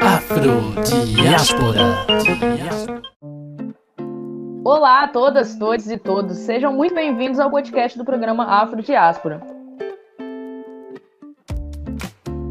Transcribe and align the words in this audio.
Afrodiáspora. 0.00 1.80
Olá 4.64 5.02
a 5.02 5.08
todas, 5.08 5.56
todos 5.56 5.90
e 5.90 5.98
todos. 5.98 6.36
Sejam 6.38 6.72
muito 6.72 6.94
bem-vindos 6.94 7.40
ao 7.40 7.50
podcast 7.50 7.98
do 7.98 8.04
programa 8.04 8.44
Afrodiáspora. 8.44 9.40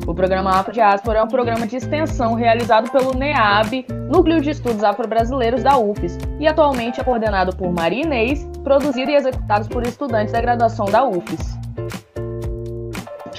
O 0.06 0.14
programa 0.14 0.50
Afrodiáspora 0.60 1.20
é 1.20 1.24
um 1.24 1.30
programa 1.30 1.66
de 1.66 1.78
extensão 1.78 2.34
realizado 2.34 2.92
pelo 2.92 3.14
NEAB, 3.14 3.86
Núcleo 4.12 4.42
de 4.42 4.50
Estudos 4.50 4.84
Afro-Brasileiros 4.84 5.64
da 5.64 5.78
UFES, 5.78 6.18
e 6.38 6.46
atualmente 6.46 7.00
é 7.00 7.04
coordenado 7.04 7.56
por 7.56 7.72
Maria 7.72 8.04
Inês, 8.04 8.46
produzido 8.62 9.10
e 9.10 9.16
executado 9.16 9.70
por 9.70 9.84
estudantes 9.84 10.34
da 10.34 10.42
graduação 10.42 10.86
da 10.88 11.06
UFES. 11.06 11.59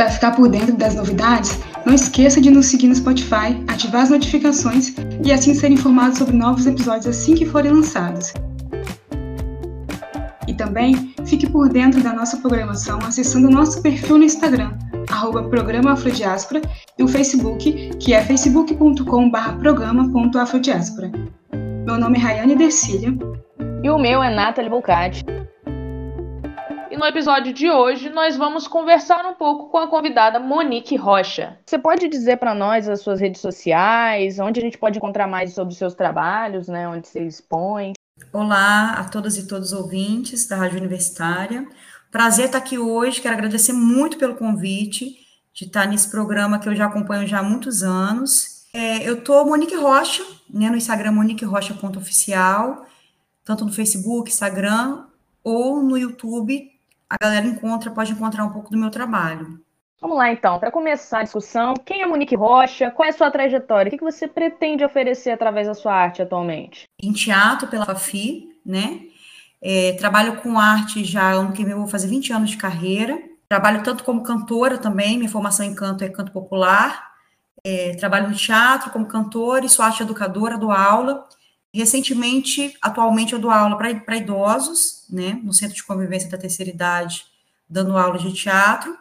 Para 0.01 0.09
ficar 0.09 0.35
por 0.35 0.49
dentro 0.49 0.75
das 0.75 0.95
novidades, 0.95 1.61
não 1.85 1.93
esqueça 1.93 2.41
de 2.41 2.51
nos 2.51 2.65
seguir 2.65 2.89
no 2.89 2.95
Spotify, 2.95 3.63
ativar 3.69 4.01
as 4.01 4.09
notificações 4.09 4.95
e 5.23 5.31
assim 5.31 5.53
ser 5.53 5.71
informado 5.71 6.17
sobre 6.17 6.35
novos 6.35 6.67
episódios 6.67 7.07
assim 7.07 7.35
que 7.35 7.45
forem 7.45 7.71
lançados. 7.71 8.33
E 10.49 10.55
também 10.55 11.13
fique 11.27 11.47
por 11.47 11.69
dentro 11.69 12.03
da 12.03 12.15
nossa 12.15 12.39
programação 12.39 12.99
acessando 13.07 13.49
o 13.49 13.51
nosso 13.51 13.83
perfil 13.83 14.17
no 14.17 14.25
Instagram, 14.25 14.73
arroba 15.11 15.43
Programa 15.43 15.95
e 16.99 17.03
o 17.03 17.07
Facebook, 17.07 17.91
que 18.01 18.15
é 18.15 18.23
facebook.com.br 18.23 19.53
programa.afrodiáspora. 19.59 21.13
Meu 21.85 21.99
nome 21.99 22.17
é 22.17 22.23
Rayane 22.23 22.57
Dercília. 22.57 23.15
E 23.83 23.91
o 23.91 23.99
meu 23.99 24.23
é 24.23 24.35
Nathalie 24.35 24.71
Bulcati 26.91 26.97
no 26.97 27.07
episódio 27.07 27.53
de 27.53 27.71
hoje 27.71 28.11
nós 28.11 28.37
vamos 28.37 28.67
conversar 28.67 29.25
um 29.25 29.35
pouco 29.35 29.71
com 29.71 29.79
a 29.79 29.89
convidada 29.89 30.39
Monique 30.41 30.97
Rocha. 30.97 31.59
Você 31.65 31.79
pode 31.79 32.09
dizer 32.09 32.39
para 32.39 32.55
nós 32.55 32.89
as 32.89 33.01
suas 33.01 33.21
redes 33.21 33.41
sociais, 33.41 34.39
onde 34.39 34.61
a 34.61 34.63
gente 34.63 34.79
pode 34.79 34.99
encontrar 34.99 35.27
mais 35.27 35.53
sobre 35.53 35.73
os 35.73 35.79
seus 35.79 35.95
trabalhos, 35.95 36.69
né, 36.69 36.89
onde 36.89 37.07
você 37.07 37.25
expõe? 37.25 37.93
Olá 38.33 38.95
a 38.99 39.05
todas 39.05 39.37
e 39.37 39.47
todos 39.47 39.73
os 39.73 39.79
ouvintes 39.79 40.47
da 40.47 40.57
Rádio 40.57 40.79
Universitária. 40.79 41.67
Prazer 42.11 42.47
estar 42.47 42.59
aqui 42.59 42.79
hoje, 42.79 43.21
quero 43.21 43.35
agradecer 43.35 43.73
muito 43.73 44.19
pelo 44.19 44.35
convite 44.35 45.17
de 45.53 45.67
estar 45.67 45.87
nesse 45.87 46.11
programa 46.11 46.59
que 46.59 46.69
eu 46.69 46.75
já 46.75 46.87
acompanho 46.87 47.27
já 47.27 47.39
há 47.39 47.43
muitos 47.43 47.83
anos. 47.83 48.67
É, 48.73 49.09
eu 49.09 49.23
tô 49.23 49.45
Monique 49.45 49.77
Rocha, 49.77 50.25
né, 50.49 50.69
no 50.69 50.77
Instagram 50.77 51.13
moniquerocha.oficial, 51.13 52.87
tanto 53.45 53.65
no 53.65 53.73
Facebook, 53.73 54.31
Instagram 54.31 55.05
ou 55.43 55.83
no 55.83 55.97
YouTube 55.97 56.80
a 57.11 57.17
galera 57.21 57.45
encontra, 57.45 57.91
pode 57.91 58.13
encontrar 58.13 58.45
um 58.45 58.51
pouco 58.51 58.71
do 58.71 58.79
meu 58.79 58.91
trabalho. 58.91 59.61
Vamos 60.01 60.17
lá 60.17 60.33
então, 60.33 60.59
para 60.59 60.71
começar 60.71 61.19
a 61.19 61.23
discussão, 61.25 61.75
quem 61.75 62.01
é 62.01 62.07
Monique 62.07 62.35
Rocha? 62.35 62.91
Qual 62.91 63.05
é 63.05 63.11
a 63.11 63.13
sua 63.13 63.31
trajetória? 63.31 63.89
O 63.89 63.99
que 63.99 64.03
você 64.03 64.27
pretende 64.27 64.83
oferecer 64.83 65.31
através 65.31 65.67
da 65.67 65.75
sua 65.75 65.93
arte 65.93 66.23
atualmente? 66.23 66.89
Em 67.03 67.13
teatro 67.13 67.69
pela 67.69 67.85
FAFI, 67.85 68.49
né? 68.65 69.03
É, 69.61 69.93
trabalho 69.99 70.37
com 70.37 70.59
arte 70.59 71.05
já 71.05 71.33
ano 71.33 71.53
que 71.53 71.65
vem 71.65 71.75
vou 71.75 71.87
fazer 71.87 72.09
20 72.09 72.33
anos 72.33 72.51
de 72.51 72.57
carreira. 72.57 73.21
Trabalho 73.47 73.83
tanto 73.83 74.05
como 74.05 74.23
cantora 74.23 74.79
também, 74.79 75.19
minha 75.19 75.29
formação 75.29 75.67
em 75.67 75.75
canto 75.75 76.03
é 76.03 76.09
canto 76.09 76.33
popular. 76.33 77.11
É, 77.63 77.95
trabalho 77.97 78.29
no 78.31 78.35
teatro 78.35 78.91
como 78.91 79.05
cantora 79.05 79.67
e 79.67 79.69
sou 79.69 79.85
arte 79.85 80.03
educadora, 80.03 80.57
dou 80.57 80.71
aula. 80.71 81.27
Recentemente, 81.73 82.77
atualmente, 82.83 83.33
eu 83.33 83.39
dou 83.39 83.51
aula 83.51 83.77
para 83.77 84.17
idosos, 84.17 85.05
né, 85.09 85.41
no 85.43 85.53
Centro 85.53 85.77
de 85.77 85.85
Convivência 85.85 86.29
da 86.29 86.37
Terceira 86.39 86.71
Idade, 86.71 87.25
dando 87.69 87.97
aula 87.97 88.19
de 88.19 88.33
teatro. 88.33 88.97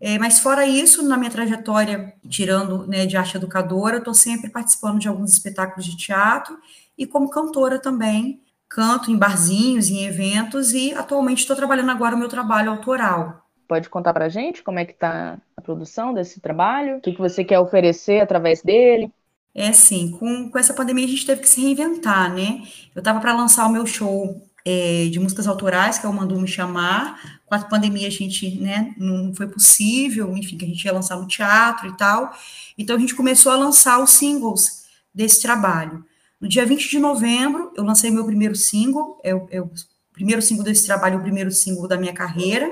É, 0.00 0.18
mas 0.18 0.38
fora 0.38 0.66
isso, 0.66 1.02
na 1.02 1.16
minha 1.16 1.30
trajetória, 1.30 2.14
tirando 2.28 2.86
né, 2.86 3.06
de 3.06 3.16
arte 3.16 3.36
educadora, 3.36 3.98
estou 3.98 4.14
sempre 4.14 4.50
participando 4.50 4.98
de 4.98 5.08
alguns 5.08 5.32
espetáculos 5.32 5.86
de 5.86 5.96
teatro 5.96 6.56
e 6.96 7.06
como 7.06 7.30
cantora 7.30 7.78
também, 7.78 8.40
canto 8.68 9.10
em 9.10 9.16
barzinhos, 9.16 9.88
em 9.88 10.04
eventos 10.04 10.72
e 10.72 10.92
atualmente 10.92 11.38
estou 11.38 11.56
trabalhando 11.56 11.90
agora 11.90 12.14
o 12.14 12.18
meu 12.18 12.28
trabalho 12.28 12.70
autoral. 12.70 13.44
Pode 13.66 13.88
contar 13.88 14.12
para 14.12 14.28
gente 14.28 14.62
como 14.62 14.78
é 14.78 14.84
que 14.84 14.92
está 14.92 15.38
a 15.56 15.60
produção 15.60 16.12
desse 16.12 16.40
trabalho? 16.40 16.98
O 16.98 17.00
que, 17.00 17.12
que 17.12 17.18
você 17.18 17.42
quer 17.42 17.58
oferecer 17.58 18.20
através 18.20 18.62
dele? 18.62 19.10
É 19.54 19.68
assim, 19.68 20.10
com, 20.10 20.50
com 20.50 20.58
essa 20.58 20.74
pandemia 20.74 21.04
a 21.04 21.08
gente 21.08 21.24
teve 21.24 21.40
que 21.40 21.48
se 21.48 21.60
reinventar, 21.60 22.32
né? 22.32 22.66
Eu 22.94 22.98
estava 22.98 23.20
para 23.20 23.32
lançar 23.32 23.66
o 23.66 23.72
meu 23.72 23.86
show 23.86 24.44
é, 24.64 25.08
de 25.10 25.20
músicas 25.20 25.46
autorais, 25.46 25.98
que 25.98 26.06
é 26.06 26.08
o 26.08 26.12
Mandou 26.12 26.40
Me 26.40 26.48
Chamar. 26.48 27.38
Com 27.46 27.54
a 27.54 27.58
pandemia 27.58 28.08
a 28.08 28.10
gente, 28.10 28.58
né, 28.58 28.94
não 28.96 29.32
foi 29.34 29.46
possível, 29.46 30.36
enfim, 30.36 30.56
que 30.56 30.64
a 30.64 30.68
gente 30.68 30.84
ia 30.84 30.92
lançar 30.92 31.16
no 31.16 31.28
teatro 31.28 31.88
e 31.88 31.96
tal. 31.96 32.34
Então 32.76 32.96
a 32.96 32.98
gente 32.98 33.14
começou 33.14 33.52
a 33.52 33.56
lançar 33.56 34.02
os 34.02 34.10
singles 34.10 34.84
desse 35.14 35.40
trabalho. 35.40 36.04
No 36.40 36.48
dia 36.48 36.66
20 36.66 36.90
de 36.90 36.98
novembro, 36.98 37.72
eu 37.76 37.84
lancei 37.84 38.10
meu 38.10 38.24
primeiro 38.24 38.56
single, 38.56 39.20
é 39.22 39.34
o, 39.34 39.46
é 39.50 39.60
o 39.60 39.70
primeiro 40.12 40.42
single 40.42 40.64
desse 40.64 40.86
trabalho, 40.86 41.18
o 41.18 41.22
primeiro 41.22 41.50
single 41.50 41.86
da 41.86 41.96
minha 41.96 42.12
carreira. 42.12 42.68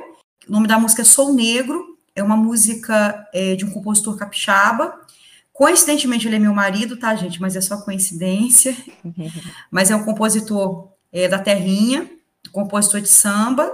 O 0.49 0.53
nome 0.53 0.67
da 0.67 0.79
música 0.79 1.03
é 1.03 1.05
Sou 1.05 1.33
Negro, 1.33 1.97
é 2.15 2.23
uma 2.23 2.37
música 2.37 3.29
é, 3.33 3.55
de 3.55 3.65
um 3.65 3.71
compositor 3.71 4.17
capixaba, 4.17 4.93
Coincidentemente, 5.63 6.27
ele 6.27 6.35
é 6.35 6.39
meu 6.41 6.53
marido, 6.53 6.97
tá, 6.97 7.15
gente? 7.15 7.41
Mas 7.41 7.55
é 7.55 7.61
só 7.61 7.77
coincidência. 7.77 8.77
Mas 9.71 9.93
é 9.93 9.95
um 9.95 10.05
compositor 10.05 10.89
é, 11.13 11.29
da 11.29 11.39
Terrinha, 11.39 12.11
compositor 12.51 13.01
de 13.01 13.07
samba. 13.07 13.71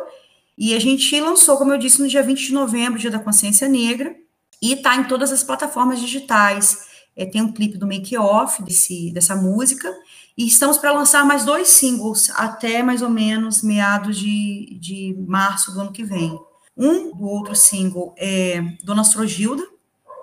E 0.59 0.75
a 0.75 0.79
gente 0.79 1.19
lançou, 1.19 1.57
como 1.57 1.73
eu 1.73 1.79
disse, 1.79 1.99
no 2.03 2.07
dia 2.07 2.23
20 2.23 2.49
de 2.49 2.53
novembro, 2.53 2.99
Dia 2.99 3.11
da 3.11 3.19
Consciência 3.19 3.67
Negra, 3.67 4.15
e 4.61 4.77
tá 4.77 4.97
em 4.97 5.05
todas 5.05 5.33
as 5.33 5.43
plataformas 5.43 5.99
digitais. 5.99 6.77
É, 7.17 7.25
tem 7.25 7.41
um 7.41 7.53
clipe 7.53 7.79
do 7.79 7.87
make-off 7.87 8.63
dessa 9.11 9.35
música. 9.35 9.91
E 10.37 10.47
estamos 10.47 10.77
para 10.77 10.93
lançar 10.93 11.25
mais 11.25 11.47
dois 11.47 11.69
singles 11.69 12.31
até 12.35 12.83
mais 12.83 13.01
ou 13.01 13.09
menos 13.09 13.63
meados 13.63 14.19
de, 14.19 14.77
de 14.79 15.17
março 15.27 15.73
do 15.73 15.81
ano 15.81 15.93
que 15.93 16.05
vem. 16.05 16.39
Um 16.77 17.17
do 17.17 17.25
outro 17.25 17.57
single 17.57 18.15
é 18.19 18.61
Dona 18.85 19.01
Astrogilda, 19.01 19.67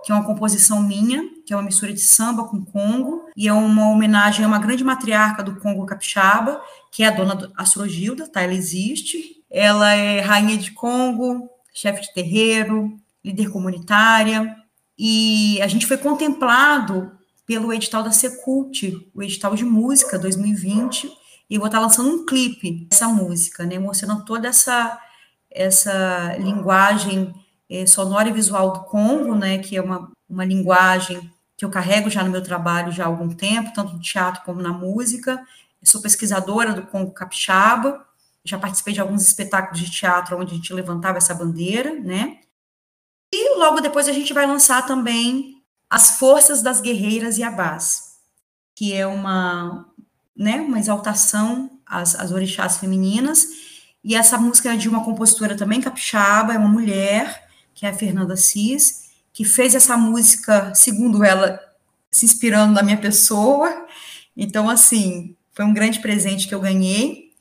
que 0.06 0.12
é 0.12 0.16
uma 0.16 0.24
composição 0.24 0.84
minha, 0.84 1.24
que 1.44 1.52
é 1.52 1.56
uma 1.56 1.64
mistura 1.64 1.92
de 1.92 2.00
samba 2.00 2.44
com 2.44 2.64
Congo, 2.64 3.26
e 3.36 3.48
é 3.48 3.54
uma 3.54 3.90
homenagem 3.90 4.46
a 4.46 4.48
uma 4.48 4.60
grande 4.60 4.84
matriarca 4.84 5.42
do 5.42 5.56
Congo 5.56 5.84
capixaba, 5.84 6.62
que 6.92 7.02
é 7.02 7.08
a 7.08 7.12
dona 7.12 7.52
Astrogilda, 7.58 8.28
tá? 8.28 8.44
Ela 8.44 8.54
existe. 8.54 9.44
Ela 9.50 9.94
é 9.94 10.20
rainha 10.20 10.58
de 10.58 10.72
Congo, 10.72 11.50
chefe 11.74 12.04
de 12.04 12.14
terreiro, 12.14 12.96
líder 13.24 13.50
comunitária, 13.50 14.56
e 14.98 15.60
a 15.60 15.68
gente 15.68 15.88
foi 15.88 15.98
contemplado 15.98 17.12
pelo 17.44 17.74
edital 17.74 18.04
da 18.04 18.12
Secult, 18.12 19.10
o 19.14 19.24
edital 19.24 19.56
de 19.56 19.66
música 19.66 20.20
2020, 20.20 21.12
e 21.50 21.56
eu 21.56 21.60
vou 21.60 21.68
estar 21.68 21.80
lançando 21.80 22.10
um 22.10 22.26
clipe 22.28 22.86
dessa 22.88 23.08
música, 23.08 23.66
né, 23.66 23.80
mostrando 23.80 24.24
toda 24.24 24.48
essa 24.48 25.00
essa 25.50 26.36
linguagem 26.38 27.34
é, 27.76 27.86
sonora 27.86 28.30
e 28.30 28.34
visual 28.34 28.72
do 28.72 28.80
Congo, 28.82 29.36
né, 29.36 29.58
que 29.58 29.76
é 29.76 29.82
uma, 29.82 30.12
uma 30.30 30.46
linguagem 30.46 31.32
que 31.58 31.64
eu 31.64 31.70
carrego 31.70 32.10
já 32.10 32.24
no 32.24 32.32
meu 32.32 32.44
trabalho 32.44 32.92
já 32.92 33.04
há 33.04 33.08
algum 33.08 33.30
tempo, 33.30 33.74
tanto 33.74 33.94
no 33.94 34.02
teatro 34.02 34.44
como 34.44 34.62
na 34.62 34.74
música. 34.74 35.34
Eu 35.82 35.88
sou 35.88 36.02
pesquisadora 36.02 36.74
do 36.74 36.84
Congo 36.84 37.12
Capixaba, 37.12 38.06
já 38.44 38.60
participei 38.60 38.94
de 38.94 39.02
alguns 39.02 39.24
espetáculos 39.24 39.80
de 39.80 39.90
teatro 39.90 40.40
onde 40.40 40.54
a 40.54 40.56
gente 40.56 40.74
levantava 40.74 41.18
essa 41.18 41.34
bandeira, 41.34 41.96
né? 42.00 42.40
E 43.34 43.58
logo 43.58 43.82
depois 43.82 44.08
a 44.08 44.14
gente 44.14 44.34
vai 44.34 44.46
lançar 44.46 44.86
também 44.86 45.62
As 45.90 46.20
Forças 46.20 46.62
das 46.62 46.80
Guerreiras 46.80 47.38
e 47.38 47.44
Abás, 47.44 48.18
que 48.76 48.94
é 48.94 49.08
uma, 49.08 49.86
né, 50.36 50.58
uma 50.58 50.80
exaltação 50.80 51.80
às, 51.86 52.16
às 52.16 52.32
orixás 52.32 52.78
femininas. 52.78 53.48
E 54.04 54.14
essa 54.14 54.38
música 54.38 54.74
é 54.74 54.78
de 54.78 54.88
uma 54.88 55.04
compositora 55.04 55.56
também 55.56 55.82
capixaba, 55.82 56.54
é 56.54 56.58
uma 56.58 56.70
mulher, 56.70 57.45
que 57.76 57.86
é 57.86 57.90
a 57.90 57.94
Fernanda 57.94 58.36
Cis, 58.36 59.12
que 59.32 59.44
fez 59.44 59.76
essa 59.76 59.98
música, 59.98 60.74
segundo 60.74 61.24
ela, 61.24 61.60
se 62.10 62.26
inspirando 62.26 62.74
na 62.74 62.82
minha 62.82 62.98
pessoa. 62.98 63.86
Então, 64.36 64.70
assim, 64.70 65.36
foi 65.52 65.66
um 65.66 65.74
grande 65.74 66.00
presente 66.00 66.48
que 66.48 66.56
eu 66.56 66.62
ganhei, 66.62 67.32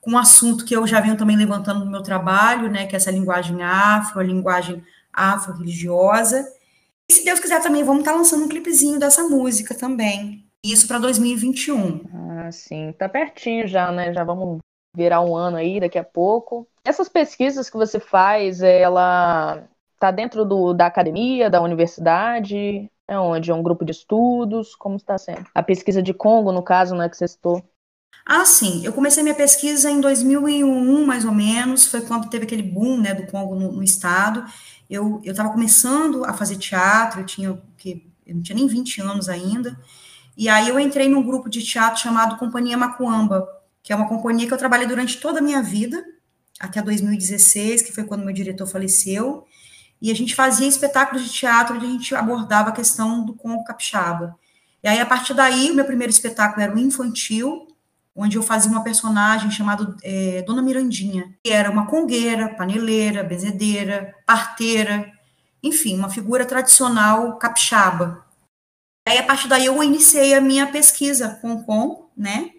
com 0.00 0.12
um 0.12 0.18
assunto 0.18 0.64
que 0.64 0.76
eu 0.76 0.86
já 0.86 1.00
venho 1.00 1.16
também 1.16 1.36
levantando 1.36 1.84
no 1.84 1.90
meu 1.90 2.02
trabalho, 2.02 2.70
né, 2.70 2.86
que 2.86 2.94
é 2.94 2.98
essa 2.98 3.10
linguagem 3.10 3.62
afro, 3.62 4.20
a 4.20 4.22
linguagem 4.22 4.82
afro-religiosa. 5.12 6.46
E 7.08 7.14
se 7.14 7.24
Deus 7.24 7.40
quiser 7.40 7.62
também, 7.62 7.82
vamos 7.82 8.00
estar 8.00 8.12
lançando 8.12 8.44
um 8.44 8.48
clipezinho 8.48 8.98
dessa 8.98 9.24
música 9.24 9.74
também. 9.74 10.44
Isso 10.64 10.86
para 10.86 10.98
2021. 10.98 12.00
Ah, 12.14 12.52
sim, 12.52 12.94
tá 12.98 13.08
pertinho 13.08 13.66
já, 13.66 13.90
né? 13.90 14.12
Já 14.12 14.22
vamos 14.22 14.60
virar 14.94 15.20
um 15.20 15.36
ano 15.36 15.56
aí 15.56 15.80
daqui 15.80 15.98
a 15.98 16.04
pouco. 16.04 16.66
Essas 16.84 17.08
pesquisas 17.08 17.70
que 17.70 17.76
você 17.76 18.00
faz, 18.00 18.62
ela 18.62 19.62
está 19.94 20.10
dentro 20.10 20.44
do, 20.44 20.72
da 20.72 20.86
academia, 20.86 21.50
da 21.50 21.60
universidade? 21.60 22.90
É 23.06 23.18
onde? 23.18 23.50
É 23.50 23.54
um 23.54 23.62
grupo 23.62 23.84
de 23.84 23.92
estudos? 23.92 24.74
Como 24.74 24.96
está 24.96 25.18
sendo? 25.18 25.44
A 25.54 25.62
pesquisa 25.62 26.02
de 26.02 26.14
Congo, 26.14 26.52
no 26.52 26.62
caso, 26.62 26.94
né, 26.94 27.08
que 27.08 27.16
você 27.16 27.28
citou. 27.28 27.62
Ah, 28.24 28.44
sim. 28.44 28.84
Eu 28.84 28.92
comecei 28.92 29.22
minha 29.22 29.34
pesquisa 29.34 29.90
em 29.90 30.00
2001, 30.00 31.06
mais 31.06 31.24
ou 31.24 31.32
menos. 31.32 31.86
Foi 31.86 32.00
quando 32.02 32.28
teve 32.28 32.44
aquele 32.44 32.62
boom, 32.62 32.98
né, 33.00 33.14
do 33.14 33.26
Congo 33.26 33.54
no, 33.54 33.72
no 33.72 33.82
estado. 33.82 34.44
Eu 34.88 35.20
estava 35.24 35.50
começando 35.50 36.24
a 36.24 36.32
fazer 36.32 36.56
teatro, 36.56 37.20
eu 37.20 37.26
tinha 37.26 37.62
que 37.76 38.10
eu 38.26 38.36
não 38.36 38.42
tinha 38.42 38.54
nem 38.54 38.66
20 38.66 39.00
anos 39.00 39.28
ainda. 39.28 39.76
E 40.36 40.48
aí 40.48 40.68
eu 40.68 40.78
entrei 40.78 41.08
num 41.08 41.22
grupo 41.22 41.50
de 41.50 41.62
teatro 41.62 42.00
chamado 42.00 42.38
Companhia 42.38 42.76
Macuamba, 42.76 43.46
que 43.82 43.92
é 43.92 43.96
uma 43.96 44.08
companhia 44.08 44.46
que 44.46 44.52
eu 44.52 44.58
trabalhei 44.58 44.86
durante 44.86 45.18
toda 45.18 45.38
a 45.38 45.42
minha 45.42 45.62
vida, 45.62 46.04
até 46.58 46.82
2016, 46.82 47.82
que 47.82 47.92
foi 47.92 48.04
quando 48.04 48.24
meu 48.24 48.34
diretor 48.34 48.66
faleceu. 48.66 49.46
E 50.00 50.10
a 50.10 50.14
gente 50.14 50.34
fazia 50.34 50.66
espetáculos 50.66 51.24
de 51.24 51.32
teatro 51.32 51.76
onde 51.76 51.86
a 51.86 51.88
gente 51.88 52.14
abordava 52.14 52.70
a 52.70 52.72
questão 52.72 53.24
do 53.24 53.34
Congo 53.34 53.64
Capixaba. 53.64 54.38
E 54.82 54.88
aí, 54.88 54.98
a 54.98 55.06
partir 55.06 55.34
daí, 55.34 55.70
o 55.70 55.74
meu 55.74 55.84
primeiro 55.84 56.10
espetáculo 56.10 56.62
era 56.62 56.74
o 56.74 56.78
infantil, 56.78 57.68
onde 58.14 58.36
eu 58.36 58.42
fazia 58.42 58.70
uma 58.70 58.82
personagem 58.82 59.50
chamada 59.50 59.94
é, 60.02 60.42
Dona 60.42 60.62
Mirandinha, 60.62 61.34
que 61.44 61.50
era 61.50 61.70
uma 61.70 61.86
congueira, 61.86 62.48
paneleira, 62.54 63.22
benzedeira, 63.22 64.14
parteira, 64.26 65.10
enfim, 65.62 65.98
uma 65.98 66.08
figura 66.08 66.46
tradicional 66.46 67.38
capixaba. 67.38 68.24
Aí, 69.06 69.18
a 69.18 69.22
partir 69.22 69.48
daí, 69.48 69.66
eu 69.66 69.82
iniciei 69.82 70.34
a 70.34 70.40
minha 70.40 70.66
pesquisa 70.66 71.38
com 71.40 71.52
o 71.52 71.64
Congo, 71.64 72.10
né? 72.16 72.50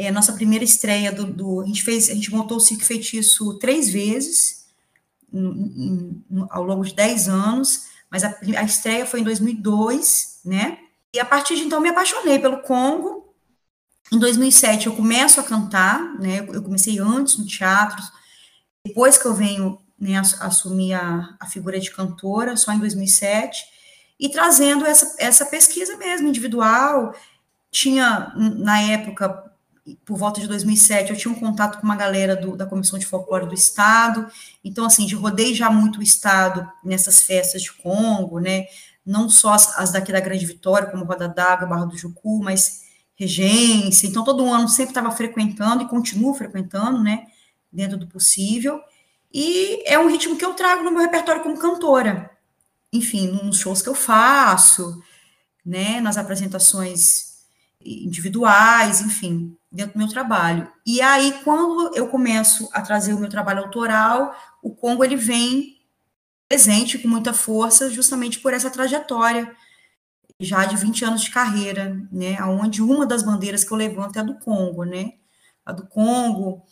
É, 0.00 0.12
nossa 0.12 0.32
primeira 0.32 0.64
estreia 0.64 1.10
do, 1.10 1.24
do, 1.26 1.60
a 1.60 1.66
gente 1.66 1.82
fez, 1.82 2.08
a 2.08 2.14
gente 2.14 2.30
montou 2.30 2.58
o 2.58 2.60
Circo 2.60 2.84
Feitiço 2.84 3.58
três 3.58 3.90
vezes 3.90 4.64
no, 5.30 5.52
no, 6.30 6.46
ao 6.50 6.62
longo 6.62 6.84
de 6.84 6.94
dez 6.94 7.28
anos, 7.28 7.86
mas 8.08 8.22
a, 8.22 8.32
a 8.56 8.62
estreia 8.62 9.04
foi 9.04 9.20
em 9.20 9.24
2002, 9.24 10.40
né? 10.44 10.78
E 11.12 11.18
a 11.18 11.24
partir 11.24 11.56
de 11.56 11.62
então 11.62 11.80
me 11.80 11.88
apaixonei 11.88 12.38
pelo 12.38 12.62
Congo 12.62 13.34
em 14.12 14.18
2007 14.20 14.86
eu 14.86 14.94
começo 14.94 15.40
a 15.40 15.42
cantar, 15.42 16.00
né? 16.20 16.46
Eu 16.48 16.62
comecei 16.62 17.00
antes 17.00 17.36
no 17.36 17.44
teatro, 17.44 18.00
depois 18.84 19.18
que 19.18 19.26
eu 19.26 19.34
venho 19.34 19.80
né, 19.98 20.16
assumir 20.40 20.94
a, 20.94 21.36
a 21.40 21.46
figura 21.46 21.80
de 21.80 21.90
cantora, 21.90 22.56
só 22.56 22.72
em 22.72 22.78
2007, 22.78 23.64
e 24.18 24.28
trazendo 24.28 24.86
essa, 24.86 25.16
essa 25.18 25.44
pesquisa 25.44 25.96
mesmo, 25.96 26.28
individual. 26.28 27.14
Tinha, 27.70 28.32
na 28.36 28.80
época, 28.80 29.47
por 30.04 30.16
volta 30.16 30.40
de 30.40 30.46
2007, 30.46 31.10
eu 31.10 31.16
tinha 31.16 31.32
um 31.32 31.38
contato 31.38 31.78
com 31.78 31.84
uma 31.84 31.96
galera 31.96 32.34
do, 32.34 32.56
da 32.56 32.66
Comissão 32.66 32.98
de 32.98 33.06
Folclore 33.06 33.46
do 33.46 33.54
Estado, 33.54 34.26
então, 34.64 34.84
assim, 34.84 35.06
de 35.06 35.14
rodei 35.14 35.54
já 35.54 35.70
muito 35.70 36.00
o 36.00 36.02
Estado 36.02 36.70
nessas 36.84 37.20
festas 37.20 37.62
de 37.62 37.72
Congo, 37.72 38.38
né, 38.40 38.66
não 39.04 39.28
só 39.28 39.52
as, 39.52 39.78
as 39.78 39.92
daqui 39.92 40.12
da 40.12 40.20
Grande 40.20 40.44
Vitória, 40.44 40.90
como 40.90 41.04
Roda 41.04 41.28
d'Água, 41.28 41.68
Barra 41.68 41.86
do 41.86 41.96
Jucu, 41.96 42.42
mas 42.42 42.82
regência, 43.14 44.06
então 44.06 44.22
todo 44.22 44.48
ano 44.48 44.68
sempre 44.68 44.90
estava 44.90 45.10
frequentando 45.10 45.82
e 45.82 45.88
continuo 45.88 46.34
frequentando, 46.34 47.02
né, 47.02 47.26
dentro 47.72 47.96
do 47.96 48.06
possível, 48.06 48.80
e 49.32 49.82
é 49.86 49.98
um 49.98 50.08
ritmo 50.08 50.36
que 50.36 50.44
eu 50.44 50.54
trago 50.54 50.82
no 50.82 50.90
meu 50.90 51.00
repertório 51.00 51.42
como 51.42 51.58
cantora, 51.58 52.30
enfim, 52.92 53.28
nos 53.42 53.58
shows 53.58 53.82
que 53.82 53.88
eu 53.88 53.94
faço, 53.94 55.02
né, 55.64 56.00
nas 56.00 56.16
apresentações 56.16 57.28
individuais, 57.84 59.00
enfim, 59.00 59.56
dentro 59.70 59.94
do 59.94 59.98
meu 59.98 60.08
trabalho. 60.08 60.70
E 60.84 61.00
aí, 61.00 61.32
quando 61.44 61.96
eu 61.96 62.08
começo 62.08 62.68
a 62.72 62.82
trazer 62.82 63.14
o 63.14 63.20
meu 63.20 63.28
trabalho 63.28 63.64
autoral, 63.64 64.34
o 64.62 64.74
Congo, 64.74 65.04
ele 65.04 65.16
vem 65.16 65.78
presente 66.48 66.98
com 66.98 67.08
muita 67.08 67.32
força, 67.32 67.90
justamente 67.90 68.40
por 68.40 68.52
essa 68.52 68.70
trajetória 68.70 69.54
já 70.40 70.64
de 70.64 70.76
20 70.76 71.04
anos 71.04 71.22
de 71.22 71.30
carreira, 71.30 72.00
né, 72.12 72.40
onde 72.42 72.80
uma 72.80 73.04
das 73.04 73.22
bandeiras 73.22 73.64
que 73.64 73.72
eu 73.72 73.76
levanto 73.76 74.16
é 74.16 74.20
a 74.20 74.24
do 74.24 74.38
Congo, 74.38 74.84
né, 74.84 75.14
a 75.66 75.72
do 75.72 75.86
Congo, 75.86 76.62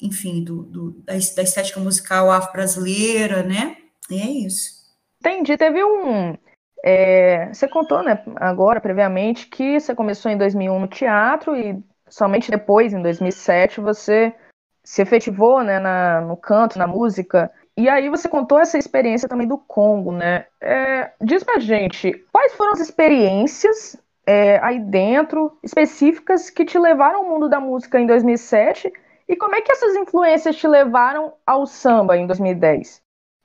enfim, 0.00 0.44
do, 0.44 0.62
do 0.62 0.90
da, 1.04 1.12
da, 1.12 1.42
estética 1.42 1.80
musical 1.80 2.30
afro-brasileira, 2.30 3.42
né, 3.42 3.76
e 4.08 4.20
é 4.20 4.30
isso. 4.30 4.80
Entendi, 5.18 5.56
teve 5.56 5.82
um, 5.84 6.36
é, 6.84 7.52
você 7.52 7.68
contou, 7.68 8.02
né, 8.02 8.22
agora, 8.36 8.80
previamente, 8.80 9.46
que 9.46 9.78
você 9.78 9.94
começou 9.94 10.30
em 10.30 10.38
2001 10.38 10.78
no 10.78 10.88
teatro 10.88 11.56
e 11.56 11.78
somente 12.08 12.50
depois, 12.50 12.92
em 12.92 13.02
2007, 13.02 13.80
você 13.80 14.34
se 14.82 15.02
efetivou, 15.02 15.62
né, 15.62 15.78
na, 15.78 16.20
no 16.20 16.36
canto, 16.36 16.78
na 16.78 16.86
música, 16.86 17.50
e 17.76 17.88
aí 17.88 18.08
você 18.08 18.28
contou 18.28 18.58
essa 18.58 18.76
experiência 18.76 19.28
também 19.28 19.46
do 19.46 19.56
Congo, 19.56 20.12
né? 20.12 20.46
É, 20.60 21.12
diz 21.20 21.44
pra 21.44 21.58
gente, 21.58 22.12
quais 22.32 22.54
foram 22.54 22.72
as 22.72 22.80
experiências 22.80 23.96
é, 24.26 24.58
aí 24.58 24.78
dentro, 24.78 25.58
específicas, 25.62 26.50
que 26.50 26.64
te 26.64 26.78
levaram 26.78 27.20
ao 27.20 27.28
mundo 27.28 27.48
da 27.48 27.60
música 27.60 27.98
em 27.98 28.06
2007 28.06 28.92
e 29.28 29.36
como 29.36 29.54
é 29.54 29.60
que 29.60 29.72
essas 29.72 29.94
influências 29.94 30.56
te 30.56 30.66
levaram 30.66 31.32
ao 31.46 31.64
samba 31.66 32.16
em 32.16 32.26
2010? 32.26 32.99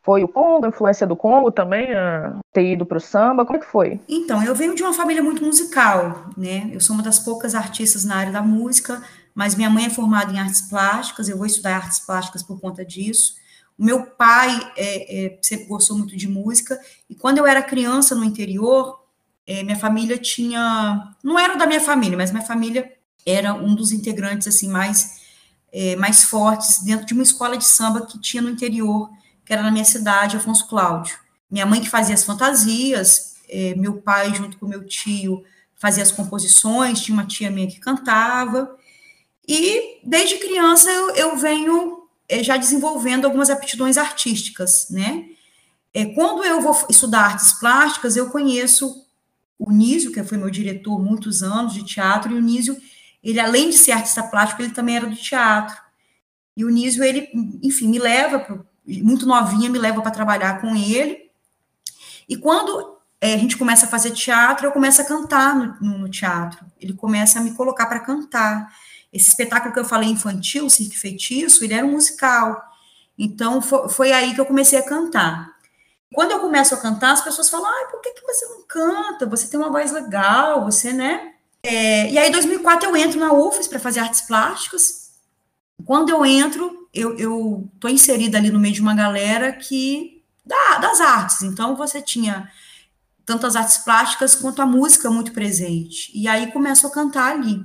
Foi 0.06 0.24
o 0.24 0.28
Congo, 0.28 0.68
a 0.68 0.70
influência 0.70 1.08
do 1.08 1.16
Congo 1.16 1.52
também, 1.52 1.92
a 1.96 2.40
ter 2.54 2.74
ido 2.74 2.86
para 2.86 3.00
o 3.00 3.02
samba? 3.02 3.44
Como 3.44 3.58
é 3.58 3.60
que 3.60 3.66
foi? 3.66 4.00
Então, 4.08 4.44
eu 4.44 4.54
venho 4.54 4.76
de 4.76 4.84
uma 4.84 4.94
família 4.94 5.24
muito 5.24 5.44
musical, 5.44 6.30
né? 6.38 6.70
Eu 6.72 6.80
sou 6.80 6.94
uma 6.94 7.02
das 7.02 7.18
poucas 7.18 7.56
artistas 7.56 8.06
na 8.06 8.16
área 8.16 8.32
da 8.32 8.42
música, 8.44 9.02
mas 9.34 9.56
minha 9.56 9.70
mãe 9.70 9.86
é 9.86 9.90
formada 9.90 10.32
em 10.32 10.38
artes 10.38 10.62
plásticas, 10.62 11.28
eu 11.28 11.36
vou 11.36 11.48
estudar 11.48 11.78
artes 11.78 11.98
plásticas 11.98 12.44
por 12.44 12.62
conta 12.62 12.86
disso. 12.86 13.34
O 13.80 13.84
meu 13.84 14.06
pai 14.06 14.72
é, 14.78 15.26
é, 15.26 15.40
sempre 15.42 15.66
gostou 15.66 15.98
muito 15.98 16.16
de 16.16 16.28
música, 16.28 16.80
e 17.10 17.16
quando 17.16 17.40
eu 17.40 17.48
era 17.48 17.64
criança 17.64 18.14
no 18.14 18.24
interior, 18.24 19.04
é, 19.48 19.64
minha 19.64 19.76
família 19.76 20.20
tinha. 20.20 21.16
Não 21.24 21.40
era 21.40 21.56
da 21.56 21.66
minha 21.66 21.82
família, 21.82 22.16
mas 22.16 22.32
minha 22.32 22.46
família 22.46 22.92
era 23.26 23.56
um 23.56 23.74
dos 23.74 23.92
integrantes 23.92 24.48
assim 24.48 24.70
mais, 24.70 25.20
é, 25.74 25.96
mais 25.96 26.24
fortes 26.24 26.84
dentro 26.84 27.08
de 27.08 27.14
uma 27.16 27.24
escola 27.24 27.58
de 27.58 27.66
samba 27.66 28.06
que 28.06 28.20
tinha 28.22 28.44
no 28.44 28.52
interior, 28.52 29.10
que 29.46 29.54
era 29.54 29.62
na 29.62 29.72
minha 29.72 29.86
cidade, 29.86 30.36
Afonso 30.36 30.68
Cláudio. 30.68 31.18
Minha 31.50 31.66
mãe 31.66 31.80
que 31.80 31.90
fazia 31.90 32.16
as 32.16 32.24
fantasias, 32.24 33.36
é, 33.48 33.76
meu 33.76 34.02
pai, 34.02 34.34
junto 34.34 34.58
com 34.58 34.68
meu 34.68 34.86
tio, 34.86 35.44
fazia 35.76 36.04
as 36.04 36.12
composições, 36.12 37.02
tinha 37.02 37.16
uma 37.16 37.26
tia 37.26 37.52
minha 37.52 37.68
que 37.68 37.80
cantava. 37.80 38.76
E 39.48 40.00
desde 40.04 40.38
criança 40.38 40.90
eu, 40.90 41.12
eu 41.12 41.38
venho 41.38 42.08
é, 42.28 42.44
já 42.44 42.58
desenvolvendo 42.58 43.26
algumas 43.26 43.50
aptidões 43.50 43.98
artísticas, 43.98 44.88
né? 44.90 45.30
É, 45.94 46.06
quando 46.06 46.44
eu 46.44 46.60
vou 46.60 46.76
estudar 46.90 47.22
artes 47.22 47.54
plásticas, 47.54 48.18
eu 48.18 48.30
conheço 48.30 49.06
o 49.58 49.72
Nísio, 49.72 50.12
que 50.12 50.24
foi 50.24 50.38
meu 50.38 50.50
diretor 50.50 51.02
muitos 51.02 51.42
anos 51.42 51.74
de 51.74 51.86
teatro, 51.86 52.34
e 52.34 52.36
o 52.36 52.42
Nísio, 52.42 52.76
ele 53.24 53.40
além 53.40 53.70
de 53.70 53.78
ser 53.78 53.94
artista 53.94 54.22
plástico, 54.24 54.62
ele 54.62 54.74
também 54.74 54.98
era 54.98 55.08
do 55.08 55.16
teatro. 55.16 55.78
E 56.58 56.66
o 56.66 56.70
Nísio, 56.70 57.04
ele, 57.04 57.30
enfim, 57.64 57.88
me 57.88 58.00
leva, 58.00 58.66
muito 58.88 59.26
novinha, 59.26 59.70
me 59.70 59.80
leva 59.80 60.02
para 60.02 60.12
trabalhar 60.12 60.62
com 60.62 60.76
ele. 60.76 61.30
E 62.28 62.38
quando 62.38 62.98
é, 63.22 63.34
a 63.34 63.38
gente 63.38 63.58
começa 63.58 63.86
a 63.86 63.90
fazer 63.90 64.12
teatro, 64.12 64.68
eu 64.68 64.72
começo 64.72 65.02
a 65.02 65.06
cantar 65.06 65.56
no, 65.56 65.78
no, 65.82 65.98
no 66.00 66.10
teatro. 66.10 66.66
Ele 66.80 66.94
começa 66.94 67.40
a 67.40 67.42
me 67.42 67.52
colocar 67.54 67.86
para 67.88 68.00
cantar. 68.00 68.72
Esse 69.12 69.30
espetáculo 69.30 69.74
que 69.74 69.80
eu 69.80 69.86
falei 69.86 70.10
infantil, 70.10 70.70
Circo 70.70 70.98
Feitiço, 70.98 71.64
ele 71.64 71.74
era 71.74 71.86
um 71.86 71.92
musical. 71.92 72.62
Então, 73.18 73.62
foi, 73.62 73.90
foi, 73.90 74.12
aí 74.12 74.36
que 74.36 74.42
eu 74.42 74.46
comecei 74.46 74.78
a 74.78 74.86
cantar. 74.86 75.56
Quando 76.14 76.32
eu 76.32 76.40
começo 76.40 76.76
a 76.76 76.78
cantar, 76.78 77.12
as 77.14 77.22
pessoas 77.22 77.50
falam, 77.50 77.68
ah, 77.68 77.88
por 77.90 78.02
que, 78.02 78.12
que 78.12 78.22
você 78.22 78.46
não 78.46 78.64
canta? 78.68 79.26
Você 79.26 79.48
tem 79.48 79.60
uma 79.60 79.72
voz 79.72 79.92
legal, 79.92 80.64
você, 80.64 80.94
né? 80.94 81.34
É, 81.64 82.12
e 82.12 82.18
aí, 82.18 82.30
em 82.30 82.32
2004, 82.32 82.88
eu 82.88 82.96
entro 82.96 83.20
na 83.20 83.34
UFES 83.34 83.68
para 83.68 83.80
fazer 83.80 84.02
artes 84.02 84.22
plásticas. 84.22 85.14
Quando 85.84 86.10
eu 86.10 86.26
entro, 86.26 86.85
eu, 86.96 87.18
eu 87.18 87.70
tô 87.80 87.88
inserida 87.88 88.38
ali 88.38 88.50
no 88.50 88.60
meio 88.60 88.74
de 88.74 88.82
uma 88.82 88.96
galera 88.96 89.52
que... 89.52 90.24
Da, 90.46 90.78
das 90.78 91.02
artes. 91.02 91.42
Então, 91.42 91.76
você 91.76 92.02
tinha 92.02 92.50
tanto 93.26 93.48
as 93.48 93.56
artes 93.56 93.80
plásticas 93.80 94.36
quanto 94.36 94.62
a 94.62 94.66
música 94.66 95.10
muito 95.10 95.32
presente. 95.32 96.12
E 96.14 96.28
aí, 96.28 96.52
começo 96.52 96.86
a 96.86 96.92
cantar 96.92 97.32
ali. 97.32 97.64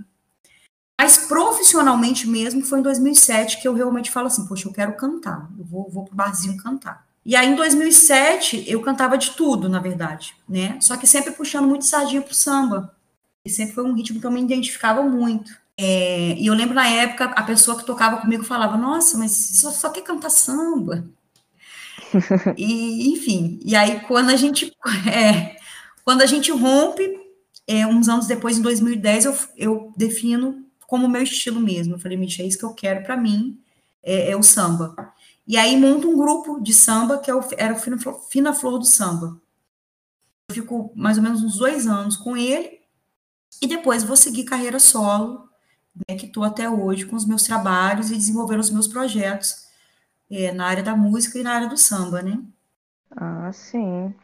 Mas 1.01 1.17
profissionalmente 1.17 2.29
mesmo 2.29 2.63
foi 2.63 2.81
em 2.81 2.83
2007 2.83 3.63
que 3.63 3.67
eu 3.67 3.73
realmente 3.73 4.11
falo 4.11 4.27
assim, 4.27 4.47
poxa, 4.47 4.69
eu 4.69 4.73
quero 4.73 4.95
cantar, 4.97 5.49
eu 5.59 5.65
vou, 5.65 5.89
vou 5.89 6.05
pro 6.05 6.15
barzinho 6.15 6.59
cantar. 6.59 7.07
E 7.25 7.35
aí 7.35 7.49
em 7.49 7.55
2007 7.55 8.65
eu 8.67 8.83
cantava 8.83 9.17
de 9.17 9.31
tudo, 9.31 9.67
na 9.67 9.79
verdade, 9.79 10.35
né? 10.47 10.79
Só 10.79 10.99
que 10.99 11.07
sempre 11.07 11.33
puxando 11.33 11.67
muito 11.67 11.87
sardinha 11.87 12.21
pro 12.21 12.35
samba. 12.35 12.95
E 13.47 13.49
sempre 13.49 13.75
foi 13.75 13.85
um 13.85 13.95
ritmo 13.95 14.21
que 14.21 14.27
eu 14.27 14.31
me 14.31 14.43
identificava 14.43 15.03
muito. 15.03 15.57
É, 15.83 16.35
e 16.39 16.47
eu 16.47 16.53
lembro 16.53 16.75
na 16.75 16.87
época, 16.87 17.25
a 17.25 17.43
pessoa 17.43 17.79
que 17.79 17.87
tocava 17.87 18.19
comigo 18.19 18.45
falava, 18.45 18.77
nossa, 18.77 19.17
mas 19.17 19.33
só, 19.33 19.71
só 19.71 19.89
quer 19.89 20.03
cantar 20.03 20.29
samba. 20.29 21.09
e, 22.55 23.11
enfim, 23.11 23.59
e 23.65 23.75
aí 23.75 24.01
quando 24.01 24.29
a 24.29 24.37
gente, 24.37 24.77
é, 25.11 25.57
quando 26.05 26.21
a 26.21 26.27
gente 26.27 26.51
rompe, 26.51 27.19
é, 27.67 27.87
uns 27.87 28.11
anos 28.11 28.27
depois, 28.27 28.59
em 28.59 28.63
2010, 28.63 29.25
eu, 29.25 29.39
eu 29.57 29.93
defino 29.97 30.67
como 30.87 31.09
meu 31.09 31.23
estilo 31.23 31.59
mesmo. 31.59 31.95
Eu 31.95 31.99
falei, 31.99 32.19
Mitch, 32.19 32.41
é 32.41 32.45
isso 32.45 32.59
que 32.59 32.65
eu 32.65 32.75
quero 32.75 33.03
para 33.03 33.17
mim, 33.17 33.59
é, 34.03 34.33
é, 34.33 34.37
o 34.37 34.43
samba. 34.43 34.95
E 35.47 35.57
aí 35.57 35.79
monto 35.79 36.11
um 36.11 36.17
grupo 36.17 36.61
de 36.61 36.75
samba 36.75 37.17
que 37.17 37.31
é 37.31 37.35
o, 37.35 37.41
era 37.57 37.73
o 37.73 37.79
Fina, 37.79 37.97
Fina 38.29 38.53
Flor 38.53 38.79
do 38.79 38.85
Samba. 38.85 39.41
Eu 40.51 40.57
fico 40.57 40.93
mais 40.95 41.17
ou 41.17 41.23
menos 41.23 41.43
uns 41.43 41.57
dois 41.57 41.87
anos 41.87 42.19
com 42.19 42.37
ele, 42.37 42.81
e 43.63 43.67
depois 43.67 44.05
vou 44.05 44.17
seguir 44.17 44.45
carreira 44.45 44.79
solo, 44.79 45.50
né, 45.95 46.17
que 46.17 46.27
estou 46.27 46.45
até 46.45 46.69
hoje 46.69 47.07
com 47.07 47.17
os 47.17 47.27
meus 47.27 47.43
trabalhos 47.43 48.11
e 48.11 48.17
desenvolvendo 48.17 48.61
os 48.61 48.71
meus 48.71 48.87
projetos 48.87 49.67
é, 50.31 50.53
na 50.53 50.67
área 50.67 50.83
da 50.83 50.97
música 50.97 51.39
e 51.39 51.43
na 51.43 51.55
área 51.55 51.69
do 51.69 51.77
samba, 51.77 52.23
né? 52.23 52.39
Ah, 53.17 53.51
sim. 53.53 54.15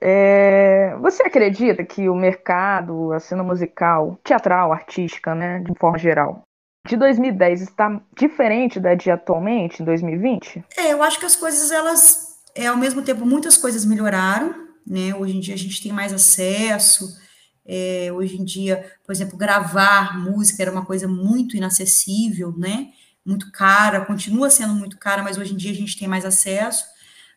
É, 0.00 0.94
você 1.00 1.22
acredita 1.22 1.84
que 1.84 2.08
o 2.08 2.14
mercado, 2.14 3.12
a 3.12 3.18
cena 3.18 3.42
musical, 3.42 4.18
teatral, 4.22 4.72
artística, 4.72 5.34
né, 5.34 5.60
de 5.60 5.72
forma 5.78 5.98
geral, 5.98 6.42
de 6.86 6.96
2010 6.96 7.62
está 7.62 8.00
diferente 8.16 8.78
da 8.78 8.94
de 8.94 9.10
atualmente, 9.10 9.82
em 9.82 9.84
2020? 9.84 10.64
É, 10.76 10.92
eu 10.92 11.02
acho 11.02 11.18
que 11.18 11.26
as 11.26 11.34
coisas, 11.34 11.70
elas, 11.72 12.38
é, 12.54 12.66
ao 12.66 12.76
mesmo 12.76 13.02
tempo, 13.02 13.26
muitas 13.26 13.56
coisas 13.56 13.84
melhoraram, 13.84 14.54
né? 14.86 15.14
Hoje 15.14 15.36
em 15.36 15.40
dia 15.40 15.54
a 15.54 15.58
gente 15.58 15.82
tem 15.82 15.92
mais 15.92 16.12
acesso. 16.12 17.18
É, 17.66 18.10
hoje 18.12 18.40
em 18.40 18.44
dia, 18.44 18.90
por 19.04 19.12
exemplo, 19.12 19.36
gravar 19.36 20.18
música 20.18 20.62
era 20.62 20.70
uma 20.70 20.84
coisa 20.84 21.08
muito 21.08 21.56
inacessível, 21.56 22.54
né? 22.56 22.92
Muito 23.24 23.50
cara, 23.50 24.04
continua 24.04 24.48
sendo 24.48 24.74
muito 24.74 24.96
cara, 24.98 25.22
mas 25.22 25.36
hoje 25.36 25.52
em 25.52 25.56
dia 25.56 25.72
a 25.72 25.74
gente 25.74 25.98
tem 25.98 26.06
mais 26.06 26.24
acesso. 26.24 26.84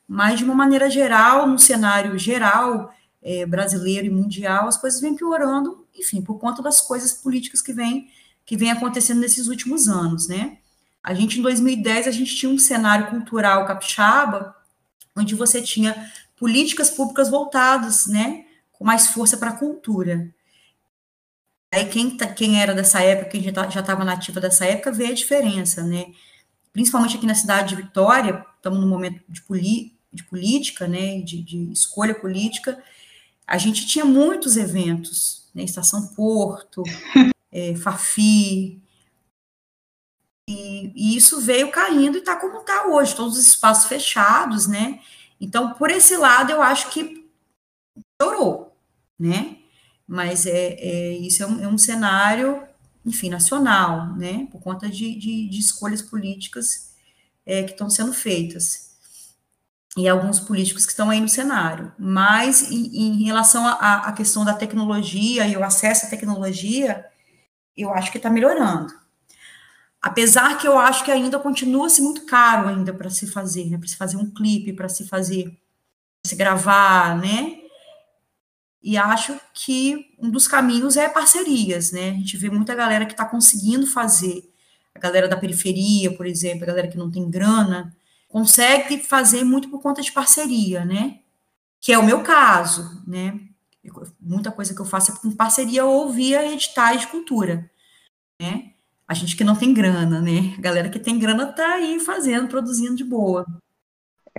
Mas, 0.08 0.38
de 0.40 0.46
uma 0.46 0.56
maneira 0.56 0.90
geral, 0.90 1.48
no 1.48 1.58
cenário 1.58 2.18
geral, 2.18 2.94
é, 3.22 3.46
brasileiro 3.46 4.08
e 4.08 4.10
mundial, 4.10 4.68
as 4.68 4.78
coisas 4.78 5.02
vêm 5.02 5.16
piorando, 5.16 5.88
enfim, 5.98 6.22
por 6.22 6.40
conta 6.40 6.62
das 6.62 6.82
coisas 6.82 7.14
políticas 7.14 7.62
que 7.62 7.74
vêm 7.74 8.08
que 8.46 8.58
vem 8.58 8.72
acontecendo 8.72 9.20
nesses 9.20 9.48
últimos 9.48 9.88
anos, 9.88 10.28
né? 10.28 10.58
A 11.04 11.14
gente, 11.14 11.38
em 11.38 11.42
2010, 11.44 12.08
a 12.08 12.12
gente 12.12 12.36
tinha 12.36 12.52
um 12.52 12.58
cenário 12.58 13.06
cultural 13.12 13.64
capixaba, 13.68 14.56
onde 15.16 15.36
você 15.36 15.62
tinha 15.62 16.12
políticas 16.36 16.90
públicas 16.90 17.30
voltadas, 17.30 18.08
né, 18.08 18.46
com 18.80 18.86
mais 18.86 19.08
força 19.08 19.38
para 19.38 19.50
a 19.50 19.58
cultura. 19.58 20.34
Aí 21.72 21.86
quem, 21.86 22.18
tá, 22.18 22.26
quem 22.26 22.60
era 22.60 22.74
dessa 22.74 23.02
época, 23.02 23.30
quem 23.30 23.44
já 23.44 23.52
estava 23.52 24.06
nativa 24.06 24.40
dessa 24.40 24.66
época, 24.66 24.92
vê 24.92 25.08
a 25.08 25.14
diferença, 25.14 25.84
né? 25.84 26.14
Principalmente 26.72 27.18
aqui 27.18 27.28
na 27.28 27.36
cidade 27.36 27.76
de 27.76 27.82
Vitória, 27.82 28.44
estamos 28.56 28.80
num 28.80 28.88
momento 28.88 29.22
de, 29.28 29.42
poli, 29.42 29.94
de 30.12 30.24
política, 30.24 30.88
né, 30.88 31.20
de, 31.22 31.42
de, 31.42 31.72
escolha 31.72 32.16
política, 32.16 32.82
a 33.46 33.58
gente 33.58 33.86
tinha 33.88 34.06
muitos 34.06 34.56
eventos, 34.56 35.50
né, 35.54 35.64
Estação 35.64 36.08
Porto, 36.10 36.84
é, 37.52 37.76
Fafi, 37.82 38.82
e, 40.48 40.92
e, 40.96 41.18
isso 41.18 41.42
veio 41.42 41.72
caindo 41.72 42.18
e 42.18 42.20
está 42.20 42.36
como 42.36 42.60
está 42.60 42.88
hoje, 42.88 43.16
todos 43.16 43.38
os 43.38 43.48
espaços 43.48 43.88
fechados, 43.88 44.68
né, 44.68 45.00
então, 45.42 45.74
por 45.74 45.90
esse 45.90 46.18
lado, 46.18 46.52
eu 46.52 46.62
acho 46.62 46.90
que 46.92 47.26
piorou, 48.18 48.69
né? 49.20 49.58
Mas 50.08 50.46
é, 50.46 50.74
é 50.80 51.18
isso 51.18 51.44
é 51.44 51.48
um, 51.48 51.64
é 51.64 51.68
um, 51.68 51.78
cenário, 51.78 52.64
enfim, 53.06 53.30
nacional, 53.30 54.16
né? 54.16 54.48
Por 54.52 54.62
conta 54.62 54.90
de, 54.90 55.16
de, 55.16 55.50
de 55.50 55.60
escolhas 55.60 56.02
políticas 56.02 56.96
é, 57.46 57.64
que 57.64 57.72
estão 57.72 57.90
sendo 57.90 58.14
feitas. 58.14 58.90
E 59.98 60.08
alguns 60.08 60.40
políticos 60.40 60.86
que 60.86 60.92
estão 60.92 61.10
aí 61.10 61.20
no 61.20 61.28
cenário. 61.28 61.92
Mas, 61.98 62.72
em, 62.72 63.20
em 63.20 63.24
relação 63.24 63.68
à 63.68 64.12
questão 64.14 64.46
da 64.46 64.54
tecnologia 64.54 65.48
e 65.48 65.58
o 65.58 65.64
acesso 65.64 66.06
à 66.06 66.10
tecnologia, 66.10 67.06
eu 67.76 67.94
acho 67.94 68.12
que 68.12 68.18
está 68.18 68.30
melhorando. 68.30 68.94
Apesar 70.02 70.58
que 70.58 70.68
eu 70.68 70.78
acho 70.78 71.04
que 71.04 71.12
ainda 71.12 71.38
continua-se 71.40 72.02
muito 72.02 72.26
caro 72.26 72.70
ainda 72.70 72.94
para 72.94 73.10
se 73.10 73.28
fazer, 73.28 73.70
né? 73.70 73.78
Para 73.78 73.88
se 73.88 73.98
fazer 73.98 74.18
um 74.18 74.32
clipe, 74.32 74.74
para 74.74 74.88
se 74.88 75.08
fazer, 75.08 75.58
se 76.26 76.36
gravar, 76.36 77.18
né? 77.18 77.59
E 78.82 78.98
acho 78.98 79.40
que 79.54 80.16
um 80.20 80.30
dos 80.30 80.48
caminhos 80.48 80.98
é 80.98 81.10
parcerias, 81.10 81.92
né? 81.92 82.12
A 82.12 82.14
gente 82.14 82.38
vê 82.38 82.50
muita 82.50 82.74
galera 82.76 83.06
que 83.06 83.12
está 83.14 83.26
conseguindo 83.26 83.86
fazer, 83.86 84.50
a 84.96 85.00
galera 85.00 85.28
da 85.28 85.38
periferia, 85.38 86.16
por 86.16 86.26
exemplo, 86.26 86.64
a 86.64 86.68
galera 86.68 86.88
que 86.88 86.98
não 86.98 87.12
tem 87.12 87.30
grana, 87.30 87.96
consegue 88.28 89.00
fazer 89.00 89.44
muito 89.44 89.70
por 89.70 89.82
conta 89.82 90.02
de 90.02 90.12
parceria, 90.12 90.86
né? 90.86 91.20
Que 91.82 91.92
é 91.92 91.98
o 91.98 92.06
meu 92.06 92.24
caso, 92.24 93.04
né? 93.08 93.40
muita 94.20 94.52
coisa 94.52 94.74
que 94.76 94.80
eu 94.80 94.86
faço 94.86 95.12
é 95.12 95.16
com 95.16 95.32
parceria 95.32 95.84
ou 95.84 96.12
via 96.12 96.46
editais 96.54 97.02
de 97.02 97.08
cultura, 97.08 97.70
né? 98.40 98.74
a 99.10 99.16
gente 99.16 99.36
que 99.36 99.44
não 99.44 99.56
tem 99.56 99.74
grana, 99.74 100.22
né? 100.22 100.54
A 100.56 100.62
galera 100.62 100.88
que 100.88 101.00
tem 101.00 101.18
grana 101.18 101.48
tá 101.48 101.74
aí 101.74 102.00
fazendo, 102.00 102.48
produzindo 102.48 102.96
de 102.96 103.04
boa. 103.04 103.44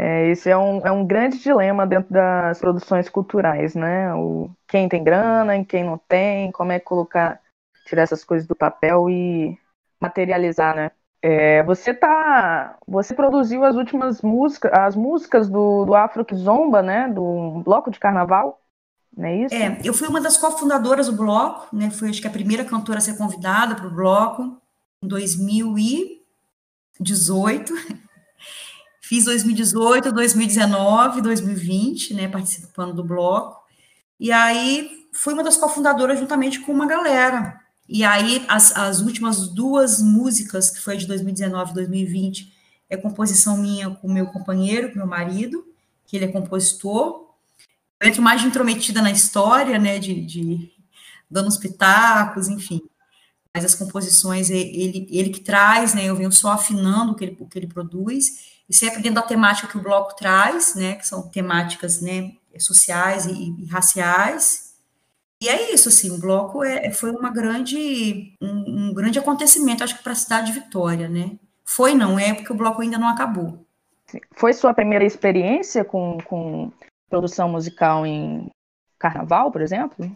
É, 0.02 0.30
esse 0.30 0.48
é 0.48 0.56
um, 0.56 0.78
é 0.78 0.90
um 0.90 1.06
grande 1.06 1.38
dilema 1.38 1.86
dentro 1.86 2.10
das 2.10 2.58
produções 2.58 3.10
culturais, 3.10 3.74
né? 3.74 4.14
O, 4.14 4.50
quem 4.66 4.88
tem 4.88 5.04
grana, 5.04 5.58
e 5.58 5.64
quem 5.66 5.84
não 5.84 5.98
tem, 5.98 6.50
como 6.52 6.72
é 6.72 6.80
colocar, 6.80 7.38
tirar 7.84 8.04
essas 8.04 8.24
coisas 8.24 8.48
do 8.48 8.56
papel 8.56 9.10
e 9.10 9.58
materializar, 10.00 10.74
né? 10.74 10.90
É, 11.20 11.62
você 11.64 11.92
tá, 11.92 12.78
você 12.88 13.12
produziu 13.12 13.62
as 13.62 13.76
últimas 13.76 14.22
músicas, 14.22 14.72
as 14.72 14.96
músicas 14.96 15.50
do, 15.50 15.84
do 15.84 15.94
Afro 15.94 16.24
que 16.24 16.34
Zomba, 16.34 16.80
né? 16.80 17.06
Do 17.06 17.60
bloco 17.62 17.90
de 17.90 18.00
carnaval, 18.00 18.58
não 19.14 19.26
é 19.26 19.36
isso? 19.36 19.54
É, 19.54 19.80
eu 19.84 19.92
fui 19.92 20.08
uma 20.08 20.22
das 20.22 20.38
cofundadoras 20.38 21.08
do 21.08 21.12
bloco, 21.12 21.76
né? 21.76 21.90
Fui 21.90 22.08
acho 22.08 22.22
que 22.22 22.26
a 22.26 22.30
primeira 22.30 22.64
cantora 22.64 22.96
a 22.96 23.02
ser 23.02 23.18
convidada 23.18 23.74
para 23.74 23.86
o 23.86 23.94
bloco 23.94 24.56
em 25.04 25.08
2018. 25.08 28.00
Fiz 29.10 29.24
2018, 29.24 30.12
2019, 30.12 31.20
2020, 31.20 32.14
né, 32.14 32.28
participando 32.28 32.94
do 32.94 33.02
bloco. 33.02 33.60
E 34.20 34.30
aí 34.30 35.08
fui 35.12 35.34
uma 35.34 35.42
das 35.42 35.56
cofundadoras 35.56 36.20
juntamente 36.20 36.60
com 36.60 36.70
uma 36.70 36.86
galera. 36.86 37.60
E 37.88 38.04
aí 38.04 38.44
as, 38.46 38.70
as 38.76 39.00
últimas 39.00 39.48
duas 39.48 40.00
músicas, 40.00 40.70
que 40.70 40.78
foi 40.78 40.96
de 40.96 41.08
2019 41.08 41.72
e 41.72 41.74
2020, 41.74 42.52
é 42.88 42.96
composição 42.96 43.56
minha 43.56 43.90
com 43.90 44.08
meu 44.08 44.28
companheiro, 44.28 44.92
com 44.92 44.98
meu 44.98 45.08
marido, 45.08 45.66
que 46.06 46.16
ele 46.16 46.26
é 46.26 46.28
compositor. 46.28 47.34
Eu 47.98 48.08
entro 48.08 48.22
mais 48.22 48.44
intrometida 48.44 49.02
na 49.02 49.10
história, 49.10 49.76
né, 49.76 49.98
de, 49.98 50.24
de 50.24 50.70
dando 51.28 51.48
os 51.48 51.58
pitacos, 51.58 52.46
enfim 52.46 52.80
mas 53.52 53.64
as 53.64 53.74
composições 53.74 54.48
ele, 54.48 55.08
ele 55.10 55.30
que 55.30 55.40
traz, 55.40 55.92
né? 55.92 56.04
Eu 56.04 56.14
venho 56.14 56.30
só 56.30 56.52
afinando 56.52 57.10
o 57.10 57.14
que 57.16 57.24
ele, 57.24 57.36
o 57.40 57.46
que 57.48 57.58
ele 57.58 57.66
produz, 57.66 58.59
e 58.70 58.74
sempre 58.74 59.02
dentro 59.02 59.20
da 59.20 59.26
temática 59.26 59.66
que 59.66 59.76
o 59.76 59.82
bloco 59.82 60.14
traz, 60.14 60.76
né? 60.76 60.94
Que 60.94 61.04
são 61.04 61.28
temáticas, 61.28 62.00
né? 62.00 62.30
Sociais 62.56 63.26
e, 63.26 63.56
e 63.58 63.66
raciais. 63.66 64.76
E 65.42 65.48
é 65.48 65.74
isso, 65.74 65.88
assim, 65.88 66.10
o 66.12 66.20
bloco 66.20 66.62
é, 66.62 66.92
foi 66.92 67.10
uma 67.10 67.30
grande, 67.30 68.36
um, 68.40 68.90
um 68.90 68.94
grande 68.94 69.18
acontecimento, 69.18 69.82
acho 69.82 69.96
que 69.96 70.04
para 70.04 70.12
a 70.12 70.16
cidade 70.16 70.52
de 70.52 70.60
Vitória, 70.60 71.08
né? 71.08 71.32
Foi, 71.64 71.94
não 71.94 72.16
é, 72.16 72.32
porque 72.32 72.52
o 72.52 72.56
bloco 72.56 72.80
ainda 72.80 72.98
não 72.98 73.08
acabou. 73.08 73.66
Foi 74.36 74.52
sua 74.52 74.72
primeira 74.72 75.04
experiência 75.04 75.84
com, 75.84 76.18
com 76.24 76.70
produção 77.08 77.48
musical 77.48 78.06
em 78.06 78.50
carnaval, 78.98 79.50
por 79.50 79.62
exemplo? 79.62 80.14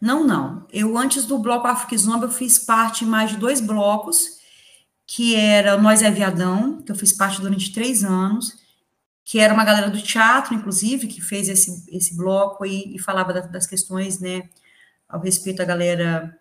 Não, 0.00 0.24
não. 0.24 0.64
Eu, 0.72 0.96
antes 0.96 1.24
do 1.24 1.38
bloco 1.38 1.66
África 1.66 1.96
Zomba, 1.96 2.26
eu 2.26 2.30
fiz 2.30 2.58
parte 2.58 3.04
mais 3.04 3.30
de 3.30 3.36
dois 3.36 3.60
blocos, 3.60 4.39
que 5.12 5.34
era 5.34 5.76
Nós 5.76 6.02
é 6.02 6.10
Viadão, 6.10 6.80
que 6.82 6.92
eu 6.92 6.94
fiz 6.94 7.12
parte 7.12 7.40
durante 7.40 7.72
três 7.72 8.04
anos, 8.04 8.56
que 9.24 9.40
era 9.40 9.52
uma 9.52 9.64
galera 9.64 9.90
do 9.90 10.00
teatro, 10.00 10.54
inclusive, 10.54 11.08
que 11.08 11.20
fez 11.20 11.48
esse, 11.48 11.84
esse 11.90 12.16
bloco 12.16 12.64
e, 12.64 12.94
e 12.94 12.98
falava 13.00 13.32
da, 13.32 13.40
das 13.40 13.66
questões, 13.66 14.20
né, 14.20 14.48
ao 15.08 15.20
respeito 15.20 15.56
da 15.56 15.64
galera, 15.64 16.32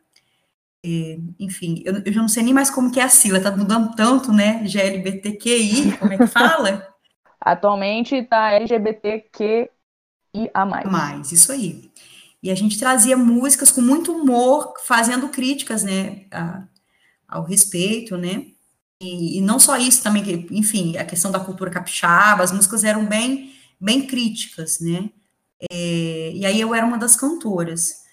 é, 0.85 1.17
enfim, 1.39 1.81
eu, 1.83 1.95
eu, 2.05 2.13
já 2.13 2.21
não 2.21 2.27
sei 2.27 2.43
nem 2.43 2.53
mais 2.53 2.69
como 2.69 2.91
que 2.91 2.99
é 2.99 3.03
a 3.03 3.09
sigla, 3.09 3.41
tá 3.41 3.49
mudando 3.49 3.95
tanto, 3.95 4.31
né, 4.31 4.63
GLBTQI, 4.67 5.97
como 5.97 6.13
é 6.13 6.17
que 6.19 6.27
fala? 6.27 6.87
Atualmente 7.41 8.21
tá 8.21 8.51
LGBTQIA+. 8.51 9.71
Mais, 10.85 11.31
isso 11.31 11.51
aí. 11.51 11.89
E 12.43 12.51
a 12.51 12.55
gente 12.55 12.77
trazia 12.77 13.17
músicas 13.17 13.71
com 13.71 13.81
muito 13.81 14.11
humor, 14.11 14.75
fazendo 14.85 15.27
críticas, 15.29 15.81
né, 15.81 16.27
a, 16.31 16.65
ao 17.27 17.43
respeito, 17.43 18.15
né? 18.15 18.45
E, 19.01 19.41
não 19.41 19.59
só 19.59 19.77
isso 19.77 20.03
também, 20.03 20.23
que, 20.23 20.47
enfim, 20.51 20.97
a 20.97 21.05
questão 21.05 21.31
da 21.31 21.39
cultura 21.39 21.71
capixaba, 21.71 22.43
as 22.43 22.51
músicas 22.51 22.83
eram 22.83 23.05
bem, 23.05 23.53
bem 23.79 24.05
críticas, 24.05 24.79
né? 24.79 25.09
É, 25.71 26.31
e 26.33 26.45
aí 26.45 26.59
eu 26.59 26.73
era 26.75 26.85
uma 26.85 26.97
das 26.97 27.15
cantoras. 27.15 28.03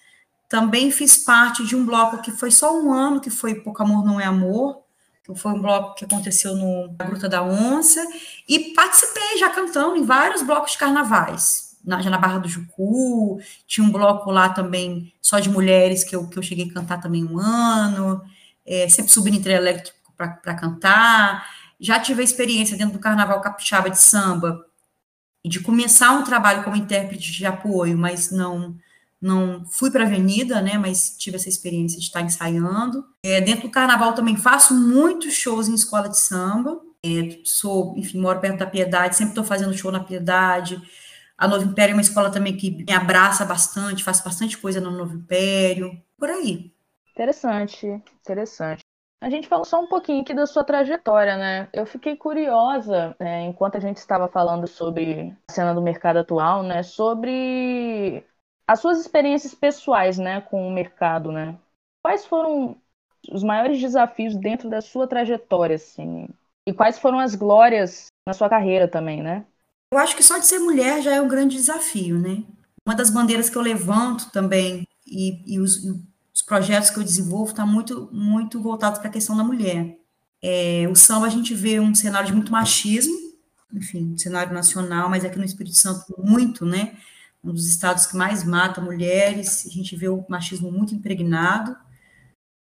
Também 0.49 0.91
fiz 0.91 1.17
parte 1.17 1.65
de 1.65 1.75
um 1.75 1.85
bloco 1.85 2.21
que 2.21 2.31
foi 2.31 2.51
só 2.51 2.79
um 2.79 2.93
ano, 2.93 3.19
que 3.19 3.29
foi 3.29 3.55
Pouco 3.55 3.83
Amor 3.83 4.05
Não 4.05 4.19
É 4.19 4.25
Amor, 4.25 4.81
que 5.23 5.35
foi 5.35 5.51
um 5.51 5.61
bloco 5.61 5.95
que 5.95 6.05
aconteceu 6.05 6.55
no 6.55 6.89
Gruta 6.89 7.27
da 7.27 7.43
Onça, 7.43 8.05
e 8.47 8.73
participei 8.73 9.37
já 9.39 9.49
cantando 9.49 9.97
em 9.97 10.05
vários 10.05 10.41
blocos 10.41 10.71
de 10.71 10.77
carnavais 10.77 11.67
na, 11.87 12.01
já 12.01 12.09
na 12.09 12.17
Barra 12.17 12.39
do 12.39 12.49
Jucu, 12.49 13.39
tinha 13.65 13.85
um 13.87 13.91
bloco 13.91 14.29
lá 14.29 14.49
também 14.49 15.13
só 15.21 15.39
de 15.39 15.49
mulheres 15.49 16.03
que 16.03 16.15
eu, 16.15 16.27
que 16.27 16.37
eu 16.37 16.43
cheguei 16.43 16.69
a 16.69 16.73
cantar 16.73 16.99
também 16.99 17.23
um 17.23 17.39
ano, 17.39 18.21
é, 18.65 18.89
sempre 18.89 19.11
subindo 19.11 19.47
elétrico 19.47 19.96
para 20.17 20.55
cantar. 20.55 21.47
Já 21.79 21.99
tive 21.99 22.21
a 22.21 22.25
experiência 22.25 22.75
dentro 22.75 22.93
do 22.93 22.99
Carnaval 22.99 23.39
Capixaba 23.39 23.89
de 23.89 23.99
Samba, 23.99 24.65
de 25.45 25.59
começar 25.59 26.11
um 26.11 26.23
trabalho 26.23 26.63
como 26.63 26.75
intérprete 26.75 27.31
de 27.31 27.45
apoio, 27.45 27.97
mas 27.97 28.31
não 28.31 28.75
não 29.19 29.65
fui 29.65 29.89
para 29.89 30.03
a 30.03 30.07
avenida, 30.07 30.61
né, 30.61 30.77
mas 30.77 31.17
tive 31.17 31.37
essa 31.37 31.49
experiência 31.49 31.97
de 31.97 32.05
estar 32.05 32.21
ensaiando. 32.21 33.03
É, 33.23 33.41
dentro 33.41 33.63
do 33.63 33.71
carnaval 33.71 34.13
também 34.13 34.37
faço 34.37 34.75
muitos 34.75 35.33
shows 35.33 35.67
em 35.67 35.73
escola 35.73 36.07
de 36.07 36.19
samba. 36.19 36.79
É, 37.03 37.39
sou, 37.43 37.95
enfim, 37.97 38.19
moro 38.19 38.39
perto 38.39 38.59
da 38.59 38.67
Piedade, 38.67 39.15
sempre 39.15 39.31
estou 39.31 39.43
fazendo 39.43 39.75
show 39.75 39.91
na 39.91 40.03
Piedade. 40.03 40.81
A 41.37 41.47
Novo 41.47 41.65
Império 41.65 41.93
é 41.93 41.95
uma 41.95 42.01
escola 42.01 42.31
também 42.31 42.55
que 42.55 42.83
me 42.83 42.93
abraça 42.93 43.45
bastante, 43.45 44.03
faço 44.03 44.23
bastante 44.23 44.57
coisa 44.57 44.79
no 44.79 44.91
Novo 44.91 45.15
Império, 45.15 45.99
por 46.17 46.29
aí. 46.29 46.71
Interessante, 47.11 47.87
interessante. 48.21 48.86
A 49.19 49.29
gente 49.29 49.47
falou 49.47 49.65
só 49.65 49.81
um 49.81 49.87
pouquinho 49.87 50.21
aqui 50.21 50.33
da 50.33 50.45
sua 50.45 50.63
trajetória, 50.63 51.35
né? 51.37 51.69
Eu 51.73 51.85
fiquei 51.85 52.15
curiosa, 52.15 53.15
é, 53.19 53.41
enquanto 53.41 53.75
a 53.75 53.79
gente 53.79 53.97
estava 53.97 54.27
falando 54.27 54.67
sobre 54.67 55.35
a 55.49 55.51
cena 55.51 55.73
do 55.73 55.81
mercado 55.81 56.17
atual, 56.17 56.61
né? 56.61 56.83
Sobre 56.83 58.23
as 58.67 58.79
suas 58.79 58.99
experiências 58.99 59.55
pessoais, 59.55 60.17
né, 60.17 60.41
com 60.41 60.67
o 60.67 60.71
mercado, 60.71 61.31
né? 61.31 61.57
Quais 62.03 62.25
foram 62.25 62.77
os 63.31 63.43
maiores 63.43 63.79
desafios 63.79 64.35
dentro 64.35 64.69
da 64.69 64.81
sua 64.81 65.07
trajetória, 65.07 65.77
assim? 65.77 66.27
E 66.67 66.73
quais 66.73 66.99
foram 66.99 67.19
as 67.19 67.33
glórias 67.33 68.07
na 68.27 68.33
sua 68.33 68.49
carreira 68.49 68.87
também, 68.87 69.23
né? 69.23 69.45
Eu 69.91 69.97
acho 69.97 70.15
que 70.15 70.23
só 70.23 70.37
de 70.37 70.45
ser 70.45 70.59
mulher 70.59 71.01
já 71.01 71.15
é 71.15 71.21
um 71.21 71.27
grande 71.27 71.55
desafio, 71.55 72.19
né? 72.19 72.43
Uma 72.85 72.93
das 72.93 73.09
bandeiras 73.09 73.49
que 73.49 73.57
eu 73.57 73.61
levanto 73.61 74.29
também 74.31 74.85
e, 75.05 75.55
e 75.55 75.59
os, 75.59 75.81
projetos 76.47 76.89
que 76.89 76.97
eu 76.97 77.03
desenvolvo 77.03 77.51
está 77.51 77.65
muito, 77.65 78.09
muito 78.11 78.59
voltados 78.59 78.97
para 78.97 79.09
a 79.09 79.11
questão 79.11 79.37
da 79.37 79.43
mulher. 79.43 79.99
É, 80.41 80.87
o 80.89 80.95
samba 80.95 81.27
a 81.27 81.29
gente 81.29 81.53
vê 81.53 81.79
um 81.79 81.93
cenário 81.93 82.27
de 82.27 82.33
muito 82.33 82.51
machismo, 82.51 83.13
enfim, 83.71 84.17
cenário 84.17 84.53
nacional, 84.53 85.09
mas 85.09 85.23
aqui 85.23 85.37
no 85.37 85.45
Espírito 85.45 85.75
Santo 85.75 86.05
muito, 86.17 86.65
né? 86.65 86.97
um 87.43 87.53
dos 87.53 87.67
estados 87.67 88.05
que 88.05 88.17
mais 88.17 88.43
mata 88.43 88.81
mulheres, 88.81 89.65
a 89.65 89.69
gente 89.69 89.95
vê 89.95 90.07
o 90.07 90.25
machismo 90.27 90.71
muito 90.71 90.95
impregnado, 90.95 91.75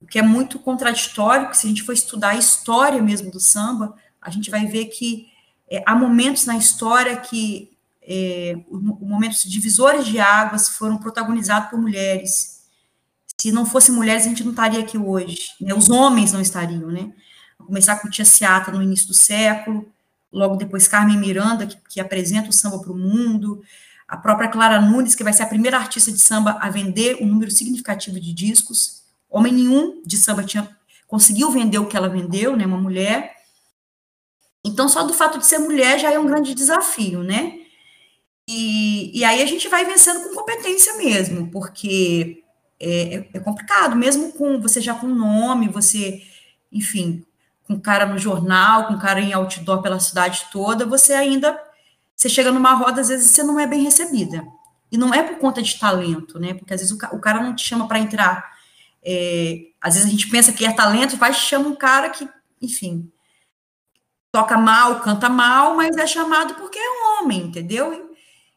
o 0.02 0.06
que 0.06 0.20
é 0.20 0.22
muito 0.22 0.60
contraditório, 0.60 1.46
porque 1.46 1.58
se 1.58 1.68
a 1.68 1.70
gente 1.70 1.84
for 1.84 1.94
estudar 1.94 2.30
a 2.30 2.38
história 2.38 3.02
mesmo 3.02 3.32
do 3.32 3.40
samba, 3.40 3.96
a 4.22 4.30
gente 4.30 4.50
vai 4.50 4.66
ver 4.66 4.86
que 4.86 5.28
é, 5.70 5.84
há 5.86 5.96
momentos 5.96 6.46
na 6.46 6.58
história 6.58 7.18
que 7.18 7.78
é, 8.02 8.56
momentos 8.72 9.44
divisores 9.44 10.06
de 10.06 10.20
águas 10.20 10.70
foram 10.70 10.98
protagonizados 10.98 11.70
por 11.70 11.80
mulheres. 11.80 12.57
Se 13.40 13.52
não 13.52 13.66
fossem 13.66 13.94
mulheres, 13.94 14.26
a 14.26 14.30
gente 14.30 14.44
não 14.44 14.52
estaria 14.52 14.80
aqui 14.80 14.98
hoje. 14.98 15.50
Né? 15.62 15.74
Os 15.74 15.90
homens 15.90 16.32
não 16.32 16.42
estariam, 16.42 16.90
né? 16.90 17.14
Começar 17.58 17.98
com 17.98 18.10
Tia 18.10 18.26
Seata 18.26 18.72
no 18.72 18.82
início 18.82 19.08
do 19.08 19.14
século, 19.14 19.92
logo 20.32 20.56
depois 20.56 20.88
Carmen 20.88 21.18
Miranda, 21.18 21.68
que, 21.68 21.78
que 21.90 22.00
apresenta 22.00 22.50
o 22.50 22.54
samba 22.54 22.80
para 22.80 22.92
o 22.92 22.98
mundo, 22.98 23.62
a 24.08 24.18
própria 24.18 24.48
Clara 24.48 24.82
Nunes, 24.82 25.16
que 25.16 25.24
vai 25.24 25.34
ser 25.34 25.44
a 25.44 25.48
primeira 25.48 25.78
artista 25.78 26.12
de 26.12 26.20
samba 26.20 26.58
a 26.62 26.70
vender 26.70 27.18
um 27.22 27.28
número 27.28 27.52
significativo 27.52 28.20
de 28.20 28.34
discos. 28.34 29.04
Homem 29.30 29.54
nenhum 29.54 30.02
de 30.06 30.18
samba 30.18 30.44
tinha 30.44 30.76
conseguiu 31.08 31.50
vender 31.52 31.80
o 31.80 31.88
que 31.88 31.96
ela 31.96 32.10
vendeu, 32.10 32.56
né, 32.56 32.66
uma 32.66 32.78
mulher. 32.78 33.34
Então, 34.64 34.90
só 34.90 35.04
do 35.04 35.14
fato 35.14 35.40
de 35.40 35.46
ser 35.46 35.60
mulher 35.60 35.98
já 36.00 36.12
é 36.12 36.20
um 36.20 36.26
grande 36.26 36.54
desafio, 36.54 37.24
né? 37.24 37.60
E, 38.48 39.18
e 39.18 39.24
aí 39.24 39.42
a 39.42 39.46
gente 39.46 39.68
vai 39.70 39.86
vencendo 39.86 40.24
com 40.24 40.36
competência 40.36 40.98
mesmo, 40.98 41.50
porque 41.50 42.44
é, 42.80 43.16
é, 43.16 43.30
é 43.34 43.40
complicado, 43.40 43.96
mesmo 43.96 44.32
com 44.34 44.60
você 44.62 44.80
já 44.80 44.94
com 44.94 45.08
nome, 45.08 45.70
você, 45.70 46.22
enfim, 46.72 47.26
com 47.64 47.80
cara 47.80 48.06
no 48.06 48.18
jornal, 48.18 48.88
com 48.88 48.98
cara 48.98 49.20
em 49.20 49.34
outdoor 49.34 49.82
pela 49.82 50.00
cidade 50.00 50.46
toda, 50.52 50.86
você 50.86 51.14
ainda 51.14 51.60
você 52.16 52.30
chega 52.30 52.52
numa 52.52 52.74
roda, 52.74 53.02
às 53.02 53.10
vezes 53.10 53.30
você 53.30 53.44
não 53.44 53.60
é 53.60 53.68
bem 53.68 53.84
recebida. 53.84 54.44
E 54.92 54.98
não 54.98 55.14
é 55.14 55.22
por 55.22 55.38
conta 55.38 55.62
de 55.62 55.78
talento, 55.78 56.40
né? 56.40 56.56
Porque 56.56 56.74
às 56.74 56.82
vezes 56.82 56.92
o, 56.92 57.16
o 57.16 57.20
cara 57.20 57.44
não 57.44 57.56
te 57.56 57.64
chama 57.64 57.88
para 57.88 58.00
entrar. 58.00 58.58
É, 59.04 59.68
às 59.80 59.94
vezes 59.94 60.08
a 60.08 60.12
gente 60.12 60.28
pensa 60.28 60.52
que 60.52 60.66
é 60.66 60.72
talento, 60.72 61.16
vai 61.16 61.32
chama 61.32 61.70
um 61.70 61.76
cara 61.76 62.10
que, 62.10 62.28
enfim, 62.60 63.12
toca 64.32 64.58
mal, 64.58 65.00
canta 65.02 65.30
mal, 65.30 65.76
mas 65.76 65.96
é 65.96 66.08
chamado 66.08 66.56
porque 66.56 66.80
é 66.80 66.90
um 66.90 67.24
homem, 67.24 67.44
entendeu? 67.44 68.12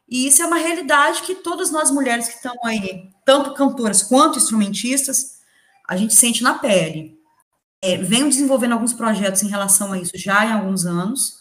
E 0.09 0.27
isso 0.27 0.41
é 0.41 0.45
uma 0.45 0.57
realidade 0.57 1.21
que 1.21 1.35
todas 1.35 1.71
nós 1.71 1.91
mulheres 1.91 2.27
que 2.27 2.35
estão 2.35 2.55
aí, 2.65 3.09
tanto 3.25 3.53
cantoras 3.53 4.03
quanto 4.03 4.37
instrumentistas, 4.37 5.39
a 5.87 5.97
gente 5.97 6.13
sente 6.13 6.41
na 6.43 6.59
pele. 6.59 7.19
É, 7.81 7.97
venho 7.97 8.29
desenvolvendo 8.29 8.73
alguns 8.73 8.93
projetos 8.93 9.41
em 9.43 9.47
relação 9.47 9.91
a 9.91 9.97
isso 9.97 10.11
já 10.15 10.45
em 10.45 10.51
alguns 10.51 10.85
anos. 10.85 11.39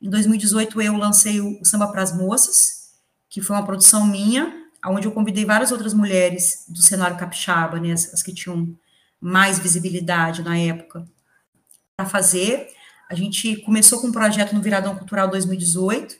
Em 0.00 0.08
2018, 0.08 0.80
eu 0.82 0.96
lancei 0.96 1.40
o 1.40 1.64
Samba 1.64 1.88
para 1.88 2.02
as 2.02 2.16
Moças, 2.16 2.90
que 3.28 3.40
foi 3.40 3.56
uma 3.56 3.64
produção 3.64 4.06
minha, 4.06 4.52
onde 4.86 5.06
eu 5.06 5.12
convidei 5.12 5.44
várias 5.44 5.72
outras 5.72 5.94
mulheres 5.94 6.64
do 6.68 6.82
cenário 6.82 7.16
capixaba, 7.16 7.80
né, 7.80 7.92
as, 7.92 8.12
as 8.12 8.22
que 8.22 8.34
tinham 8.34 8.76
mais 9.20 9.58
visibilidade 9.58 10.42
na 10.42 10.58
época, 10.58 11.06
para 11.96 12.06
fazer. 12.06 12.68
A 13.08 13.14
gente 13.14 13.56
começou 13.58 14.00
com 14.00 14.08
um 14.08 14.12
projeto 14.12 14.54
no 14.54 14.60
Viradão 14.60 14.96
Cultural 14.96 15.28
2018, 15.28 16.16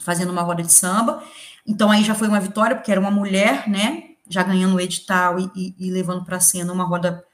fazendo 0.00 0.30
uma 0.30 0.42
roda 0.42 0.62
de 0.62 0.72
samba. 0.72 1.22
Então, 1.66 1.90
aí 1.90 2.04
já 2.04 2.14
foi 2.14 2.28
uma 2.28 2.40
vitória, 2.40 2.76
porque 2.76 2.90
era 2.90 3.00
uma 3.00 3.10
mulher, 3.10 3.68
né, 3.68 4.05
já 4.28 4.42
ganhando 4.42 4.76
o 4.76 4.80
edital 4.80 5.38
e, 5.38 5.50
e, 5.54 5.74
e 5.78 5.90
levando 5.90 6.24
para 6.24 6.36
a 6.36 6.40
cena 6.40 6.72
uma 6.72 6.84
roda, 6.84 7.24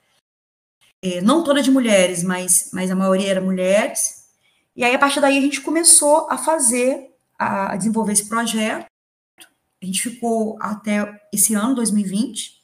é, 1.01 1.21
não 1.21 1.43
toda 1.43 1.63
de 1.63 1.71
mulheres, 1.71 2.23
mas, 2.23 2.71
mas 2.73 2.91
a 2.91 2.95
maioria 2.97 3.31
era 3.31 3.41
mulheres. 3.41 4.23
E 4.75 4.85
aí, 4.85 4.95
a 4.95 4.99
partir 4.99 5.21
daí, 5.21 5.37
a 5.37 5.41
gente 5.41 5.61
começou 5.61 6.29
a 6.31 6.39
fazer, 6.39 7.11
a 7.39 7.77
desenvolver 7.77 8.13
esse 8.13 8.29
projeto. 8.29 8.87
A 9.83 9.87
gente 9.87 10.01
ficou 10.01 10.57
até 10.61 11.21
esse 11.33 11.55
ano, 11.55 11.75
2020. 11.75 12.63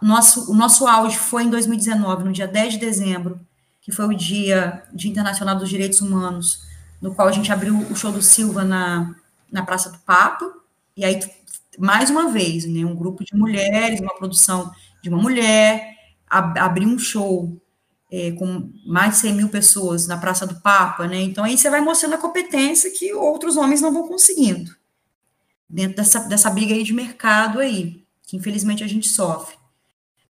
Nosso, 0.00 0.50
o 0.50 0.54
nosso 0.54 0.86
auge 0.86 1.18
foi 1.18 1.44
em 1.44 1.50
2019, 1.50 2.24
no 2.24 2.32
dia 2.32 2.48
10 2.48 2.74
de 2.74 2.78
dezembro, 2.78 3.38
que 3.82 3.92
foi 3.92 4.06
o 4.06 4.16
Dia, 4.16 4.82
dia 4.92 5.10
Internacional 5.10 5.56
dos 5.56 5.68
Direitos 5.68 6.00
Humanos, 6.00 6.62
no 7.00 7.14
qual 7.14 7.28
a 7.28 7.32
gente 7.32 7.52
abriu 7.52 7.76
o 7.78 7.94
show 7.94 8.10
do 8.10 8.22
Silva 8.22 8.64
na, 8.64 9.14
na 9.52 9.62
Praça 9.62 9.90
do 9.90 9.98
Papa. 9.98 10.50
E 10.96 11.04
aí, 11.04 11.20
mais 11.80 12.10
uma 12.10 12.28
vez, 12.30 12.64
né, 12.66 12.84
um 12.84 12.94
grupo 12.94 13.24
de 13.24 13.34
mulheres, 13.34 14.00
uma 14.00 14.14
produção 14.14 14.70
de 15.02 15.08
uma 15.08 15.20
mulher, 15.20 15.96
ab 16.28 16.58
abriu 16.58 16.88
um 16.88 16.98
show 16.98 17.60
é, 18.10 18.32
com 18.32 18.70
mais 18.86 19.14
de 19.14 19.18
100 19.20 19.32
mil 19.34 19.48
pessoas 19.48 20.06
na 20.06 20.16
Praça 20.16 20.46
do 20.46 20.60
Papa, 20.60 21.06
né? 21.06 21.20
Então 21.22 21.44
aí 21.44 21.56
você 21.56 21.70
vai 21.70 21.80
mostrando 21.80 22.14
a 22.14 22.18
competência 22.18 22.90
que 22.90 23.12
outros 23.14 23.56
homens 23.56 23.80
não 23.80 23.92
vão 23.92 24.06
conseguindo 24.08 24.74
dentro 25.68 25.96
dessa, 25.96 26.20
dessa 26.20 26.50
briga 26.50 26.74
aí 26.74 26.82
de 26.82 26.92
mercado 26.92 27.60
aí, 27.60 28.04
que 28.26 28.36
infelizmente 28.36 28.82
a 28.82 28.88
gente 28.88 29.08
sofre. 29.08 29.56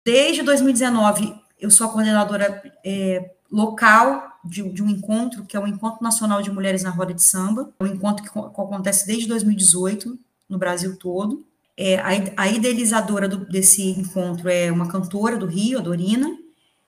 Desde 0.03 0.41
2019, 0.41 1.35
eu 1.59 1.69
sou 1.69 1.87
a 1.87 1.91
coordenadora 1.91 2.63
é, 2.85 3.31
local 3.51 4.39
de, 4.45 4.67
de, 4.69 4.81
um 4.81 4.89
encontro, 4.89 5.45
que 5.45 5.57
é 5.57 5.59
o 5.59 5.67
Encontro 5.67 6.03
Nacional 6.03 6.41
de 6.41 6.51
Mulheres 6.51 6.83
na 6.83 6.91
Roda 6.91 7.13
de 7.13 7.23
Samba, 7.23 7.73
um 7.79 7.87
encontro 7.87 8.23
que, 8.23 8.31
que 8.31 8.39
acontece 8.39 9.05
desde 9.07 9.27
2018 9.27 10.17
no 10.47 10.57
Brasil 10.57 10.97
todo. 10.97 11.45
É, 11.77 11.97
a, 11.97 12.43
a 12.43 12.47
idealizadora 12.47 13.27
do, 13.27 13.45
desse 13.45 13.89
encontro 13.89 14.47
é 14.49 14.71
uma 14.71 14.87
cantora 14.87 15.37
do 15.37 15.45
Rio, 15.45 15.79
a 15.79 15.81
Dorina, 15.81 16.37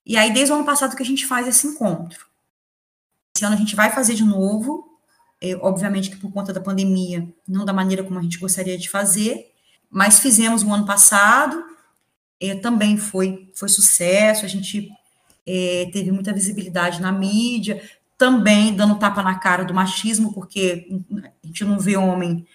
e 0.05 0.15
aí, 0.15 0.31
desde 0.31 0.53
o 0.53 0.55
ano 0.55 0.65
passado 0.65 0.95
que 0.95 1.03
a 1.03 1.05
gente 1.05 1.25
faz 1.25 1.45
esse 1.47 1.67
encontro. 1.67 2.25
Esse 3.35 3.43
ano 3.43 3.55
a 3.55 3.57
gente 3.57 3.75
vai 3.75 3.91
fazer 3.91 4.13
de 4.13 4.23
novo, 4.23 4.97
é, 5.41 5.53
obviamente 5.57 6.09
que 6.09 6.15
por 6.15 6.31
conta 6.31 6.53
da 6.53 6.61
pandemia, 6.61 7.27
não 7.45 7.65
da 7.65 7.73
maneira 7.73 8.03
como 8.03 8.17
a 8.17 8.21
gente 8.21 8.39
gostaria 8.39 8.77
de 8.77 8.89
fazer, 8.89 9.51
mas 9.89 10.19
fizemos 10.19 10.63
no 10.63 10.73
ano 10.73 10.85
passado, 10.85 11.61
é, 12.39 12.55
também 12.55 12.97
foi, 12.97 13.51
foi 13.53 13.67
sucesso, 13.67 14.45
a 14.45 14.47
gente 14.47 14.89
é, 15.45 15.89
teve 15.91 16.09
muita 16.11 16.31
visibilidade 16.33 17.01
na 17.01 17.11
mídia, 17.11 17.81
também 18.17 18.73
dando 18.73 18.97
tapa 18.97 19.21
na 19.21 19.37
cara 19.37 19.65
do 19.65 19.73
machismo, 19.73 20.33
porque 20.33 20.87
a 21.43 21.47
gente 21.47 21.65
não 21.65 21.79
vê 21.79 21.97
homem 21.97 22.47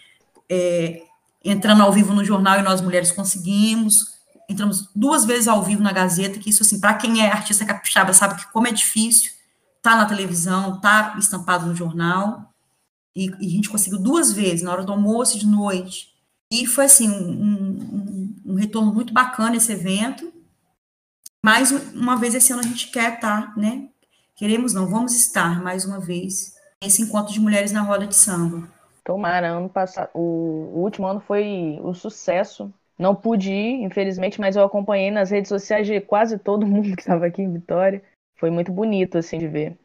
é, 0.48 1.02
entrando 1.44 1.82
ao 1.82 1.92
vivo 1.92 2.14
no 2.14 2.24
jornal 2.24 2.58
e 2.58 2.62
nós 2.62 2.80
mulheres 2.80 3.10
conseguimos. 3.10 4.12
Entramos 4.48 4.88
duas 4.94 5.24
vezes 5.24 5.48
ao 5.48 5.62
vivo 5.62 5.82
na 5.82 5.92
Gazeta, 5.92 6.38
que 6.38 6.50
isso, 6.50 6.62
assim, 6.62 6.80
para 6.80 6.94
quem 6.94 7.22
é 7.24 7.30
artista 7.30 7.64
capixaba, 7.64 8.12
sabe 8.12 8.36
que 8.36 8.52
como 8.52 8.66
é 8.66 8.72
difícil, 8.72 9.32
tá 9.80 9.96
na 9.96 10.06
televisão, 10.06 10.80
tá 10.80 11.16
estampado 11.18 11.66
no 11.66 11.74
jornal, 11.74 12.52
e, 13.14 13.30
e 13.40 13.46
a 13.46 13.50
gente 13.50 13.68
conseguiu 13.68 13.98
duas 13.98 14.32
vezes, 14.32 14.62
na 14.62 14.72
hora 14.72 14.84
do 14.84 14.92
almoço 14.92 15.36
e 15.36 15.40
de 15.40 15.46
noite, 15.46 16.08
e 16.50 16.66
foi, 16.66 16.84
assim, 16.84 17.08
um, 17.08 17.32
um, 17.32 18.52
um 18.52 18.54
retorno 18.54 18.92
muito 18.92 19.12
bacana 19.12 19.56
esse 19.56 19.72
evento, 19.72 20.32
mais 21.44 21.72
uma 21.94 22.16
vez 22.16 22.34
esse 22.34 22.52
ano 22.52 22.60
a 22.60 22.66
gente 22.66 22.90
quer 22.90 23.14
estar, 23.14 23.54
tá, 23.54 23.54
né, 23.56 23.88
queremos 24.36 24.74
não, 24.74 24.86
vamos 24.86 25.14
estar 25.14 25.62
mais 25.62 25.84
uma 25.84 25.98
vez 25.98 26.52
nesse 26.82 27.02
encontro 27.02 27.32
de 27.32 27.40
mulheres 27.40 27.72
na 27.72 27.82
roda 27.82 28.06
de 28.06 28.14
samba. 28.14 28.68
Tomara, 29.04 29.48
ano 29.48 29.68
passado, 29.68 30.10
o, 30.14 30.20
o 30.20 30.82
último 30.82 31.06
ano 31.06 31.20
foi 31.20 31.78
um 31.82 31.92
sucesso, 31.92 32.72
não 32.98 33.14
pude 33.14 33.50
ir, 33.50 33.82
infelizmente, 33.82 34.40
mas 34.40 34.54
eu 34.54 34.62
acompanhei 34.62 35.10
nas 35.10 35.30
redes 35.30 35.48
sociais 35.48 35.86
de 35.86 36.00
quase 36.00 36.38
todo 36.38 36.64
mundo 36.66 36.94
que 36.94 37.02
estava 37.02 37.26
aqui 37.26 37.42
em 37.42 37.52
Vitória. 37.52 38.02
Foi 38.36 38.50
muito 38.50 38.72
bonito, 38.72 39.18
assim, 39.18 39.38
de 39.38 39.48
ver. 39.48 39.76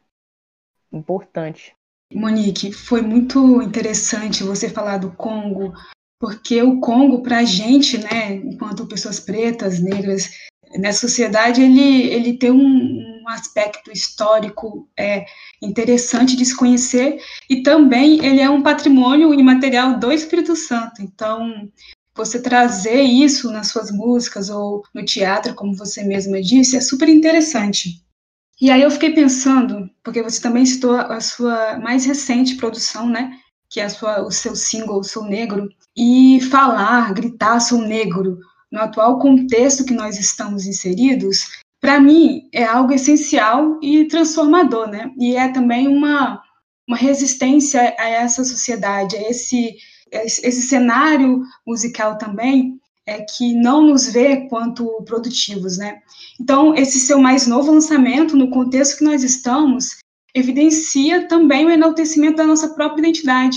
Importante. 0.92 1.74
Monique, 2.12 2.72
foi 2.72 3.02
muito 3.02 3.60
interessante 3.60 4.42
você 4.42 4.68
falar 4.68 4.98
do 4.98 5.12
Congo, 5.12 5.74
porque 6.18 6.62
o 6.62 6.80
Congo, 6.80 7.22
para 7.22 7.38
a 7.38 7.44
gente, 7.44 7.98
né, 7.98 8.34
enquanto 8.36 8.86
pessoas 8.86 9.20
pretas, 9.20 9.78
negras, 9.78 10.30
nessa 10.78 11.00
sociedade, 11.00 11.62
ele, 11.62 12.06
ele 12.08 12.38
tem 12.38 12.50
um, 12.50 13.07
um 13.28 13.32
aspecto 13.32 13.92
histórico 13.92 14.88
é, 14.98 15.26
interessante 15.62 16.34
de 16.34 16.44
se 16.44 16.56
conhecer, 16.56 17.20
e 17.48 17.62
também 17.62 18.24
ele 18.24 18.40
é 18.40 18.48
um 18.48 18.62
patrimônio 18.62 19.34
imaterial 19.34 19.98
do 19.98 20.10
Espírito 20.10 20.56
Santo. 20.56 21.02
Então, 21.02 21.70
você 22.14 22.40
trazer 22.40 23.02
isso 23.02 23.52
nas 23.52 23.68
suas 23.68 23.90
músicas 23.92 24.48
ou 24.48 24.82
no 24.94 25.04
teatro, 25.04 25.54
como 25.54 25.76
você 25.76 26.02
mesma 26.02 26.40
disse, 26.40 26.76
é 26.76 26.80
super 26.80 27.08
interessante. 27.08 28.02
E 28.60 28.70
aí 28.70 28.82
eu 28.82 28.90
fiquei 28.90 29.12
pensando, 29.12 29.88
porque 30.02 30.20
você 30.20 30.40
também 30.40 30.66
citou 30.66 30.96
a 30.96 31.20
sua 31.20 31.78
mais 31.78 32.04
recente 32.04 32.56
produção, 32.56 33.08
né? 33.08 33.38
Que 33.70 33.78
é 33.78 33.88
sua, 33.88 34.22
o 34.22 34.32
seu 34.32 34.56
single, 34.56 35.04
Sou 35.04 35.24
Negro, 35.24 35.68
e 35.96 36.40
falar, 36.50 37.12
gritar 37.14 37.60
Sou 37.60 37.80
Negro, 37.80 38.38
no 38.70 38.80
atual 38.80 39.18
contexto 39.20 39.84
que 39.84 39.94
nós 39.94 40.18
estamos 40.18 40.66
inseridos, 40.66 41.62
para 41.88 42.00
mim 42.00 42.50
é 42.52 42.64
algo 42.64 42.92
essencial 42.92 43.78
e 43.80 44.04
transformador, 44.08 44.90
né? 44.90 45.10
E 45.18 45.34
é 45.34 45.48
também 45.48 45.88
uma, 45.88 46.38
uma 46.86 46.98
resistência 46.98 47.80
a 47.98 48.06
essa 48.06 48.44
sociedade, 48.44 49.16
a 49.16 49.30
esse, 49.30 49.74
esse 50.12 50.60
cenário 50.68 51.40
musical 51.66 52.18
também, 52.18 52.78
é 53.06 53.22
que 53.22 53.54
não 53.54 53.80
nos 53.80 54.06
vê 54.06 54.46
quanto 54.50 55.02
produtivos, 55.06 55.78
né? 55.78 56.00
Então, 56.38 56.74
esse 56.74 57.00
seu 57.00 57.18
mais 57.18 57.46
novo 57.46 57.72
lançamento, 57.72 58.36
no 58.36 58.50
contexto 58.50 58.98
que 58.98 59.04
nós 59.04 59.24
estamos, 59.24 59.96
evidencia 60.34 61.26
também 61.26 61.64
o 61.64 61.70
enaltecimento 61.70 62.36
da 62.36 62.46
nossa 62.46 62.68
própria 62.74 63.00
identidade. 63.00 63.56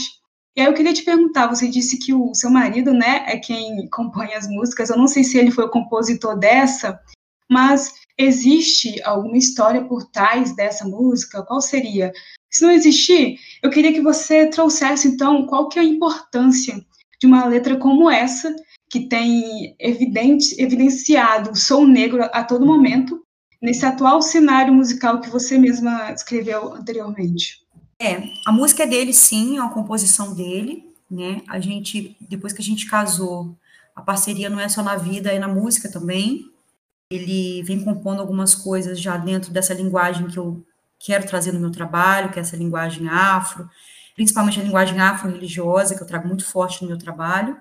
E 0.55 0.61
aí 0.61 0.67
eu 0.67 0.73
queria 0.73 0.93
te 0.93 1.03
perguntar, 1.03 1.47
você 1.47 1.67
disse 1.67 1.97
que 1.97 2.13
o 2.13 2.33
seu 2.33 2.49
marido, 2.49 2.93
né, 2.93 3.25
é 3.27 3.35
quem 3.35 3.89
compõe 3.89 4.33
as 4.33 4.47
músicas, 4.47 4.89
eu 4.89 4.97
não 4.97 5.07
sei 5.07 5.21
se 5.21 5.37
ele 5.37 5.51
foi 5.51 5.65
o 5.65 5.69
compositor 5.69 6.39
dessa, 6.39 6.97
mas 7.49 7.93
existe 8.23 9.01
alguma 9.03 9.37
história 9.37 9.83
por 9.83 10.05
trás 10.11 10.55
dessa 10.55 10.85
música? 10.85 11.43
Qual 11.43 11.61
seria? 11.61 12.11
Se 12.49 12.63
não 12.63 12.71
existir, 12.71 13.37
eu 13.63 13.69
queria 13.69 13.93
que 13.93 14.01
você 14.01 14.47
trouxesse, 14.47 15.07
então, 15.07 15.45
qual 15.45 15.69
que 15.69 15.79
é 15.79 15.81
a 15.81 15.85
importância 15.85 16.83
de 17.19 17.27
uma 17.27 17.45
letra 17.45 17.77
como 17.77 18.09
essa, 18.09 18.53
que 18.89 19.07
tem 19.07 19.75
evidente, 19.79 20.61
evidenciado 20.61 21.51
o 21.51 21.55
som 21.55 21.85
negro 21.85 22.23
a 22.23 22.43
todo 22.43 22.65
momento, 22.65 23.23
nesse 23.61 23.85
atual 23.85 24.21
cenário 24.21 24.73
musical 24.73 25.21
que 25.21 25.29
você 25.29 25.57
mesma 25.57 26.11
escreveu 26.11 26.73
anteriormente. 26.73 27.61
É, 28.01 28.21
a 28.45 28.51
música 28.51 28.83
é 28.83 28.87
dele, 28.87 29.13
sim, 29.13 29.57
é 29.57 29.61
uma 29.61 29.71
composição 29.71 30.33
dele, 30.33 30.83
né? 31.09 31.41
A 31.47 31.59
gente, 31.59 32.17
depois 32.19 32.51
que 32.51 32.61
a 32.61 32.65
gente 32.65 32.89
casou, 32.89 33.55
a 33.95 34.01
parceria 34.01 34.49
não 34.49 34.59
é 34.59 34.67
só 34.67 34.81
na 34.81 34.95
vida, 34.95 35.31
é 35.31 35.37
na 35.37 35.47
música 35.47 35.89
também. 35.89 36.50
Ele 37.11 37.61
vem 37.63 37.83
compondo 37.83 38.21
algumas 38.21 38.55
coisas 38.55 38.99
já 38.99 39.17
dentro 39.17 39.51
dessa 39.51 39.73
linguagem 39.73 40.27
que 40.27 40.39
eu 40.39 40.65
quero 40.97 41.27
trazer 41.27 41.51
no 41.51 41.59
meu 41.59 41.69
trabalho, 41.69 42.31
que 42.31 42.39
é 42.39 42.41
essa 42.41 42.55
linguagem 42.55 43.09
afro, 43.09 43.69
principalmente 44.15 44.59
a 44.59 44.63
linguagem 44.63 44.99
afro-religiosa, 44.99 45.93
que 45.95 46.01
eu 46.01 46.07
trago 46.07 46.27
muito 46.27 46.45
forte 46.45 46.81
no 46.81 46.87
meu 46.87 46.97
trabalho. 46.97 47.57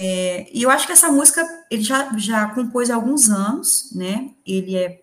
É, 0.00 0.48
e 0.52 0.62
eu 0.62 0.70
acho 0.70 0.86
que 0.86 0.92
essa 0.92 1.10
música 1.10 1.46
ele 1.70 1.82
já, 1.82 2.16
já 2.18 2.48
compôs 2.48 2.90
há 2.90 2.96
alguns 2.96 3.30
anos, 3.30 3.90
né? 3.94 4.30
Ele 4.46 4.76
é 4.76 5.02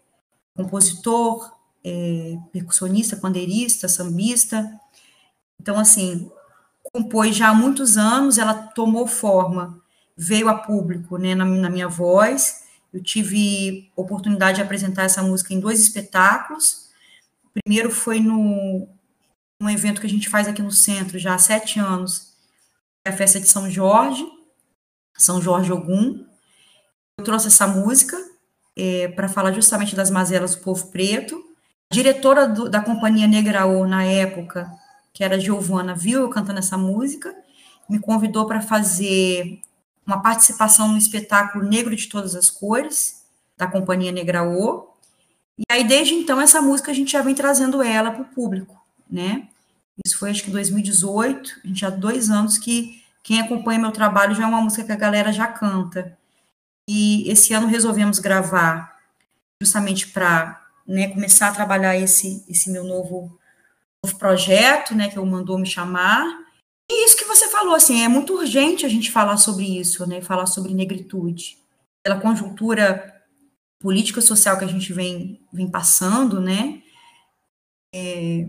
compositor, 0.56 1.54
é, 1.84 2.38
percussionista, 2.52 3.16
pandeirista, 3.16 3.88
sambista. 3.88 4.70
Então, 5.60 5.78
assim, 5.80 6.30
compôs 6.92 7.36
já 7.36 7.50
há 7.50 7.54
muitos 7.54 7.98
anos, 7.98 8.38
ela 8.38 8.54
tomou 8.54 9.06
forma, 9.06 9.82
veio 10.18 10.50
a 10.50 10.54
público, 10.56 11.18
né, 11.18 11.36
na, 11.36 11.46
na 11.46 11.70
minha 11.70 11.88
voz. 11.88 12.65
Eu 12.96 13.04
tive 13.04 13.92
oportunidade 13.94 14.56
de 14.56 14.62
apresentar 14.62 15.04
essa 15.04 15.22
música 15.22 15.54
em 15.54 15.60
dois 15.60 15.82
espetáculos. 15.82 16.90
O 17.44 17.50
primeiro 17.62 17.92
foi 17.92 18.22
no 18.22 18.88
um 19.62 19.70
evento 19.70 20.00
que 20.00 20.08
a 20.08 20.10
gente 20.10 20.30
faz 20.30 20.48
aqui 20.48 20.62
no 20.62 20.72
centro 20.72 21.20
já 21.20 21.36
há 21.36 21.38
sete 21.38 21.78
anos, 21.78 22.34
é 23.06 23.10
a 23.10 23.18
festa 23.18 23.38
de 23.38 23.50
São 23.50 23.70
Jorge, 23.70 24.26
são 25.18 25.42
Jorge 25.42 25.74
Ogum. 25.74 26.26
Eu 27.18 27.26
trouxe 27.26 27.48
essa 27.48 27.68
música 27.68 28.18
é, 28.78 29.10
para 29.10 29.28
falar 29.28 29.52
justamente 29.52 29.94
das 29.94 30.10
mazelas 30.10 30.56
do 30.56 30.62
povo 30.62 30.88
preto. 30.88 31.36
A 31.92 31.96
diretora 31.96 32.48
do, 32.48 32.70
da 32.70 32.82
companhia 32.82 33.28
Negraô, 33.28 33.86
na 33.86 34.06
época, 34.06 34.72
que 35.14 35.22
era 35.22 35.38
Giovana, 35.38 35.94
viu 35.94 36.22
eu 36.22 36.30
cantando 36.30 36.60
essa 36.60 36.78
música, 36.78 37.36
me 37.90 38.00
convidou 38.00 38.46
para 38.48 38.62
fazer 38.62 39.60
uma 40.06 40.22
participação 40.22 40.90
no 40.90 40.98
espetáculo 40.98 41.66
Negro 41.66 41.96
de 41.96 42.08
Todas 42.08 42.36
as 42.36 42.50
Cores, 42.50 43.24
da 43.58 43.68
companhia 43.68 44.12
Negraô. 44.12 44.90
E 45.58 45.64
aí, 45.72 45.84
desde 45.84 46.14
então, 46.14 46.40
essa 46.40 46.62
música 46.62 46.92
a 46.92 46.94
gente 46.94 47.12
já 47.12 47.22
vem 47.22 47.34
trazendo 47.34 47.82
ela 47.82 48.12
para 48.12 48.22
o 48.22 48.26
público, 48.26 48.80
né? 49.10 49.48
Isso 50.06 50.18
foi, 50.18 50.30
acho 50.30 50.44
que, 50.44 50.50
em 50.50 50.54
2018, 50.54 51.62
a 51.64 51.68
gente 51.68 51.80
já 51.80 51.88
há 51.88 51.92
dois 51.92 52.30
anos 52.30 52.58
que 52.58 53.02
quem 53.24 53.40
acompanha 53.40 53.80
meu 53.80 53.92
trabalho 53.92 54.36
já 54.36 54.44
é 54.44 54.48
uma 54.48 54.62
música 54.62 54.84
que 54.84 54.92
a 54.92 54.98
galera 54.98 55.32
já 55.32 55.48
canta. 55.48 56.18
E 56.88 57.30
esse 57.30 57.54
ano 57.54 57.68
resolvemos 57.68 58.20
gravar 58.20 59.00
justamente 59.62 60.10
para 60.10 60.62
né, 60.86 61.08
começar 61.08 61.48
a 61.48 61.54
trabalhar 61.54 61.98
esse, 61.98 62.46
esse 62.48 62.70
meu 62.70 62.84
novo, 62.84 63.40
novo 64.04 64.20
projeto, 64.20 64.94
né, 64.94 65.10
que 65.10 65.18
eu 65.18 65.26
mandou 65.26 65.58
me 65.58 65.66
chamar. 65.66 66.45
E 66.90 67.06
isso 67.06 67.18
que 67.18 67.26
você 67.26 67.50
falou, 67.50 67.74
assim, 67.76 68.04
é 68.04 68.08
muito 68.08 68.34
urgente 68.34 68.86
a 68.86 68.90
gente 68.90 69.12
falar 69.12 69.38
sobre 69.38 69.80
isso, 69.80 70.08
né, 70.08 70.22
falar 70.22 70.46
sobre 70.46 70.74
negritude. 70.74 71.58
Pela 72.04 72.20
conjuntura 72.20 73.24
política 73.80 74.20
e 74.20 74.24
social 74.24 74.58
que 74.58 74.66
a 74.66 74.70
gente 74.70 74.94
vem, 74.94 75.42
vem 75.52 75.70
passando, 75.70 76.40
né, 76.40 76.82
é, 77.94 78.48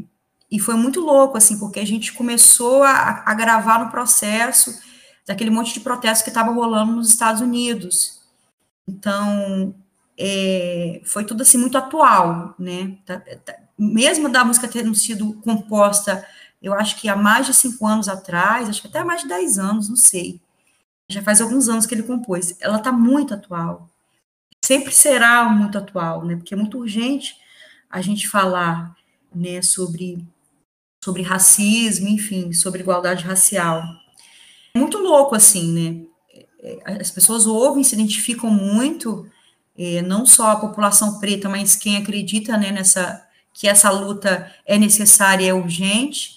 e 0.51 0.59
foi 0.59 0.75
muito 0.75 1.01
louco, 1.01 1.37
assim, 1.37 1.59
porque 1.59 1.81
a 1.81 1.87
gente 1.87 2.13
começou 2.13 2.83
a, 2.83 3.23
a 3.27 3.35
gravar 3.35 3.85
no 3.85 3.91
processo 3.91 4.77
daquele 5.27 5.51
monte 5.51 5.73
de 5.75 5.81
protestos 5.81 6.23
que 6.23 6.31
estava 6.31 6.53
rolando 6.53 6.93
nos 6.93 7.09
Estados 7.09 7.41
Unidos. 7.41 8.21
Então, 8.87 9.75
é, 10.19 11.01
foi 11.05 11.25
tudo 11.25 11.43
assim 11.43 11.59
muito 11.59 11.77
atual, 11.77 12.55
né? 12.59 12.97
Tá, 13.05 13.21
tá, 13.21 13.57
mesmo 13.79 14.29
da 14.29 14.45
música 14.45 14.69
tendo 14.69 14.95
sido 14.95 15.35
composta, 15.43 16.25
eu 16.63 16.75
acho 16.75 16.97
que 17.01 17.09
há 17.09 17.17
mais 17.17 17.47
de 17.47 17.55
cinco 17.55 17.87
anos 17.87 18.09
atrás, 18.09 18.69
acho 18.69 18.81
que 18.81 18.89
até 18.89 19.03
mais 19.05 19.23
de 19.23 19.29
dez 19.29 19.59
anos, 19.59 19.89
não 19.89 19.97
sei. 19.97 20.41
Já 21.09 21.23
faz 21.23 21.41
alguns 21.41 21.69
anos 21.69 21.87
que 21.87 21.95
ele 21.95 22.03
compôs. 22.03 22.57
Ela 22.61 22.79
está 22.79 22.91
muito 22.91 23.35
atual. 23.35 23.89
Sempre 24.65 24.93
será 24.93 25.45
muito 25.49 25.79
atual, 25.79 26.25
né? 26.25 26.37
Porque 26.37 26.55
é 26.55 26.57
muito 26.57 26.79
urgente 26.79 27.37
a 27.89 28.01
gente 28.01 28.29
falar, 28.29 28.97
né, 29.35 29.63
sobre 29.63 30.27
sobre 31.05 31.23
racismo, 31.23 32.09
enfim, 32.09 32.53
sobre 32.53 32.81
igualdade 32.81 33.25
racial. 33.25 33.81
É 34.75 34.79
muito 34.79 34.99
louco, 34.99 35.37
assim, 35.37 35.73
né? 35.73 36.07
É, 36.61 37.01
as 37.01 37.13
pessoas 37.13 37.47
ouvem, 37.47 37.85
se 37.85 37.95
identificam 37.95 38.51
muito, 38.51 39.25
é, 39.79 40.03
não 40.03 40.27
só 40.27 40.51
a 40.51 40.57
população 40.57 41.21
preta, 41.21 41.49
mas 41.49 41.77
quem 41.77 41.97
acredita 41.97 42.57
né, 42.57 42.73
nessa 42.73 43.25
que 43.55 43.67
essa 43.69 43.89
luta 43.91 44.53
é 44.67 44.77
necessária, 44.77 45.47
é 45.49 45.55
urgente. 45.55 46.36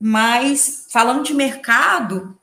Mas, 0.00 0.86
falando 0.90 1.22
de 1.22 1.34
mercado, 1.34 2.38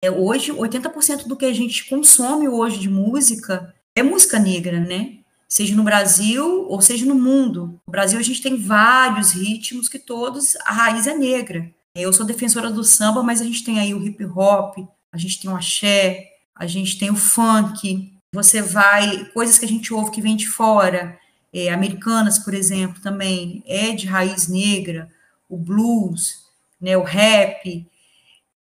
é, 0.00 0.10
hoje, 0.10 0.52
80% 0.52 1.26
do 1.26 1.36
que 1.36 1.44
a 1.44 1.52
gente 1.52 1.88
consome 1.88 2.48
hoje 2.48 2.78
de 2.78 2.88
música 2.88 3.74
é 3.94 4.02
música 4.02 4.38
negra, 4.38 4.80
né? 4.80 5.18
seja 5.52 5.76
no 5.76 5.84
Brasil 5.84 6.66
ou 6.66 6.80
seja 6.80 7.04
no 7.04 7.14
mundo. 7.14 7.78
No 7.86 7.90
Brasil 7.90 8.18
a 8.18 8.22
gente 8.22 8.40
tem 8.40 8.56
vários 8.56 9.32
ritmos 9.32 9.86
que 9.86 9.98
todos 9.98 10.56
a 10.64 10.72
raiz 10.72 11.06
é 11.06 11.14
negra. 11.14 11.70
Eu 11.94 12.10
sou 12.10 12.24
defensora 12.24 12.70
do 12.70 12.82
samba, 12.82 13.22
mas 13.22 13.42
a 13.42 13.44
gente 13.44 13.62
tem 13.62 13.78
aí 13.78 13.92
o 13.92 14.02
hip 14.02 14.24
hop, 14.24 14.78
a 15.12 15.18
gente 15.18 15.42
tem 15.42 15.50
o 15.50 15.54
axé, 15.54 16.26
a 16.56 16.66
gente 16.66 16.98
tem 16.98 17.10
o 17.10 17.16
funk. 17.16 18.14
Você 18.34 18.62
vai 18.62 19.26
coisas 19.26 19.58
que 19.58 19.66
a 19.66 19.68
gente 19.68 19.92
ouve 19.92 20.10
que 20.10 20.22
vem 20.22 20.36
de 20.36 20.48
fora, 20.48 21.18
é, 21.52 21.70
americanas, 21.70 22.38
por 22.38 22.54
exemplo, 22.54 23.02
também 23.02 23.62
é 23.66 23.92
de 23.92 24.06
raiz 24.06 24.48
negra, 24.48 25.10
o 25.50 25.58
blues, 25.58 26.46
né, 26.82 26.96
o 26.96 27.02
rap. 27.02 27.86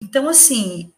Então 0.02 0.30
assim, 0.30 0.92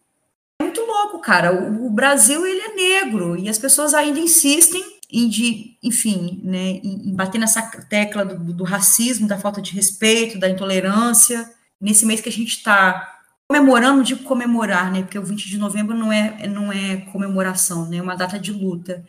é 0.60 0.64
muito 0.64 0.80
louco, 0.80 1.20
cara. 1.20 1.52
O, 1.52 1.86
o 1.86 1.90
Brasil 1.90 2.46
ele 2.46 2.60
é 2.60 2.74
negro 2.74 3.36
e 3.36 3.48
as 3.48 3.58
pessoas 3.58 3.92
ainda 3.92 4.20
insistem 4.20 4.82
em, 5.10 5.28
de, 5.28 5.76
enfim, 5.82 6.40
né, 6.44 6.80
em, 6.82 7.14
bater 7.14 7.38
nessa 7.38 7.62
tecla 7.62 8.24
do, 8.24 8.52
do, 8.52 8.64
racismo, 8.64 9.26
da 9.26 9.38
falta 9.38 9.60
de 9.60 9.72
respeito, 9.72 10.38
da 10.38 10.48
intolerância. 10.48 11.50
Nesse 11.80 12.04
mês 12.04 12.20
que 12.20 12.28
a 12.28 12.32
gente 12.32 12.50
está 12.50 13.20
comemorando, 13.48 14.04
digo 14.04 14.24
comemorar, 14.24 14.92
né, 14.92 15.02
porque 15.02 15.18
o 15.18 15.24
20 15.24 15.48
de 15.48 15.58
novembro 15.58 15.96
não 15.96 16.12
é, 16.12 16.46
não 16.46 16.70
é 16.72 16.98
comemoração, 17.12 17.88
né, 17.88 17.96
é 17.96 18.02
uma 18.02 18.16
data 18.16 18.38
de 18.38 18.52
luta. 18.52 19.04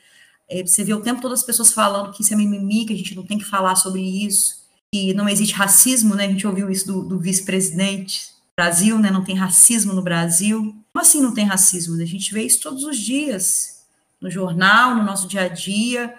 É, 0.50 0.64
você 0.66 0.84
vê 0.84 0.94
o 0.94 1.02
tempo 1.02 1.22
todo 1.22 1.34
as 1.34 1.44
pessoas 1.44 1.72
falando 1.74 2.12
que 2.12 2.24
isso 2.24 2.34
é 2.34 2.38
mimimi, 2.38 2.86
que 2.86 2.94
a 2.94 2.98
gente 2.98 3.16
não 3.16 3.26
tem 3.26 3.38
que 3.38 3.44
falar 3.44 3.76
sobre 3.76 4.02
isso, 4.02 4.60
que 4.92 5.14
não 5.14 5.30
existe 5.30 5.54
racismo, 5.54 6.16
né, 6.16 6.26
a 6.26 6.30
gente 6.30 6.48
ouviu 6.48 6.70
isso 6.70 6.88
do, 6.88 7.04
do 7.04 7.20
vice-presidente 7.20 8.30
Brasil, 8.56 8.98
né, 9.00 9.10
não 9.10 9.24
tem 9.24 9.36
racismo 9.36 9.94
no 9.94 10.02
Brasil. 10.02 10.76
Como 10.92 11.02
assim 11.02 11.22
não 11.22 11.34
tem 11.34 11.46
racismo? 11.46 12.02
A 12.02 12.06
gente 12.06 12.34
vê 12.34 12.44
isso 12.44 12.62
todos 12.62 12.84
os 12.84 12.98
dias, 12.98 13.86
no 14.20 14.30
jornal, 14.30 14.96
no 14.96 15.04
nosso 15.04 15.28
dia 15.28 15.44
a 15.44 15.48
dia. 15.48 16.14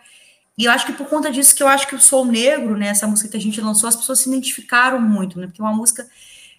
E 0.56 0.64
eu 0.64 0.72
acho 0.72 0.86
que 0.86 0.92
por 0.92 1.06
conta 1.06 1.30
disso 1.30 1.54
que 1.54 1.62
eu 1.62 1.68
acho 1.68 1.86
que 1.86 1.94
o 1.94 2.00
Sou 2.00 2.24
Negro, 2.24 2.76
né, 2.76 2.88
essa 2.88 3.06
música 3.06 3.28
que 3.28 3.36
a 3.36 3.40
gente 3.40 3.60
lançou, 3.60 3.88
as 3.88 3.96
pessoas 3.96 4.20
se 4.20 4.28
identificaram 4.28 5.00
muito, 5.00 5.38
né? 5.38 5.46
Porque 5.46 5.60
é 5.60 5.64
uma 5.64 5.74
música 5.74 6.08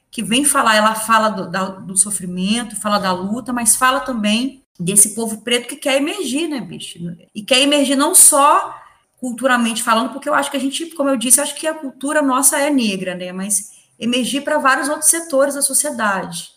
que 0.10 0.22
vem 0.22 0.44
falar, 0.44 0.76
ela 0.76 0.94
fala 0.94 1.30
do, 1.30 1.50
da, 1.50 1.66
do 1.66 1.96
sofrimento, 1.96 2.76
fala 2.76 3.00
da 3.00 3.12
luta, 3.12 3.54
mas 3.54 3.76
fala 3.76 4.02
também 4.02 4.62
desse 4.80 5.16
povo 5.16 5.42
preto 5.42 5.68
que 5.68 5.76
quer 5.76 5.98
emergir, 5.98 6.48
né, 6.48 6.60
bicho? 6.60 7.00
E 7.34 7.44
quer 7.44 7.62
emergir 7.62 7.96
não 7.96 8.14
só 8.14 8.76
culturalmente 9.22 9.84
falando, 9.84 10.12
porque 10.12 10.28
eu 10.28 10.34
acho 10.34 10.50
que 10.50 10.58
a 10.58 10.60
gente, 10.60 10.88
como 10.96 11.08
eu 11.08 11.16
disse, 11.16 11.40
acho 11.40 11.54
que 11.54 11.68
a 11.68 11.76
cultura 11.76 12.24
nossa 12.24 12.58
é 12.60 12.72
negra, 12.72 13.14
né? 13.14 13.32
Mas 13.32 13.72
emergir 14.00 14.42
para 14.42 14.58
vários 14.58 14.90
outros 14.90 15.12
setores 15.12 15.54
da 15.54 15.62
sociedade 15.62 16.50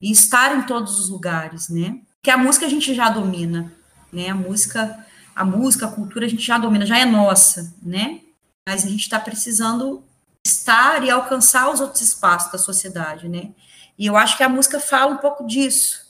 e 0.00 0.10
estar 0.10 0.58
em 0.58 0.66
todos 0.66 0.98
os 0.98 1.08
lugares, 1.08 1.68
né? 1.68 2.00
Que 2.20 2.28
a 2.32 2.36
música 2.36 2.66
a 2.66 2.68
gente 2.68 2.92
já 2.92 3.08
domina, 3.08 3.72
né? 4.12 4.30
A 4.30 4.34
música, 4.34 5.06
a 5.32 5.44
música, 5.44 5.86
a 5.86 5.92
cultura 5.92 6.26
a 6.26 6.28
gente 6.28 6.42
já 6.42 6.58
domina, 6.58 6.84
já 6.84 6.98
é 6.98 7.04
nossa, 7.04 7.72
né? 7.80 8.20
Mas 8.68 8.84
a 8.84 8.88
gente 8.88 9.02
está 9.02 9.20
precisando 9.20 10.02
estar 10.44 11.04
e 11.04 11.10
alcançar 11.10 11.70
os 11.70 11.80
outros 11.80 12.02
espaços 12.02 12.50
da 12.50 12.58
sociedade, 12.58 13.28
né? 13.28 13.52
E 13.96 14.06
eu 14.06 14.16
acho 14.16 14.36
que 14.36 14.42
a 14.42 14.48
música 14.48 14.80
fala 14.80 15.12
um 15.12 15.18
pouco 15.18 15.46
disso. 15.46 16.04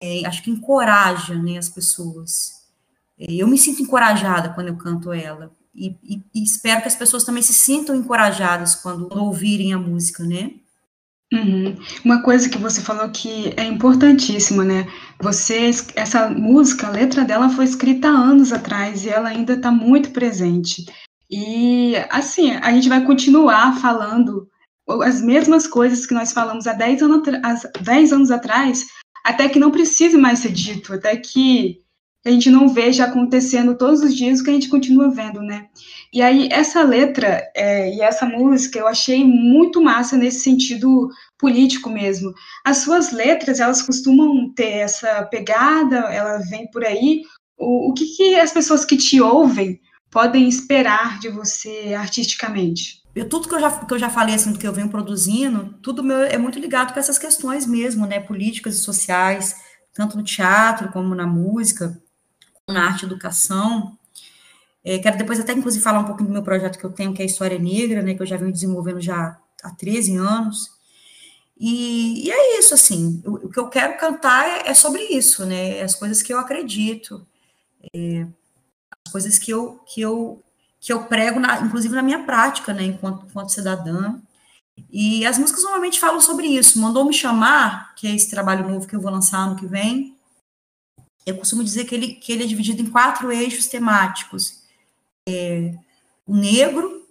É, 0.00 0.24
acho 0.26 0.44
que 0.44 0.50
encoraja, 0.50 1.34
né, 1.34 1.58
as 1.58 1.68
pessoas. 1.68 2.59
É, 3.20 3.32
eu 3.34 3.46
me 3.46 3.58
sinto 3.58 3.82
encorajada 3.82 4.48
quando 4.54 4.68
eu 4.68 4.76
canto 4.76 5.12
ela. 5.12 5.52
E, 5.74 5.94
e, 6.02 6.22
e, 6.34 6.42
espero 6.42 6.80
que 6.80 6.88
as 6.88 6.96
pessoas 6.96 7.22
também 7.22 7.42
se 7.42 7.52
sintam 7.52 7.94
encorajadas 7.94 8.74
quando 8.74 9.12
ouvirem 9.16 9.72
a 9.72 9.78
música, 9.78 10.24
né? 10.24 10.52
Uhum. 11.32 11.76
Uma 12.04 12.22
coisa 12.22 12.48
que 12.48 12.58
você 12.58 12.80
falou 12.80 13.08
que 13.10 13.54
é 13.56 13.62
importantíssima, 13.64 14.64
né? 14.64 14.88
Você, 15.20 15.70
essa 15.94 16.28
música, 16.28 16.88
a 16.88 16.90
letra 16.90 17.24
dela 17.24 17.50
foi 17.50 17.64
escrita 17.64 18.08
há 18.08 18.10
anos 18.10 18.52
atrás 18.52 19.04
e 19.04 19.10
ela 19.10 19.28
ainda 19.28 19.52
está 19.52 19.70
muito 19.70 20.10
presente. 20.10 20.86
E, 21.30 21.94
assim, 22.10 22.50
a 22.50 22.72
gente 22.72 22.88
vai 22.88 23.04
continuar 23.04 23.78
falando 23.80 24.48
as 25.04 25.22
mesmas 25.22 25.68
coisas 25.68 26.04
que 26.04 26.14
nós 26.14 26.32
falamos 26.32 26.66
há 26.66 26.72
10 26.72 27.02
anos, 27.02 27.22
10 27.80 28.12
anos 28.12 28.30
atrás, 28.32 28.86
até 29.24 29.48
que 29.48 29.60
não 29.60 29.70
precise 29.70 30.16
mais 30.16 30.40
ser 30.40 30.50
dito, 30.50 30.92
até 30.92 31.16
que 31.16 31.78
a 32.24 32.30
gente 32.30 32.50
não 32.50 32.68
veja 32.68 33.04
acontecendo 33.04 33.76
todos 33.76 34.02
os 34.02 34.14
dias 34.14 34.40
o 34.40 34.44
que 34.44 34.50
a 34.50 34.52
gente 34.52 34.68
continua 34.68 35.10
vendo, 35.10 35.40
né? 35.40 35.68
E 36.12 36.20
aí, 36.20 36.48
essa 36.50 36.82
letra 36.82 37.42
é, 37.56 37.94
e 37.94 38.00
essa 38.00 38.26
música 38.26 38.78
eu 38.78 38.86
achei 38.86 39.24
muito 39.24 39.80
massa 39.80 40.16
nesse 40.16 40.40
sentido 40.40 41.08
político 41.38 41.88
mesmo. 41.88 42.32
As 42.64 42.78
suas 42.78 43.12
letras, 43.12 43.58
elas 43.58 43.80
costumam 43.80 44.52
ter 44.52 44.70
essa 44.70 45.24
pegada, 45.24 45.96
ela 45.96 46.38
vem 46.50 46.70
por 46.70 46.84
aí. 46.84 47.22
O, 47.56 47.90
o 47.90 47.94
que, 47.94 48.04
que 48.16 48.34
as 48.34 48.52
pessoas 48.52 48.84
que 48.84 48.96
te 48.96 49.20
ouvem 49.20 49.80
podem 50.10 50.48
esperar 50.48 51.18
de 51.20 51.28
você 51.28 51.94
artisticamente? 51.96 53.00
Eu, 53.14 53.28
tudo 53.28 53.48
que 53.48 53.54
eu, 53.54 53.60
já, 53.60 53.70
que 53.70 53.94
eu 53.94 53.98
já 53.98 54.10
falei, 54.10 54.34
assim, 54.34 54.52
do 54.52 54.58
que 54.58 54.66
eu 54.66 54.72
venho 54.72 54.88
produzindo, 54.88 55.74
tudo 55.82 56.02
meu 56.02 56.18
é 56.18 56.36
muito 56.36 56.58
ligado 56.58 56.92
com 56.92 57.00
essas 57.00 57.18
questões 57.18 57.66
mesmo, 57.66 58.06
né, 58.06 58.20
políticas 58.20 58.74
e 58.74 58.80
sociais, 58.80 59.56
tanto 59.94 60.16
no 60.16 60.22
teatro 60.22 60.90
como 60.92 61.14
na 61.14 61.26
música, 61.26 62.00
na 62.70 62.86
arte 62.86 63.04
educação. 63.04 63.96
É, 64.84 64.98
quero 64.98 65.18
depois 65.18 65.38
até, 65.38 65.52
inclusive, 65.52 65.82
falar 65.82 66.00
um 66.00 66.04
pouquinho 66.04 66.28
do 66.28 66.32
meu 66.32 66.42
projeto 66.42 66.78
que 66.78 66.84
eu 66.84 66.92
tenho, 66.92 67.12
que 67.12 67.20
é 67.20 67.24
a 67.24 67.26
História 67.26 67.58
Negra, 67.58 68.02
né, 68.02 68.14
que 68.14 68.22
eu 68.22 68.26
já 68.26 68.36
venho 68.36 68.52
desenvolvendo 68.52 69.00
já 69.00 69.38
há 69.62 69.70
13 69.70 70.16
anos. 70.16 70.70
E, 71.58 72.26
e 72.26 72.30
é 72.30 72.58
isso, 72.58 72.72
assim, 72.72 73.22
o, 73.26 73.34
o, 73.46 73.50
que 73.50 73.60
eu 73.60 73.68
quero 73.68 73.98
cantar 73.98 74.46
é, 74.46 74.70
é, 74.70 74.74
sobre 74.74 75.02
isso, 75.02 75.44
né, 75.44 75.78
é 75.78 75.82
as 75.82 75.94
coisas 75.94 76.22
que 76.22 76.32
eu 76.32 76.38
acredito. 76.38 77.26
É, 77.94 78.26
coisas 79.12 79.38
que 79.38 79.50
eu, 79.50 79.80
que 79.86 80.00
eu, 80.00 80.42
que 80.80 80.92
eu 80.92 81.04
prego, 81.04 81.38
na, 81.38 81.60
inclusive 81.60 81.94
na 81.94 82.02
minha 82.02 82.24
prática, 82.24 82.72
né, 82.72 82.84
enquanto, 82.84 83.26
enquanto 83.26 83.50
cidadã. 83.52 84.18
E 84.90 85.26
as 85.26 85.36
músicas 85.36 85.62
normalmente 85.62 86.00
falam 86.00 86.20
sobre 86.20 86.46
isso. 86.46 86.80
Mandou 86.80 87.04
me 87.04 87.12
chamar, 87.12 87.94
que 87.94 88.06
é 88.06 88.14
esse 88.14 88.30
trabalho 88.30 88.68
novo 88.68 88.86
que 88.86 88.96
eu 88.96 89.00
vou 89.00 89.10
lançar 89.10 89.40
ano 89.40 89.56
que 89.56 89.66
vem. 89.66 90.16
Eu 91.26 91.36
costumo 91.36 91.62
dizer 91.62 91.84
que 91.84 91.94
ele, 91.94 92.14
que 92.14 92.32
ele 92.32 92.44
é 92.44 92.46
dividido 92.46 92.82
em 92.82 92.90
quatro 92.90 93.30
eixos 93.30 93.66
temáticos: 93.66 94.62
é, 95.28 95.74
o 96.26 96.36
negro, 96.36 97.06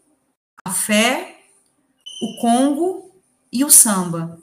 a 0.63 0.71
fé, 0.71 1.37
o 2.21 2.41
Congo 2.41 3.11
e 3.51 3.63
o 3.63 3.69
samba. 3.69 4.41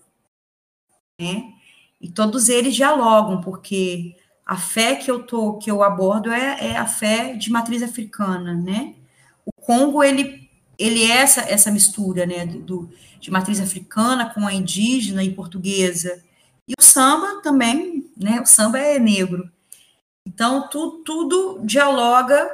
Né? 1.20 1.52
E 2.00 2.10
todos 2.10 2.48
eles 2.48 2.74
dialogam, 2.74 3.40
porque 3.40 4.16
a 4.44 4.56
fé 4.56 4.96
que 4.96 5.10
eu 5.10 5.22
tô, 5.22 5.58
que 5.58 5.70
eu 5.70 5.82
abordo 5.82 6.30
é, 6.30 6.68
é 6.72 6.76
a 6.76 6.86
fé 6.86 7.34
de 7.34 7.50
matriz 7.50 7.82
africana, 7.82 8.54
né? 8.54 8.94
O 9.44 9.52
Congo 9.52 10.02
ele 10.04 10.46
ele 10.78 11.04
é 11.04 11.16
essa, 11.16 11.40
essa 11.40 11.70
mistura, 11.70 12.26
né, 12.26 12.44
do, 12.46 12.90
de 13.18 13.30
matriz 13.30 13.60
africana 13.60 14.28
com 14.32 14.46
a 14.46 14.52
indígena 14.52 15.24
e 15.24 15.32
portuguesa. 15.32 16.22
E 16.68 16.74
o 16.78 16.82
samba 16.82 17.40
também, 17.42 18.10
né, 18.16 18.40
o 18.40 18.46
samba 18.46 18.78
é 18.78 18.98
negro. 18.98 19.50
Então, 20.26 20.68
tu, 20.68 21.02
tudo 21.04 21.60
dialoga 21.64 22.50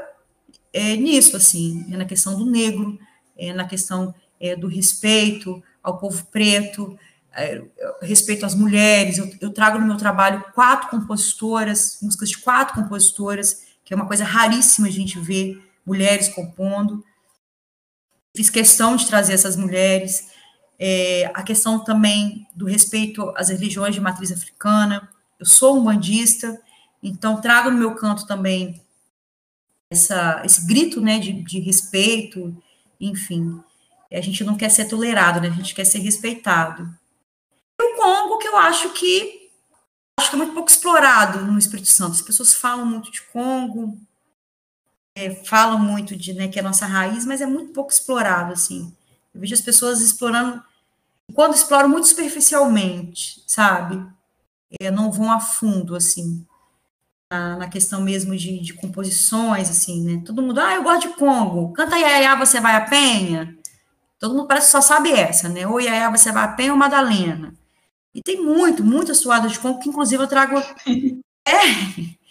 é, 0.73 0.95
nisso, 0.95 1.37
assim, 1.37 1.87
é 1.91 1.97
na 1.97 2.05
questão 2.05 2.37
do 2.37 2.45
negro, 2.45 2.99
é 3.37 3.53
na 3.55 3.67
questão 3.67 4.15
é, 4.39 4.55
do 4.55 4.69
respeito 4.69 5.63
ao 5.83 5.99
povo 5.99 6.25
preto, 6.27 6.99
é, 7.35 7.63
respeito 8.03 8.45
às 8.45 8.55
mulheres, 8.55 9.17
eu, 9.17 9.31
eu, 9.41 9.51
trago 9.51 9.79
no 9.79 9.87
meu 9.87 9.97
trabalho 9.97 10.45
quatro 10.55 10.91
compositoras, 10.91 11.99
músicas 12.03 12.29
de 12.29 12.39
quatro 12.39 12.75
compositoras, 12.75 13.63
que 13.85 13.95
é 13.95 13.97
uma 13.97 14.07
coisa 14.07 14.25
raríssima 14.25 14.89
a 14.89 14.91
gente 14.91 15.19
ver 15.19 15.63
mulheres 15.85 16.29
compondo. 16.29 17.03
Fiz 18.37 18.51
questão 18.51 18.97
de 18.97 19.07
trazer 19.07 19.33
essas 19.33 19.57
mulheres. 19.57 20.31
É, 20.79 21.31
a 21.35 21.43
questão 21.43 21.83
também 21.83 22.47
do 22.55 22.67
respeito 22.67 23.33
às 23.37 23.49
religiões 23.49 23.95
de 23.95 24.01
matriz 24.01 24.31
africana. 24.31 25.09
Eu 25.39 25.47
sou 25.47 25.79
um 25.79 25.85
bandista, 25.85 26.61
então 27.03 27.41
trago 27.41 27.71
no 27.71 27.79
meu 27.79 27.95
canto 27.95 28.27
também 28.27 28.81
essa, 29.91 30.43
esse 30.45 30.67
grito 30.67 31.01
né, 31.01 31.19
de, 31.19 31.33
de 31.33 31.61
respeito, 31.61 32.57
enfim. 33.01 33.61
A 34.11 34.21
gente 34.21 34.45
não 34.45 34.57
quer 34.57 34.71
ser 34.71 34.87
tolerado, 34.87 35.41
né? 35.41 35.49
a 35.49 35.53
gente 35.53 35.75
quer 35.75 35.85
ser 35.85 35.99
respeitado 35.99 36.89
o 37.85 37.97
Congo, 37.97 38.39
que 38.39 38.49
eu 38.49 38.57
acho 38.57 38.91
que 38.91 39.51
acho 40.19 40.31
que 40.31 40.37
é 40.37 40.39
muito 40.39 40.55
pouco 40.55 40.71
explorado 40.71 41.45
no 41.45 41.59
Espírito 41.59 41.89
Santo. 41.89 42.13
As 42.13 42.23
pessoas 42.23 42.55
falam 42.55 42.87
muito 42.87 43.11
de 43.11 43.23
Congo, 43.23 43.99
é, 45.15 45.35
falam 45.45 45.79
muito 45.79 46.17
de 46.17 46.33
né, 46.33 46.49
que 46.49 46.59
é 46.59 46.63
a 46.63 46.65
nossa 46.65 46.87
raiz, 46.87 47.25
mas 47.25 47.41
é 47.41 47.47
muito 47.47 47.73
pouco 47.73 47.91
explorado, 47.91 48.53
assim. 48.53 48.95
Eu 49.35 49.41
vejo 49.41 49.55
as 49.55 49.61
pessoas 49.61 50.01
explorando, 50.01 50.63
quando 51.35 51.55
exploram 51.55 51.89
muito 51.89 52.09
superficialmente, 52.09 53.43
sabe? 53.47 54.05
É, 54.81 54.91
não 54.91 55.11
vão 55.11 55.31
a 55.33 55.41
fundo, 55.41 55.97
assim, 55.97 56.47
na, 57.33 57.69
questão 57.69 58.03
mesmo 58.03 58.37
de, 58.37 58.61
de, 58.61 58.75
composições, 58.75 59.71
assim, 59.71 60.05
né? 60.05 60.23
Todo 60.25 60.43
mundo, 60.43 60.61
ah, 60.61 60.75
eu 60.75 60.83
gosto 60.83 61.09
de 61.09 61.15
Congo, 61.17 61.73
canta 61.73 61.97
Yaya, 61.97 62.37
você 62.37 62.61
vai 62.61 62.77
a 62.77 62.83
penha. 62.83 63.57
Todo 64.19 64.35
mundo 64.35 64.47
parece 64.47 64.67
que 64.67 64.73
só 64.73 64.81
sabe 64.81 65.11
essa, 65.13 65.49
né? 65.49 65.67
Ou 65.67 65.81
Yaya, 65.81 66.11
você 66.11 66.31
vai 66.31 66.45
a 66.45 66.49
penha 66.49 66.73
ou 66.73 66.79
Madalena. 66.79 67.55
E 68.15 68.23
tem 68.23 68.43
muito, 68.43 68.85
muitas 68.85 69.21
toadas 69.21 69.53
de 69.53 69.59
congo 69.59 69.81
que, 69.81 69.89
inclusive, 69.89 70.23
eu 70.23 70.29
trago. 70.29 70.63
É. 71.45 72.23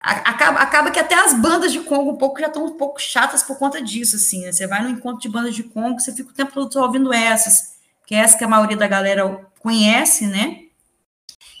Acaba, 0.00 0.60
acaba 0.60 0.90
que 0.92 0.98
até 1.00 1.16
as 1.16 1.34
bandas 1.34 1.72
de 1.72 1.80
Congo 1.80 2.12
um 2.12 2.16
pouco 2.16 2.38
já 2.38 2.46
estão 2.46 2.66
um 2.66 2.76
pouco 2.76 3.00
chatas 3.00 3.42
por 3.42 3.58
conta 3.58 3.82
disso, 3.82 4.14
assim. 4.14 4.44
Né? 4.44 4.52
Você 4.52 4.64
vai 4.64 4.80
no 4.80 4.90
encontro 4.90 5.20
de 5.20 5.28
bandas 5.28 5.56
de 5.56 5.64
Congo, 5.64 5.98
você 5.98 6.14
fica 6.14 6.30
o 6.30 6.32
tempo 6.32 6.52
todo 6.52 6.80
ouvindo 6.80 7.12
essas, 7.12 7.74
que 8.06 8.14
é 8.14 8.18
essa 8.18 8.38
que 8.38 8.44
a 8.44 8.48
maioria 8.48 8.76
da 8.76 8.86
galera 8.86 9.44
conhece, 9.58 10.28
né? 10.28 10.67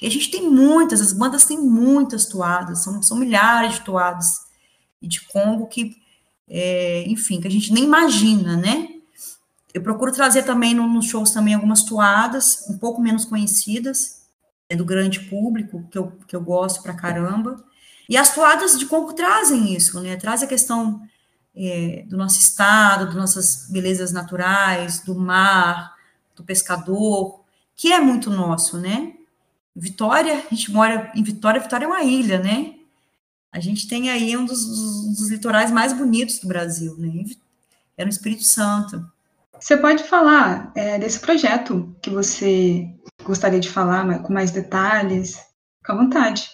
E 0.00 0.06
a 0.06 0.10
gente 0.10 0.30
tem 0.30 0.48
muitas, 0.48 1.00
as 1.00 1.12
bandas 1.12 1.44
têm 1.44 1.58
muitas 1.58 2.26
toadas, 2.26 2.82
são, 2.82 3.02
são 3.02 3.16
milhares 3.16 3.74
de 3.74 3.80
toadas 3.80 4.46
de 5.02 5.20
Congo 5.26 5.66
que, 5.66 5.96
é, 6.48 7.04
enfim, 7.08 7.40
que 7.40 7.48
a 7.48 7.50
gente 7.50 7.72
nem 7.72 7.84
imagina, 7.84 8.56
né? 8.56 8.88
Eu 9.74 9.82
procuro 9.82 10.12
trazer 10.12 10.44
também 10.44 10.74
no, 10.74 10.86
nos 10.86 11.06
shows 11.06 11.30
também 11.30 11.54
algumas 11.54 11.82
toadas 11.82 12.64
um 12.68 12.78
pouco 12.78 13.00
menos 13.00 13.24
conhecidas, 13.24 14.22
é 14.68 14.76
do 14.76 14.84
grande 14.84 15.20
público, 15.20 15.86
que 15.90 15.98
eu, 15.98 16.12
que 16.26 16.34
eu 16.34 16.40
gosto 16.40 16.82
pra 16.82 16.94
caramba. 16.94 17.62
E 18.08 18.16
as 18.16 18.34
toadas 18.34 18.78
de 18.78 18.86
conco 18.86 19.12
trazem 19.12 19.74
isso, 19.74 20.00
né? 20.00 20.16
Traz 20.16 20.42
a 20.42 20.46
questão 20.46 21.02
é, 21.54 22.04
do 22.06 22.16
nosso 22.16 22.38
estado, 22.38 23.06
das 23.06 23.14
nossas 23.14 23.68
belezas 23.70 24.12
naturais, 24.12 25.00
do 25.00 25.14
mar, 25.14 25.94
do 26.34 26.44
pescador, 26.44 27.40
que 27.76 27.92
é 27.92 28.00
muito 28.00 28.30
nosso, 28.30 28.78
né? 28.78 29.14
Vitória, 29.78 30.44
a 30.50 30.54
gente 30.54 30.72
mora 30.72 31.12
em 31.14 31.22
Vitória, 31.22 31.60
Vitória 31.60 31.84
é 31.84 31.88
uma 31.88 32.02
ilha, 32.02 32.38
né? 32.40 32.74
A 33.52 33.60
gente 33.60 33.88
tem 33.88 34.10
aí 34.10 34.36
um 34.36 34.44
dos, 34.44 34.66
dos, 34.66 35.16
dos 35.16 35.30
litorais 35.30 35.70
mais 35.70 35.92
bonitos 35.92 36.38
do 36.40 36.48
Brasil, 36.48 36.96
né? 36.98 37.24
É 37.96 38.04
no 38.04 38.10
Espírito 38.10 38.42
Santo. 38.42 39.06
Você 39.58 39.76
pode 39.76 40.04
falar 40.04 40.72
é, 40.74 40.98
desse 40.98 41.18
projeto 41.20 41.96
que 42.02 42.10
você 42.10 42.88
gostaria 43.24 43.60
de 43.60 43.68
falar 43.68 44.20
com 44.20 44.32
mais 44.32 44.50
detalhes, 44.50 45.36
fica 45.78 45.92
à 45.92 45.96
vontade. 45.96 46.48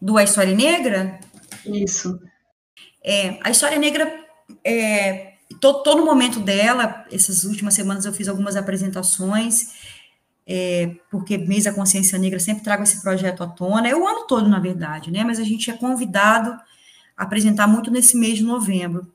Do 0.00 0.16
A 0.16 0.24
História 0.24 0.54
Negra? 0.54 1.20
Isso. 1.64 2.20
É, 3.04 3.38
a 3.42 3.50
História 3.50 3.78
Negra, 3.78 4.12
é, 4.64 5.34
todo, 5.60 5.82
todo 5.82 6.04
momento 6.04 6.40
dela, 6.40 7.06
essas 7.12 7.44
últimas 7.44 7.74
semanas 7.74 8.04
eu 8.04 8.12
fiz 8.12 8.28
algumas 8.28 8.56
apresentações, 8.56 9.99
é, 10.52 10.96
porque 11.08 11.38
mês 11.38 11.62
da 11.62 11.72
consciência 11.72 12.18
negra 12.18 12.40
sempre 12.40 12.64
trago 12.64 12.82
esse 12.82 13.00
projeto 13.00 13.44
à 13.44 13.46
tona, 13.46 13.86
é 13.86 13.94
o 13.94 14.04
ano 14.04 14.26
todo, 14.26 14.48
na 14.48 14.58
verdade, 14.58 15.08
né? 15.08 15.22
Mas 15.22 15.38
a 15.38 15.44
gente 15.44 15.70
é 15.70 15.74
convidado 15.74 16.50
a 17.16 17.22
apresentar 17.22 17.68
muito 17.68 17.88
nesse 17.88 18.16
mês 18.16 18.38
de 18.38 18.42
novembro. 18.42 19.06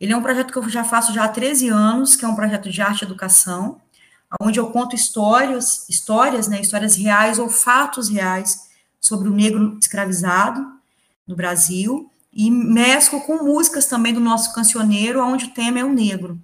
Ele 0.00 0.12
é 0.12 0.16
um 0.16 0.22
projeto 0.22 0.52
que 0.52 0.58
eu 0.58 0.68
já 0.68 0.84
faço 0.84 1.12
já 1.12 1.24
há 1.24 1.28
13 1.28 1.68
anos, 1.68 2.14
que 2.14 2.24
é 2.24 2.28
um 2.28 2.36
projeto 2.36 2.70
de 2.70 2.80
arte 2.80 3.02
e 3.02 3.04
educação, 3.06 3.80
onde 4.40 4.60
eu 4.60 4.70
conto 4.70 4.94
histórias, 4.94 5.84
histórias, 5.88 6.46
né, 6.46 6.60
histórias 6.60 6.94
reais 6.94 7.40
ou 7.40 7.48
fatos 7.48 8.08
reais 8.08 8.68
sobre 9.00 9.28
o 9.28 9.34
negro 9.34 9.76
escravizado 9.82 10.64
no 11.26 11.34
Brasil, 11.34 12.08
e 12.32 12.52
mesclo 12.52 13.20
com 13.22 13.42
músicas 13.42 13.86
também 13.86 14.14
do 14.14 14.20
nosso 14.20 14.54
cancioneiro, 14.54 15.24
onde 15.24 15.46
o 15.46 15.50
tema 15.50 15.80
é 15.80 15.84
o 15.84 15.92
negro. 15.92 16.40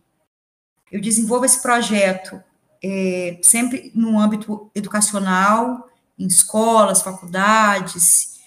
Eu 0.90 1.00
desenvolvo 1.00 1.44
esse 1.44 1.62
projeto 1.62 2.42
é, 2.86 3.38
sempre 3.42 3.90
no 3.94 4.20
âmbito 4.20 4.70
educacional, 4.74 5.88
em 6.18 6.26
escolas, 6.26 7.00
faculdades, 7.00 8.38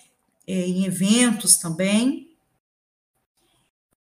é, 0.46 0.54
em 0.54 0.86
eventos 0.86 1.58
também. 1.58 2.30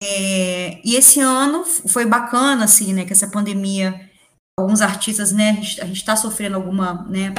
É, 0.04 0.82
e 0.84 0.96
esse 0.96 1.22
ano 1.22 1.64
foi 1.64 2.06
bacana, 2.06 2.66
assim, 2.66 2.94
né, 2.94 3.06
que 3.06 3.14
essa 3.14 3.30
pandemia, 3.30 4.10
alguns 4.58 4.82
artistas, 4.82 5.32
né, 5.32 5.52
a 5.52 5.86
gente 5.86 5.94
está 5.94 6.18
sofrendo 6.18 6.58
alguma, 6.58 7.06
né, 7.10 7.34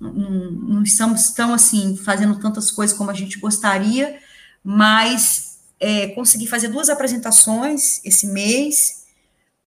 não, 0.00 0.10
não, 0.12 0.82
estamos 0.82 1.30
tão, 1.32 1.52
assim, 1.52 1.98
fazendo 1.98 2.40
tantas 2.40 2.70
coisas 2.70 2.96
como 2.96 3.10
a 3.10 3.14
gente 3.14 3.38
gostaria, 3.38 4.18
mas 4.64 5.58
é, 5.78 6.08
consegui 6.08 6.46
fazer 6.46 6.68
duas 6.68 6.88
apresentações 6.88 8.02
esse 8.06 8.26
mês, 8.26 9.06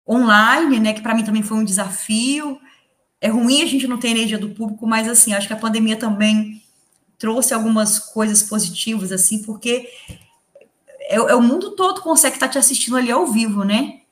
online, 0.09 0.79
né, 0.79 0.93
que 0.93 1.03
para 1.03 1.15
mim 1.15 1.25
também 1.25 1.43
foi 1.43 1.57
um 1.57 1.65
desafio, 1.65 2.59
é 3.21 3.29
ruim 3.29 3.63
a 3.63 3.67
gente 3.67 3.87
não 3.87 3.99
ter 3.99 4.09
energia 4.09 4.39
do 4.39 4.51
público, 4.51 4.87
mas, 4.87 5.09
assim, 5.09 5.33
acho 5.33 5.47
que 5.47 5.53
a 5.53 5.59
pandemia 5.59 5.97
também 5.97 6.63
trouxe 7.19 7.53
algumas 7.53 7.99
coisas 7.99 8.43
positivas, 8.43 9.11
assim, 9.11 9.43
porque 9.43 9.89
é, 11.01 11.17
é, 11.17 11.35
o 11.35 11.43
mundo 11.43 11.73
todo 11.73 12.01
consegue 12.01 12.37
estar 12.37 12.49
te 12.49 12.59
assistindo 12.59 12.97
ali 12.97 13.11
ao 13.11 13.27
vivo, 13.27 13.65
né? 13.65 14.03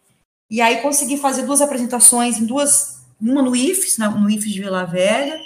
E 0.51 0.61
aí 0.61 0.81
consegui 0.81 1.17
fazer 1.17 1.45
duas 1.45 1.61
apresentações 1.61 2.39
em 2.39 2.47
duas, 2.47 3.05
uma 3.21 3.43
no 3.43 3.55
IFES, 3.55 3.99
no 3.99 4.31
IFES 4.31 4.53
de 4.53 4.61
Vila 4.61 4.85
Velha, 4.85 5.39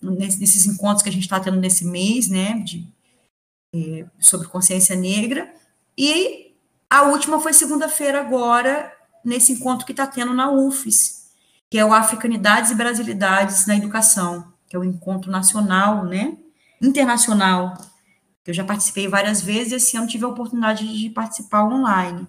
nesses 0.00 0.66
encontros 0.66 1.02
que 1.02 1.08
a 1.08 1.12
gente 1.12 1.22
está 1.22 1.40
tendo 1.40 1.58
nesse 1.58 1.84
mês, 1.84 2.28
né, 2.28 2.58
de, 2.58 2.86
é, 3.74 4.04
sobre 4.20 4.48
consciência 4.48 4.94
negra, 4.94 5.52
e 5.96 6.52
a 6.90 7.04
última 7.04 7.40
foi 7.40 7.52
segunda-feira 7.52 8.20
agora, 8.20 8.92
nesse 9.24 9.52
encontro 9.52 9.86
que 9.86 9.92
está 9.92 10.06
tendo 10.06 10.34
na 10.34 10.50
UFES, 10.50 11.23
que 11.74 11.78
é 11.78 11.84
o 11.84 11.92
Africanidades 11.92 12.70
e 12.70 12.74
Brasilidades 12.76 13.66
na 13.66 13.76
Educação, 13.76 14.52
que 14.68 14.76
é 14.76 14.78
o 14.78 14.84
encontro 14.84 15.28
nacional, 15.28 16.04
né, 16.04 16.36
internacional 16.80 17.76
eu 18.46 18.54
já 18.54 18.62
participei 18.62 19.08
várias 19.08 19.42
vezes 19.42 19.72
e 19.72 19.74
esse 19.74 19.96
ano 19.96 20.06
tive 20.06 20.24
a 20.24 20.28
oportunidade 20.28 20.86
de 20.86 21.10
participar 21.10 21.64
online. 21.64 22.28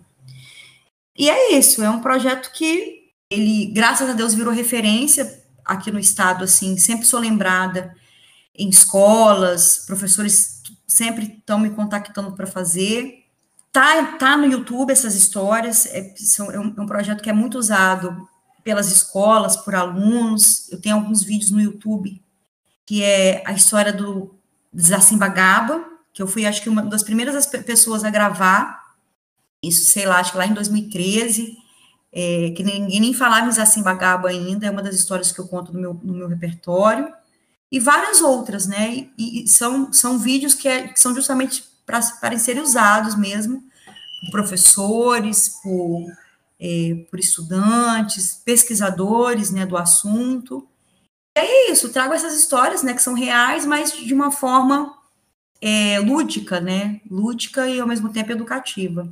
E 1.15 1.29
é 1.29 1.53
isso, 1.59 1.83
é 1.83 1.89
um 1.91 1.99
projeto 1.99 2.51
que 2.53 3.11
ele, 3.29 3.67
graças 3.67 4.09
a 4.09 4.13
Deus, 4.13 4.33
virou 4.33 4.51
referência 4.51 5.43
aqui 5.63 5.91
no 5.91 5.99
estado, 5.99 6.43
assim, 6.43 6.75
sempre 6.79 7.05
sou 7.05 7.19
lembrada 7.19 7.95
em 8.57 8.67
escolas, 8.67 9.83
professores 9.85 10.63
sempre 10.87 11.35
estão 11.37 11.59
me 11.59 11.69
contactando 11.69 12.31
para 12.31 12.47
fazer. 12.47 13.13
Tá, 13.71 14.13
tá 14.13 14.35
no 14.37 14.47
YouTube 14.47 14.89
essas 14.89 15.13
histórias, 15.13 15.85
é, 15.85 16.15
são, 16.17 16.49
é, 16.49 16.59
um, 16.59 16.73
é 16.75 16.81
um 16.81 16.87
projeto 16.87 17.21
que 17.21 17.29
é 17.29 17.33
muito 17.33 17.59
usado 17.59 18.27
pelas 18.65 18.91
escolas, 18.91 19.55
por 19.55 19.75
alunos. 19.75 20.69
Eu 20.71 20.81
tenho 20.81 20.95
alguns 20.95 21.23
vídeos 21.23 21.51
no 21.51 21.61
YouTube 21.61 22.19
que 22.85 23.03
é 23.03 23.43
a 23.45 23.53
história 23.53 23.93
do 23.93 24.35
Zacimbagaba, 24.77 25.83
que 26.13 26.21
eu 26.21 26.27
fui, 26.27 26.45
acho 26.45 26.61
que, 26.61 26.69
uma 26.69 26.83
das 26.83 27.03
primeiras 27.03 27.45
pessoas 27.45 28.03
a 28.03 28.09
gravar, 28.09 28.95
isso, 29.61 29.89
sei 29.91 30.05
lá, 30.05 30.19
acho 30.19 30.31
que 30.31 30.37
lá 30.37 30.45
em 30.45 30.53
2013, 30.53 31.57
é, 32.11 32.53
que 32.55 32.63
ninguém 32.63 32.99
nem 32.99 33.13
falava 33.13 33.47
em 33.47 33.51
Zacimbagaba 33.51 34.29
ainda, 34.29 34.67
é 34.67 34.71
uma 34.71 34.83
das 34.83 34.95
histórias 34.95 35.31
que 35.31 35.39
eu 35.39 35.47
conto 35.47 35.73
no 35.73 35.79
meu, 35.79 35.99
no 36.03 36.13
meu 36.13 36.27
repertório, 36.27 37.11
e 37.71 37.79
várias 37.79 38.21
outras, 38.21 38.67
né, 38.67 39.07
e, 39.17 39.43
e 39.43 39.47
são, 39.47 39.91
são 39.91 40.19
vídeos 40.19 40.53
que, 40.53 40.67
é, 40.67 40.87
que 40.87 40.99
são 40.99 41.13
justamente 41.15 41.63
para 41.85 42.37
serem 42.37 42.61
usados 42.61 43.15
mesmo, 43.15 43.63
por 44.21 44.31
professores, 44.31 45.59
por, 45.63 46.05
é, 46.59 47.05
por 47.09 47.19
estudantes, 47.19 48.41
pesquisadores, 48.45 49.51
né, 49.51 49.65
do 49.65 49.77
assunto, 49.77 50.67
e 51.37 51.41
é 51.41 51.71
isso, 51.71 51.91
trago 51.91 52.13
essas 52.13 52.37
histórias, 52.37 52.81
né, 52.81 52.93
que 52.93 53.03
são 53.03 53.13
reais, 53.13 53.65
mas 53.65 53.91
de 53.91 54.13
uma 54.13 54.31
forma 54.31 54.93
é, 55.61 55.99
lúdica, 55.99 56.61
né? 56.61 57.01
Lúdica 57.09 57.67
e 57.67 57.79
ao 57.79 57.87
mesmo 57.87 58.09
tempo 58.09 58.31
educativa. 58.31 59.11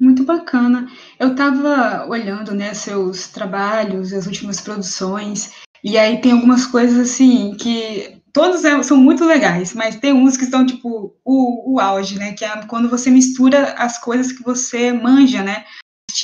Muito 0.00 0.24
bacana. 0.24 0.90
Eu 1.18 1.32
estava 1.32 2.06
olhando, 2.08 2.52
né, 2.52 2.74
seus 2.74 3.28
trabalhos, 3.28 4.12
as 4.12 4.26
últimas 4.26 4.60
produções, 4.60 5.52
e 5.82 5.96
aí 5.96 6.20
tem 6.20 6.32
algumas 6.32 6.66
coisas 6.66 6.98
assim 6.98 7.54
que 7.54 8.20
todos 8.32 8.64
é, 8.64 8.82
são 8.82 8.96
muito 8.96 9.24
legais, 9.24 9.74
mas 9.74 9.96
tem 9.96 10.12
uns 10.12 10.36
que 10.36 10.44
estão 10.44 10.66
tipo 10.66 11.14
o, 11.24 11.74
o 11.74 11.80
auge, 11.80 12.18
né? 12.18 12.32
Que 12.32 12.44
é 12.44 12.66
quando 12.66 12.90
você 12.90 13.10
mistura 13.10 13.74
as 13.74 13.96
coisas 13.98 14.32
que 14.32 14.42
você 14.42 14.92
manja, 14.92 15.42
né? 15.42 15.64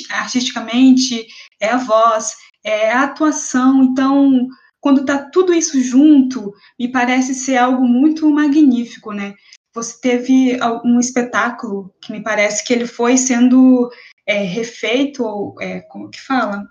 Artisticamente, 0.09 1.27
é 1.59 1.69
a 1.69 1.77
voz, 1.77 2.35
é 2.63 2.91
a 2.91 3.03
atuação. 3.03 3.83
Então, 3.83 4.47
quando 4.79 5.05
tá 5.05 5.17
tudo 5.17 5.53
isso 5.53 5.81
junto, 5.81 6.53
me 6.79 6.91
parece 6.91 7.33
ser 7.35 7.57
algo 7.57 7.83
muito 7.83 8.29
magnífico, 8.29 9.11
né? 9.13 9.35
Você 9.73 10.01
teve 10.01 10.59
um 10.83 10.99
espetáculo 10.99 11.93
que 12.01 12.11
me 12.11 12.21
parece 12.21 12.65
que 12.65 12.73
ele 12.73 12.85
foi 12.85 13.17
sendo 13.17 13.89
é, 14.25 14.43
refeito, 14.43 15.23
ou 15.23 15.55
é, 15.61 15.79
como 15.81 16.09
que 16.09 16.19
fala? 16.19 16.67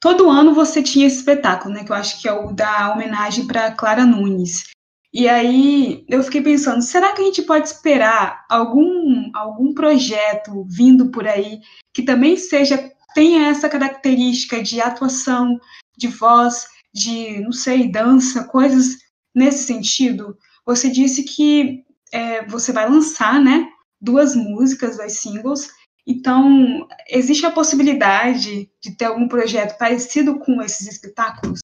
Todo 0.00 0.30
ano 0.30 0.54
você 0.54 0.82
tinha 0.82 1.06
esse 1.06 1.18
espetáculo, 1.18 1.74
né? 1.74 1.84
Que 1.84 1.92
eu 1.92 1.96
acho 1.96 2.20
que 2.20 2.26
é 2.26 2.32
o 2.32 2.52
da 2.52 2.92
homenagem 2.92 3.46
para 3.46 3.70
Clara 3.72 4.04
Nunes. 4.04 4.70
E 5.12 5.28
aí 5.28 6.04
eu 6.08 6.22
fiquei 6.22 6.40
pensando, 6.40 6.82
será 6.82 7.12
que 7.12 7.20
a 7.20 7.24
gente 7.24 7.42
pode 7.42 7.66
esperar 7.68 8.44
algum 8.48 9.30
algum 9.34 9.74
projeto 9.74 10.64
vindo 10.68 11.10
por 11.10 11.26
aí 11.26 11.60
que 11.92 12.02
também 12.02 12.36
seja 12.36 12.90
tenha 13.14 13.48
essa 13.48 13.68
característica 13.68 14.62
de 14.62 14.80
atuação, 14.80 15.58
de 15.96 16.08
voz, 16.08 16.66
de, 16.94 17.40
não 17.40 17.52
sei, 17.52 17.90
dança, 17.90 18.44
coisas 18.44 18.98
nesse 19.34 19.64
sentido. 19.64 20.36
Você 20.64 20.90
disse 20.90 21.24
que 21.24 21.84
é, 22.12 22.44
você 22.46 22.72
vai 22.72 22.88
lançar, 22.88 23.40
né, 23.40 23.68
duas 24.00 24.34
músicas, 24.34 24.96
dois 24.96 25.18
singles. 25.18 25.68
Então, 26.06 26.88
existe 27.08 27.44
a 27.46 27.50
possibilidade 27.50 28.70
de 28.80 28.96
ter 28.96 29.06
algum 29.06 29.28
projeto 29.28 29.76
parecido 29.78 30.38
com 30.38 30.60
esses 30.62 30.86
espetáculos? 30.86 31.60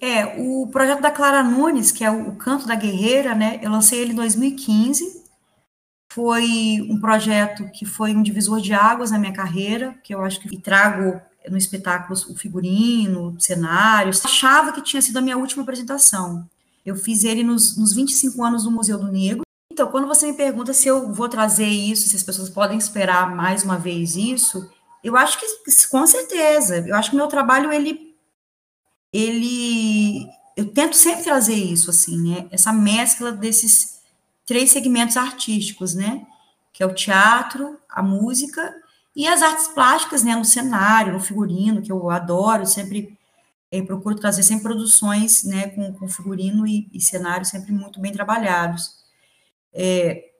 É, 0.00 0.38
o 0.38 0.66
projeto 0.68 1.00
da 1.00 1.10
Clara 1.10 1.42
Nunes, 1.42 1.90
que 1.90 2.04
é 2.04 2.10
o 2.10 2.36
Canto 2.36 2.66
da 2.66 2.74
Guerreira, 2.74 3.34
né, 3.34 3.58
eu 3.62 3.70
lancei 3.70 4.00
ele 4.00 4.12
em 4.12 4.16
2015. 4.16 5.23
Foi 6.14 6.78
um 6.88 7.00
projeto 7.00 7.68
que 7.72 7.84
foi 7.84 8.14
um 8.14 8.22
divisor 8.22 8.60
de 8.60 8.72
águas 8.72 9.10
na 9.10 9.18
minha 9.18 9.32
carreira, 9.32 9.98
que 10.04 10.14
eu 10.14 10.22
acho 10.22 10.38
que 10.38 10.56
trago 10.56 11.20
no 11.50 11.58
espetáculo 11.58 12.16
o 12.30 12.36
figurino, 12.36 13.34
cenários. 13.40 14.24
Achava 14.24 14.70
que 14.70 14.80
tinha 14.80 15.02
sido 15.02 15.16
a 15.16 15.20
minha 15.20 15.36
última 15.36 15.64
apresentação. 15.64 16.48
Eu 16.86 16.94
fiz 16.94 17.24
ele 17.24 17.42
nos, 17.42 17.76
nos 17.76 17.92
25 17.92 18.44
anos 18.44 18.62
do 18.62 18.70
Museu 18.70 18.96
do 18.96 19.10
Negro. 19.10 19.42
Então, 19.72 19.90
quando 19.90 20.06
você 20.06 20.28
me 20.28 20.34
pergunta 20.34 20.72
se 20.72 20.86
eu 20.86 21.12
vou 21.12 21.28
trazer 21.28 21.66
isso, 21.66 22.08
se 22.08 22.14
as 22.14 22.22
pessoas 22.22 22.48
podem 22.48 22.78
esperar 22.78 23.34
mais 23.34 23.64
uma 23.64 23.76
vez 23.76 24.14
isso, 24.14 24.70
eu 25.02 25.16
acho 25.16 25.36
que 25.40 25.46
com 25.90 26.06
certeza. 26.06 26.86
Eu 26.86 26.94
acho 26.94 27.10
que 27.10 27.16
meu 27.16 27.26
trabalho, 27.26 27.72
ele. 27.72 28.14
ele 29.12 30.28
eu 30.56 30.66
tento 30.66 30.94
sempre 30.94 31.24
trazer 31.24 31.56
isso, 31.56 31.90
assim, 31.90 32.16
né? 32.16 32.46
Essa 32.52 32.72
mescla 32.72 33.32
desses 33.32 33.93
três 34.46 34.70
segmentos 34.70 35.16
artísticos, 35.16 35.94
né? 35.94 36.26
Que 36.72 36.82
é 36.82 36.86
o 36.86 36.94
teatro, 36.94 37.78
a 37.88 38.02
música 38.02 38.74
e 39.16 39.28
as 39.28 39.42
artes 39.42 39.68
plásticas, 39.68 40.24
né, 40.24 40.34
no 40.34 40.44
cenário, 40.44 41.12
no 41.12 41.20
figurino, 41.20 41.80
que 41.80 41.92
eu 41.92 42.10
adoro, 42.10 42.66
sempre 42.66 43.16
é, 43.70 43.80
procuro 43.82 44.16
trazer 44.16 44.42
sempre 44.42 44.64
produções, 44.64 45.44
né, 45.44 45.68
com, 45.68 45.92
com 45.92 46.08
figurino 46.08 46.66
e, 46.66 46.88
e 46.92 47.00
cenário 47.00 47.46
sempre 47.46 47.72
muito 47.72 48.00
bem 48.00 48.12
trabalhados. 48.12 49.04
É, 49.72 50.30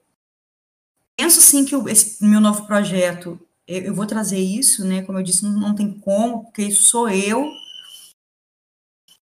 penso 1.15 1.41
sim 1.41 1.65
que 1.65 1.75
esse 1.89 2.23
meu 2.23 2.41
novo 2.41 2.65
projeto, 2.67 3.39
eu, 3.67 3.83
eu, 3.83 3.95
vou 3.95 4.05
trazer 4.05 4.39
isso, 4.39 4.85
né, 4.85 5.01
como 5.03 5.19
eu 5.19 5.23
disse, 5.23 5.43
não, 5.45 5.53
não 5.53 5.75
tem 5.75 5.93
como, 5.99 6.43
porque 6.43 6.63
isso 6.63 6.83
sou 6.83 7.09
eu. 7.09 7.49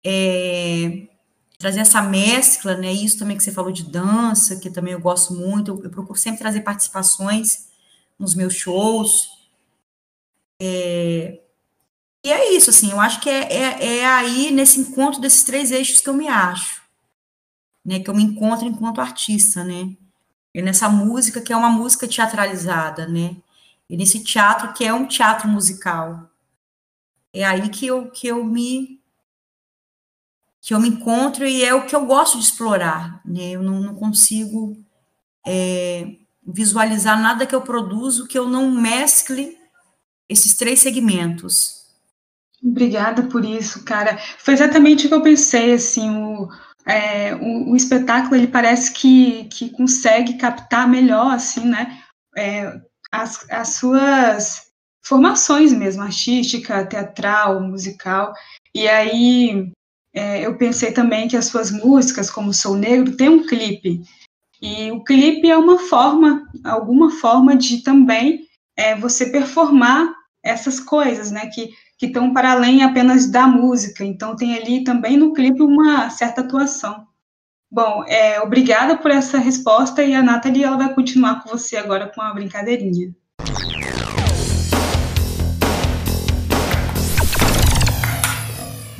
É, 0.04 1.08
trazer 1.58 1.80
essa 1.80 2.02
mescla, 2.02 2.76
né? 2.76 2.92
Isso 2.92 3.18
também 3.18 3.36
que 3.36 3.42
você 3.42 3.52
falou 3.52 3.72
de 3.72 3.84
dança, 3.84 4.56
que 4.56 4.70
também 4.70 4.92
eu 4.92 5.00
gosto 5.00 5.34
muito. 5.34 5.70
Eu, 5.70 5.84
eu 5.84 5.90
procuro 5.90 6.18
sempre 6.18 6.40
trazer 6.40 6.60
participações 6.60 7.68
nos 8.18 8.34
meus 8.34 8.54
shows. 8.54 9.28
É, 10.60 11.40
e 12.24 12.32
é 12.32 12.54
isso, 12.54 12.70
assim, 12.70 12.90
eu 12.90 12.98
acho 12.98 13.20
que 13.20 13.28
é, 13.28 13.52
é, 13.52 13.98
é, 13.98 14.06
aí 14.06 14.50
nesse 14.50 14.80
encontro 14.80 15.20
desses 15.20 15.44
três 15.44 15.70
eixos 15.70 16.00
que 16.00 16.08
eu 16.08 16.14
me 16.14 16.26
acho, 16.26 16.82
né? 17.84 18.00
Que 18.00 18.08
eu 18.08 18.14
me 18.14 18.22
encontro 18.22 18.66
enquanto 18.66 19.00
artista, 19.00 19.62
né? 19.62 19.94
E 20.54 20.62
nessa 20.62 20.88
música 20.88 21.40
que 21.40 21.52
é 21.52 21.56
uma 21.56 21.68
música 21.68 22.08
teatralizada, 22.08 23.06
né? 23.06 23.36
E 23.90 23.96
nesse 23.96 24.24
teatro 24.24 24.72
que 24.72 24.84
é 24.84 24.94
um 24.94 25.06
teatro 25.06 25.48
musical. 25.48 26.30
É 27.32 27.44
aí 27.44 27.68
que 27.68 27.86
eu, 27.86 28.10
que 28.10 28.26
eu 28.26 28.42
me 28.44 29.00
que 30.64 30.72
eu 30.72 30.80
me 30.80 30.88
encontro 30.88 31.44
e 31.44 31.62
é 31.62 31.74
o 31.74 31.84
que 31.84 31.94
eu 31.94 32.06
gosto 32.06 32.38
de 32.38 32.44
explorar. 32.44 33.20
Né? 33.22 33.50
Eu 33.50 33.62
não, 33.62 33.80
não 33.80 33.94
consigo 33.94 34.74
é, 35.46 36.16
visualizar 36.42 37.20
nada 37.20 37.46
que 37.46 37.54
eu 37.54 37.60
produzo 37.60 38.26
que 38.26 38.38
eu 38.38 38.48
não 38.48 38.70
mescle 38.70 39.58
esses 40.26 40.54
três 40.54 40.80
segmentos. 40.80 41.84
Obrigada 42.62 43.24
por 43.24 43.44
isso, 43.44 43.84
cara. 43.84 44.18
Foi 44.38 44.54
exatamente 44.54 45.04
o 45.04 45.08
que 45.10 45.14
eu 45.14 45.22
pensei, 45.22 45.74
assim, 45.74 46.08
o, 46.08 46.48
é, 46.86 47.34
o, 47.34 47.72
o, 47.72 47.76
espetáculo, 47.76 48.34
ele 48.34 48.46
parece 48.46 48.90
que, 48.90 49.44
que 49.50 49.68
consegue 49.68 50.38
captar 50.38 50.88
melhor, 50.88 51.34
assim, 51.34 51.66
né, 51.66 52.00
é, 52.34 52.80
as, 53.12 53.44
as 53.50 53.68
suas 53.68 54.62
formações 55.02 55.74
mesmo, 55.74 56.02
artística, 56.02 56.86
teatral, 56.86 57.60
musical, 57.60 58.32
e 58.74 58.88
aí 58.88 59.70
é, 60.14 60.46
eu 60.46 60.56
pensei 60.56 60.92
também 60.92 61.28
que 61.28 61.36
as 61.36 61.46
suas 61.46 61.70
músicas, 61.70 62.30
como 62.30 62.54
Sou 62.54 62.76
Negro, 62.76 63.16
tem 63.16 63.28
um 63.28 63.46
clipe. 63.46 64.00
E 64.62 64.90
o 64.92 65.02
clipe 65.02 65.50
é 65.50 65.56
uma 65.56 65.78
forma, 65.78 66.42
alguma 66.64 67.10
forma 67.10 67.56
de 67.56 67.82
também 67.82 68.46
é, 68.76 68.94
você 68.94 69.26
performar 69.26 70.14
essas 70.42 70.78
coisas, 70.78 71.30
né, 71.30 71.46
que 71.46 71.70
que 71.98 72.06
estão 72.06 72.32
para 72.32 72.52
além 72.52 72.82
apenas 72.82 73.30
da 73.30 73.46
música. 73.46 74.04
Então 74.04 74.36
tem 74.36 74.56
ali 74.56 74.84
também 74.84 75.16
no 75.16 75.32
clipe 75.32 75.62
uma 75.62 76.10
certa 76.10 76.40
atuação. 76.40 77.06
Bom, 77.70 78.04
é, 78.06 78.40
obrigada 78.40 78.96
por 78.96 79.10
essa 79.10 79.38
resposta 79.38 80.02
e 80.02 80.14
a 80.14 80.22
Nathalie 80.22 80.64
ela 80.64 80.76
vai 80.76 80.94
continuar 80.94 81.42
com 81.42 81.50
você 81.50 81.76
agora 81.76 82.08
com 82.08 82.20
uma 82.20 82.34
brincadeirinha. 82.34 83.14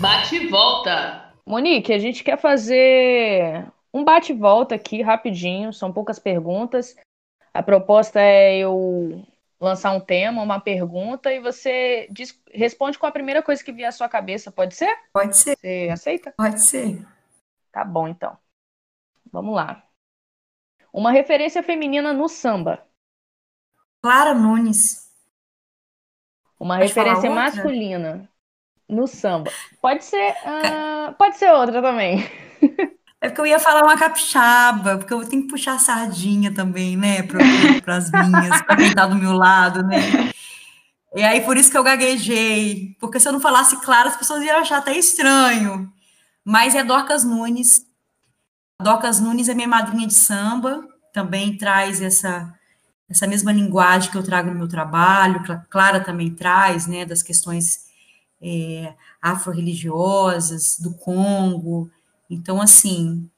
Bate 0.04 0.36
e 0.36 0.48
volta. 0.48 1.32
Monique, 1.46 1.90
a 1.90 1.98
gente 1.98 2.22
quer 2.22 2.36
fazer 2.36 3.66
um 3.90 4.04
bate 4.04 4.32
e 4.32 4.36
volta 4.36 4.74
aqui 4.74 5.00
rapidinho, 5.00 5.72
são 5.72 5.90
poucas 5.90 6.18
perguntas. 6.18 6.94
A 7.54 7.62
proposta 7.62 8.20
é 8.20 8.58
eu 8.58 9.24
lançar 9.58 9.92
um 9.92 10.00
tema, 10.00 10.42
uma 10.42 10.60
pergunta 10.60 11.32
e 11.32 11.40
você 11.40 12.06
diz, 12.10 12.38
responde 12.52 12.98
com 12.98 13.06
a 13.06 13.12
primeira 13.12 13.42
coisa 13.42 13.64
que 13.64 13.72
vier 13.72 13.88
à 13.88 13.92
sua 13.92 14.06
cabeça, 14.06 14.52
pode 14.52 14.74
ser? 14.74 14.94
Pode 15.10 15.38
ser. 15.38 15.56
Você 15.56 15.88
aceita? 15.90 16.34
Pode 16.36 16.60
ser. 16.60 17.02
Tá 17.72 17.82
bom, 17.82 18.06
então. 18.06 18.36
Vamos 19.32 19.54
lá. 19.54 19.88
Uma 20.92 21.12
referência 21.12 21.62
feminina 21.62 22.12
no 22.12 22.28
samba. 22.28 22.86
Clara 24.02 24.34
Nunes. 24.34 25.10
Uma 26.60 26.76
Pode 26.76 26.88
referência 26.88 27.30
masculina 27.30 28.28
no 28.88 29.06
samba. 29.06 29.50
Pode 29.80 30.04
ser, 30.04 30.32
uh, 30.32 31.14
pode 31.14 31.36
ser 31.36 31.50
outra 31.52 31.80
também. 31.80 32.28
É 33.20 33.28
porque 33.28 33.40
eu 33.40 33.46
ia 33.46 33.58
falar 33.58 33.82
uma 33.82 33.96
capixaba, 33.96 34.98
porque 34.98 35.14
eu 35.14 35.26
tenho 35.26 35.42
que 35.42 35.48
puxar 35.48 35.76
a 35.76 35.78
sardinha 35.78 36.52
também, 36.52 36.94
né, 36.94 37.22
para 37.22 37.96
as 37.96 38.10
minhas, 38.10 38.60
para 38.60 38.76
quem 38.76 38.88
está 38.88 39.06
do 39.06 39.14
meu 39.14 39.32
lado, 39.32 39.82
né. 39.82 40.30
E 41.14 41.22
aí, 41.22 41.40
por 41.40 41.56
isso 41.56 41.70
que 41.70 41.78
eu 41.78 41.82
gaguejei, 41.82 42.94
porque 43.00 43.18
se 43.18 43.26
eu 43.26 43.32
não 43.32 43.40
falasse 43.40 43.80
claro, 43.80 44.08
as 44.08 44.16
pessoas 44.16 44.42
iam 44.42 44.58
achar 44.58 44.78
até 44.78 44.98
estranho. 44.98 45.90
Mas 46.44 46.74
é 46.74 46.84
Dorcas 46.84 47.24
Nunes. 47.24 47.86
Dorcas 48.82 49.20
Nunes 49.20 49.48
é 49.48 49.54
minha 49.54 49.68
madrinha 49.68 50.06
de 50.06 50.14
samba, 50.14 50.86
também 51.12 51.56
traz 51.56 52.02
essa, 52.02 52.52
essa 53.08 53.26
mesma 53.26 53.52
linguagem 53.52 54.10
que 54.10 54.18
eu 54.18 54.22
trago 54.22 54.50
no 54.50 54.58
meu 54.58 54.68
trabalho, 54.68 55.42
Clara 55.70 56.00
também 56.00 56.34
traz, 56.34 56.86
né, 56.86 57.06
das 57.06 57.22
questões 57.22 57.83
é, 58.44 58.94
afro-religiosas, 59.22 60.78
do 60.78 60.94
Congo. 60.94 61.90
Então, 62.28 62.60
assim, 62.60 63.30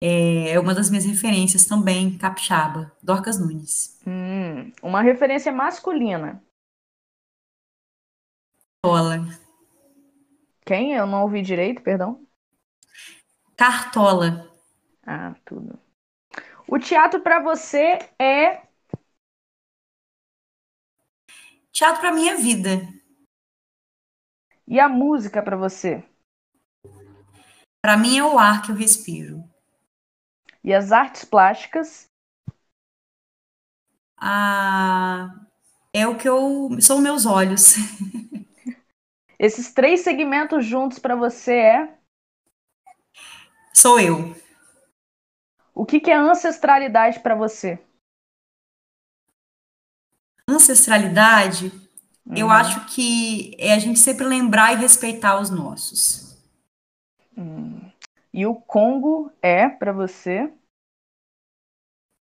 é 0.00 0.58
uma 0.60 0.74
das 0.74 0.90
minhas 0.90 1.06
referências 1.06 1.64
também, 1.64 2.18
capixaba, 2.18 2.92
Dorcas 3.02 3.38
Nunes. 3.38 3.98
Hum, 4.06 4.70
uma 4.82 5.00
referência 5.00 5.50
masculina. 5.50 6.42
Cartola. 8.82 9.26
Quem? 10.66 10.92
Eu 10.92 11.06
não 11.06 11.22
ouvi 11.22 11.40
direito, 11.40 11.82
perdão. 11.82 12.20
Cartola. 13.56 14.50
Ah, 15.06 15.34
tudo. 15.44 15.78
O 16.68 16.78
teatro 16.78 17.20
para 17.20 17.40
você 17.40 17.98
é 18.18 18.62
Teatro 21.72 22.02
para 22.02 22.12
minha 22.12 22.36
vida. 22.36 22.86
E 24.66 24.78
a 24.78 24.88
música 24.88 25.42
para 25.42 25.56
você? 25.56 26.04
Para 27.80 27.96
mim 27.96 28.18
é 28.18 28.24
o 28.24 28.38
ar 28.38 28.62
que 28.62 28.70
eu 28.70 28.76
respiro. 28.76 29.42
E 30.62 30.72
as 30.72 30.92
artes 30.92 31.24
plásticas? 31.24 32.08
Ah, 34.16 35.34
é 35.92 36.06
o 36.06 36.16
que 36.16 36.28
eu 36.28 36.80
são 36.80 37.00
meus 37.00 37.26
olhos. 37.26 37.74
Esses 39.36 39.72
três 39.72 40.02
segmentos 40.02 40.64
juntos 40.64 41.00
para 41.00 41.16
você 41.16 41.54
é? 41.54 41.98
Sou 43.74 43.98
eu. 43.98 44.36
O 45.74 45.84
que, 45.84 45.98
que 45.98 46.12
é 46.12 46.14
ancestralidade 46.14 47.18
para 47.18 47.34
você? 47.34 47.84
Ancestralidade 50.48 51.72
Uhum. 52.26 52.36
Eu 52.36 52.50
acho 52.50 52.86
que 52.86 53.56
é 53.58 53.72
a 53.72 53.78
gente 53.78 53.98
sempre 53.98 54.24
lembrar 54.24 54.72
e 54.72 54.76
respeitar 54.76 55.40
os 55.40 55.50
nossos. 55.50 56.36
Hum. 57.36 57.90
E 58.32 58.46
o 58.46 58.54
Congo 58.54 59.30
é 59.42 59.68
para 59.68 59.92
você? 59.92 60.52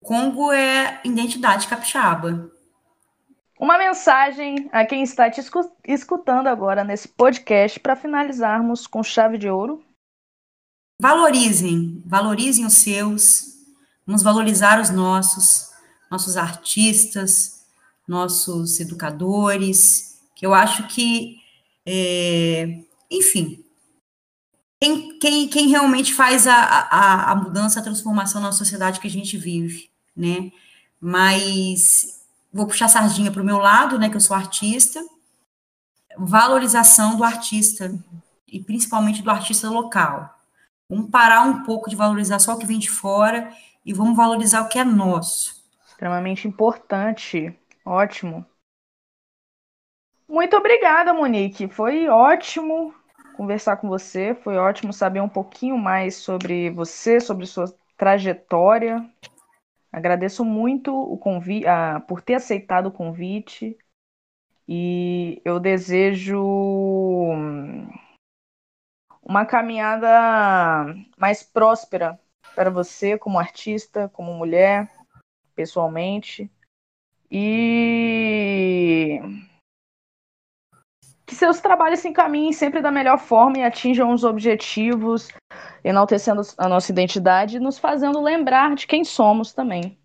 Congo 0.03 0.51
é 0.51 1.01
identidade 1.03 1.67
capixaba. 1.67 2.51
Uma 3.59 3.77
mensagem 3.77 4.69
a 4.71 4.85
quem 4.85 5.01
está 5.01 5.31
te 5.31 5.41
escutando 5.85 6.47
agora 6.47 6.83
nesse 6.83 7.07
podcast 7.07 7.79
para 7.79 7.95
finalizarmos 7.95 8.85
com 8.85 9.01
chave 9.01 9.37
de 9.37 9.49
ouro. 9.49 9.83
Valorizem, 11.01 12.03
valorizem 12.05 12.65
os 12.65 12.73
seus, 12.73 13.45
vamos 14.05 14.21
valorizar 14.21 14.79
os 14.79 14.91
nossos, 14.91 15.71
nossos 16.09 16.37
artistas, 16.37 17.56
nossos 18.07 18.79
educadores, 18.79 20.19
que 20.35 20.45
eu 20.45 20.53
acho 20.53 20.87
que, 20.87 21.37
é, 21.85 22.79
enfim, 23.11 23.63
quem, 24.79 25.19
quem, 25.19 25.47
quem, 25.47 25.67
realmente 25.67 26.13
faz 26.13 26.45
a, 26.47 26.55
a, 26.55 27.31
a, 27.31 27.35
mudança, 27.35 27.79
a 27.79 27.83
transformação 27.83 28.41
na 28.41 28.51
sociedade 28.51 28.99
que 28.99 29.07
a 29.07 29.11
gente 29.11 29.37
vive, 29.37 29.89
né? 30.15 30.51
Mas 31.01 32.21
vou 32.53 32.67
puxar 32.67 32.85
a 32.85 32.89
sardinha 32.89 33.31
para 33.31 33.41
o 33.41 33.45
meu 33.45 33.57
lado, 33.57 33.97
né? 33.97 34.09
Que 34.09 34.15
eu 34.15 34.21
sou 34.21 34.35
artista, 34.35 35.03
valorização 36.17 37.17
do 37.17 37.23
artista, 37.23 37.91
e 38.47 38.59
principalmente 38.59 39.21
do 39.21 39.29
artista 39.29 39.69
local. 39.69 40.33
Vamos 40.89 41.09
parar 41.09 41.41
um 41.41 41.63
pouco 41.63 41.89
de 41.89 41.95
valorizar 41.95 42.39
só 42.39 42.53
o 42.53 42.57
que 42.57 42.65
vem 42.65 42.79
de 42.79 42.89
fora 42.89 43.51
e 43.85 43.93
vamos 43.93 44.15
valorizar 44.15 44.61
o 44.61 44.69
que 44.69 44.79
é 44.79 44.83
nosso. 44.85 45.63
Extremamente 45.87 46.47
importante 46.47 47.53
Ótimo. 47.87 48.45
Muito 50.27 50.57
obrigada, 50.57 51.13
Monique. 51.13 51.69
Foi 51.69 52.09
ótimo 52.09 52.93
conversar 53.37 53.77
com 53.77 53.87
você. 53.87 54.35
Foi 54.35 54.57
ótimo 54.57 54.91
saber 54.91 55.21
um 55.21 55.29
pouquinho 55.29 55.77
mais 55.77 56.17
sobre 56.17 56.69
você, 56.69 57.21
sobre 57.21 57.45
sua 57.45 57.73
trajetória. 57.95 59.09
Agradeço 59.89 60.43
muito 60.43 60.93
o 60.93 61.17
convite, 61.17 61.65
ah, 61.65 62.01
por 62.01 62.21
ter 62.21 62.33
aceitado 62.33 62.87
o 62.87 62.91
convite. 62.91 63.77
E 64.67 65.41
eu 65.45 65.57
desejo 65.57 66.43
uma 69.21 69.45
caminhada 69.45 70.93
mais 71.17 71.41
próspera 71.41 72.19
para 72.53 72.69
você 72.69 73.17
como 73.17 73.39
artista, 73.39 74.09
como 74.09 74.33
mulher, 74.33 74.91
pessoalmente. 75.55 76.51
E 77.29 79.19
que 81.25 81.35
seus 81.35 81.59
trabalhos 81.59 81.99
se 81.99 82.07
encaminhem 82.07 82.53
sempre 82.53 82.81
da 82.81 82.89
melhor 82.89 83.19
forma 83.19 83.57
e 83.57 83.63
atinjam 83.63 84.13
os 84.13 84.23
objetivos, 84.23 85.27
enaltecendo 85.83 86.41
a 86.57 86.69
nossa 86.69 86.91
identidade 86.91 87.57
e 87.57 87.59
nos 87.59 87.77
fazendo 87.77 88.21
lembrar 88.21 88.75
de 88.75 88.87
quem 88.87 89.03
somos 89.03 89.51
também. 89.53 89.99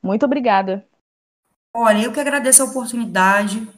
Muito 0.00 0.24
obrigada. 0.24 0.86
Olha, 1.74 2.04
eu 2.04 2.12
que 2.12 2.20
agradeço 2.20 2.62
a 2.62 2.66
oportunidade, 2.66 3.68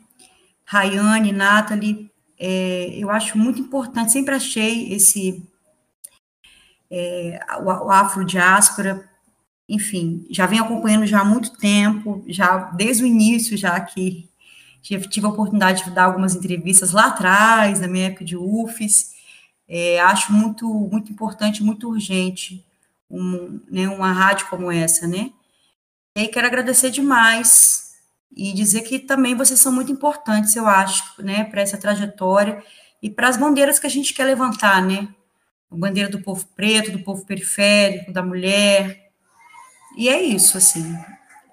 Rayane, 0.67 1.33
Nathalie, 1.33 2.11
é, 2.39 2.91
eu 2.95 3.11
acho 3.11 3.37
muito 3.37 3.61
importante, 3.61 4.13
sempre 4.13 4.35
achei 4.35 4.93
esse, 4.93 5.43
é, 6.91 7.41
o, 7.59 7.65
o 7.65 7.91
afrodiáspora, 7.91 9.10
enfim, 9.71 10.27
já 10.29 10.47
venho 10.47 10.65
acompanhando 10.65 11.07
já 11.07 11.21
há 11.21 11.25
muito 11.25 11.57
tempo, 11.57 12.25
já 12.27 12.57
desde 12.73 13.05
o 13.05 13.07
início, 13.07 13.57
já 13.57 13.79
que 13.81 14.29
tive 14.83 15.27
a 15.27 15.29
oportunidade 15.29 15.85
de 15.85 15.91
dar 15.93 16.05
algumas 16.05 16.35
entrevistas 16.35 16.91
lá 16.91 17.07
atrás, 17.07 17.81
na 17.81 17.87
minha 17.87 18.07
época 18.07 18.25
de 18.25 18.37
UFES, 18.37 19.13
é, 19.69 20.01
acho 20.01 20.33
muito, 20.33 20.67
muito 20.91 21.13
importante, 21.13 21.63
muito 21.63 21.89
urgente 21.89 22.67
um, 23.09 23.61
né, 23.71 23.89
uma 23.89 24.13
rádio 24.13 24.49
como 24.49 24.73
essa, 24.73 25.07
né? 25.07 25.31
E 26.17 26.23
aí 26.23 26.29
quero 26.29 26.49
agradecer 26.49 26.91
demais 26.91 27.95
e 28.35 28.53
dizer 28.53 28.83
que 28.83 28.99
também 28.99 29.37
vocês 29.37 29.61
são 29.61 29.73
muito 29.73 29.93
importantes, 29.93 30.57
eu 30.57 30.67
acho, 30.67 31.23
né, 31.23 31.45
para 31.45 31.61
essa 31.61 31.79
trajetória 31.79 32.63
e 33.01 33.09
para 33.09 33.29
as 33.29 33.37
bandeiras 33.37 33.79
que 33.79 33.87
a 33.87 33.91
gente 33.91 34.15
quer 34.15 34.25
levantar, 34.25 34.83
né? 34.83 35.09
A 35.71 35.77
bandeira 35.77 36.09
do 36.09 36.21
povo 36.21 36.45
preto, 36.57 36.91
do 36.91 37.05
povo 37.05 37.25
periférico, 37.25 38.13
da 38.13 38.23
mulher. 38.23 39.10
E 40.01 40.09
é 40.09 40.23
isso, 40.23 40.57
assim. 40.57 40.97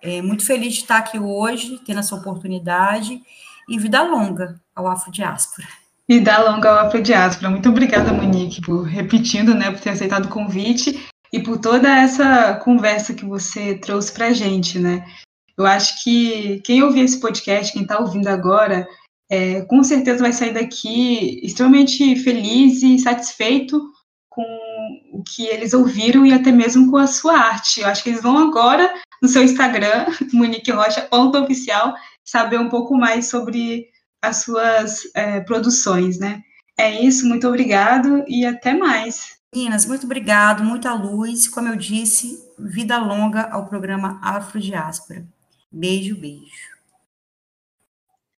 É 0.01 0.21
muito 0.21 0.45
feliz 0.45 0.75
de 0.75 0.79
estar 0.79 0.99
aqui 0.99 1.19
hoje, 1.19 1.81
tendo 1.85 1.99
essa 1.99 2.15
oportunidade, 2.15 3.21
e 3.67 3.77
vida 3.77 4.01
longa 4.01 4.57
ao 4.73 4.87
Afrodiáspora. 4.87 5.67
Vida 6.07 6.37
longa 6.49 6.69
ao 6.69 6.87
Afrodiáspora. 6.87 7.49
Muito 7.49 7.67
obrigada, 7.67 8.13
Monique, 8.13 8.61
por 8.61 8.83
repetindo, 8.83 9.53
né, 9.53 9.69
por 9.69 9.81
ter 9.81 9.89
aceitado 9.89 10.27
o 10.27 10.29
convite 10.29 11.05
e 11.33 11.41
por 11.41 11.57
toda 11.57 11.89
essa 11.89 12.53
conversa 12.63 13.13
que 13.13 13.25
você 13.25 13.75
trouxe 13.79 14.13
para 14.13 14.27
a 14.27 14.31
gente, 14.31 14.79
né? 14.79 15.05
Eu 15.57 15.65
acho 15.65 16.01
que 16.01 16.61
quem 16.61 16.81
ouvir 16.81 17.01
esse 17.01 17.19
podcast, 17.19 17.73
quem 17.73 17.81
está 17.81 17.99
ouvindo 17.99 18.29
agora, 18.29 18.87
é, 19.29 19.63
com 19.63 19.83
certeza 19.83 20.23
vai 20.23 20.31
sair 20.31 20.53
daqui 20.53 21.41
extremamente 21.43 22.15
feliz 22.23 22.81
e 22.81 22.97
satisfeito 22.97 23.91
com 24.29 24.45
o 25.17 25.23
que 25.23 25.47
eles 25.47 25.73
ouviram 25.73 26.25
e 26.25 26.31
até 26.31 26.51
mesmo 26.51 26.91
com 26.91 26.97
a 26.97 27.07
sua 27.07 27.35
arte. 27.35 27.81
Eu 27.81 27.87
acho 27.87 28.03
que 28.03 28.09
eles 28.09 28.21
vão 28.21 28.37
agora 28.37 28.93
no 29.21 29.27
seu 29.27 29.43
Instagram, 29.43 30.05
moniquerocha.oficial, 30.31 31.95
saber 32.23 32.59
um 32.59 32.69
pouco 32.69 32.95
mais 32.95 33.27
sobre 33.27 33.87
as 34.21 34.43
suas 34.43 35.09
é, 35.15 35.39
produções, 35.39 36.19
né? 36.19 36.43
É 36.77 37.01
isso, 37.01 37.27
muito 37.27 37.47
obrigado 37.47 38.23
e 38.27 38.45
até 38.45 38.75
mais. 38.75 39.37
Meninas, 39.53 39.87
muito 39.87 40.05
obrigado, 40.05 40.63
muita 40.63 40.93
luz. 40.93 41.47
Como 41.47 41.67
eu 41.67 41.75
disse, 41.75 42.37
vida 42.59 42.99
longa 42.99 43.49
ao 43.49 43.65
programa 43.65 44.19
Afro 44.21 44.59
Diáspora. 44.59 45.25
Beijo, 45.71 46.15
beijo. 46.15 46.76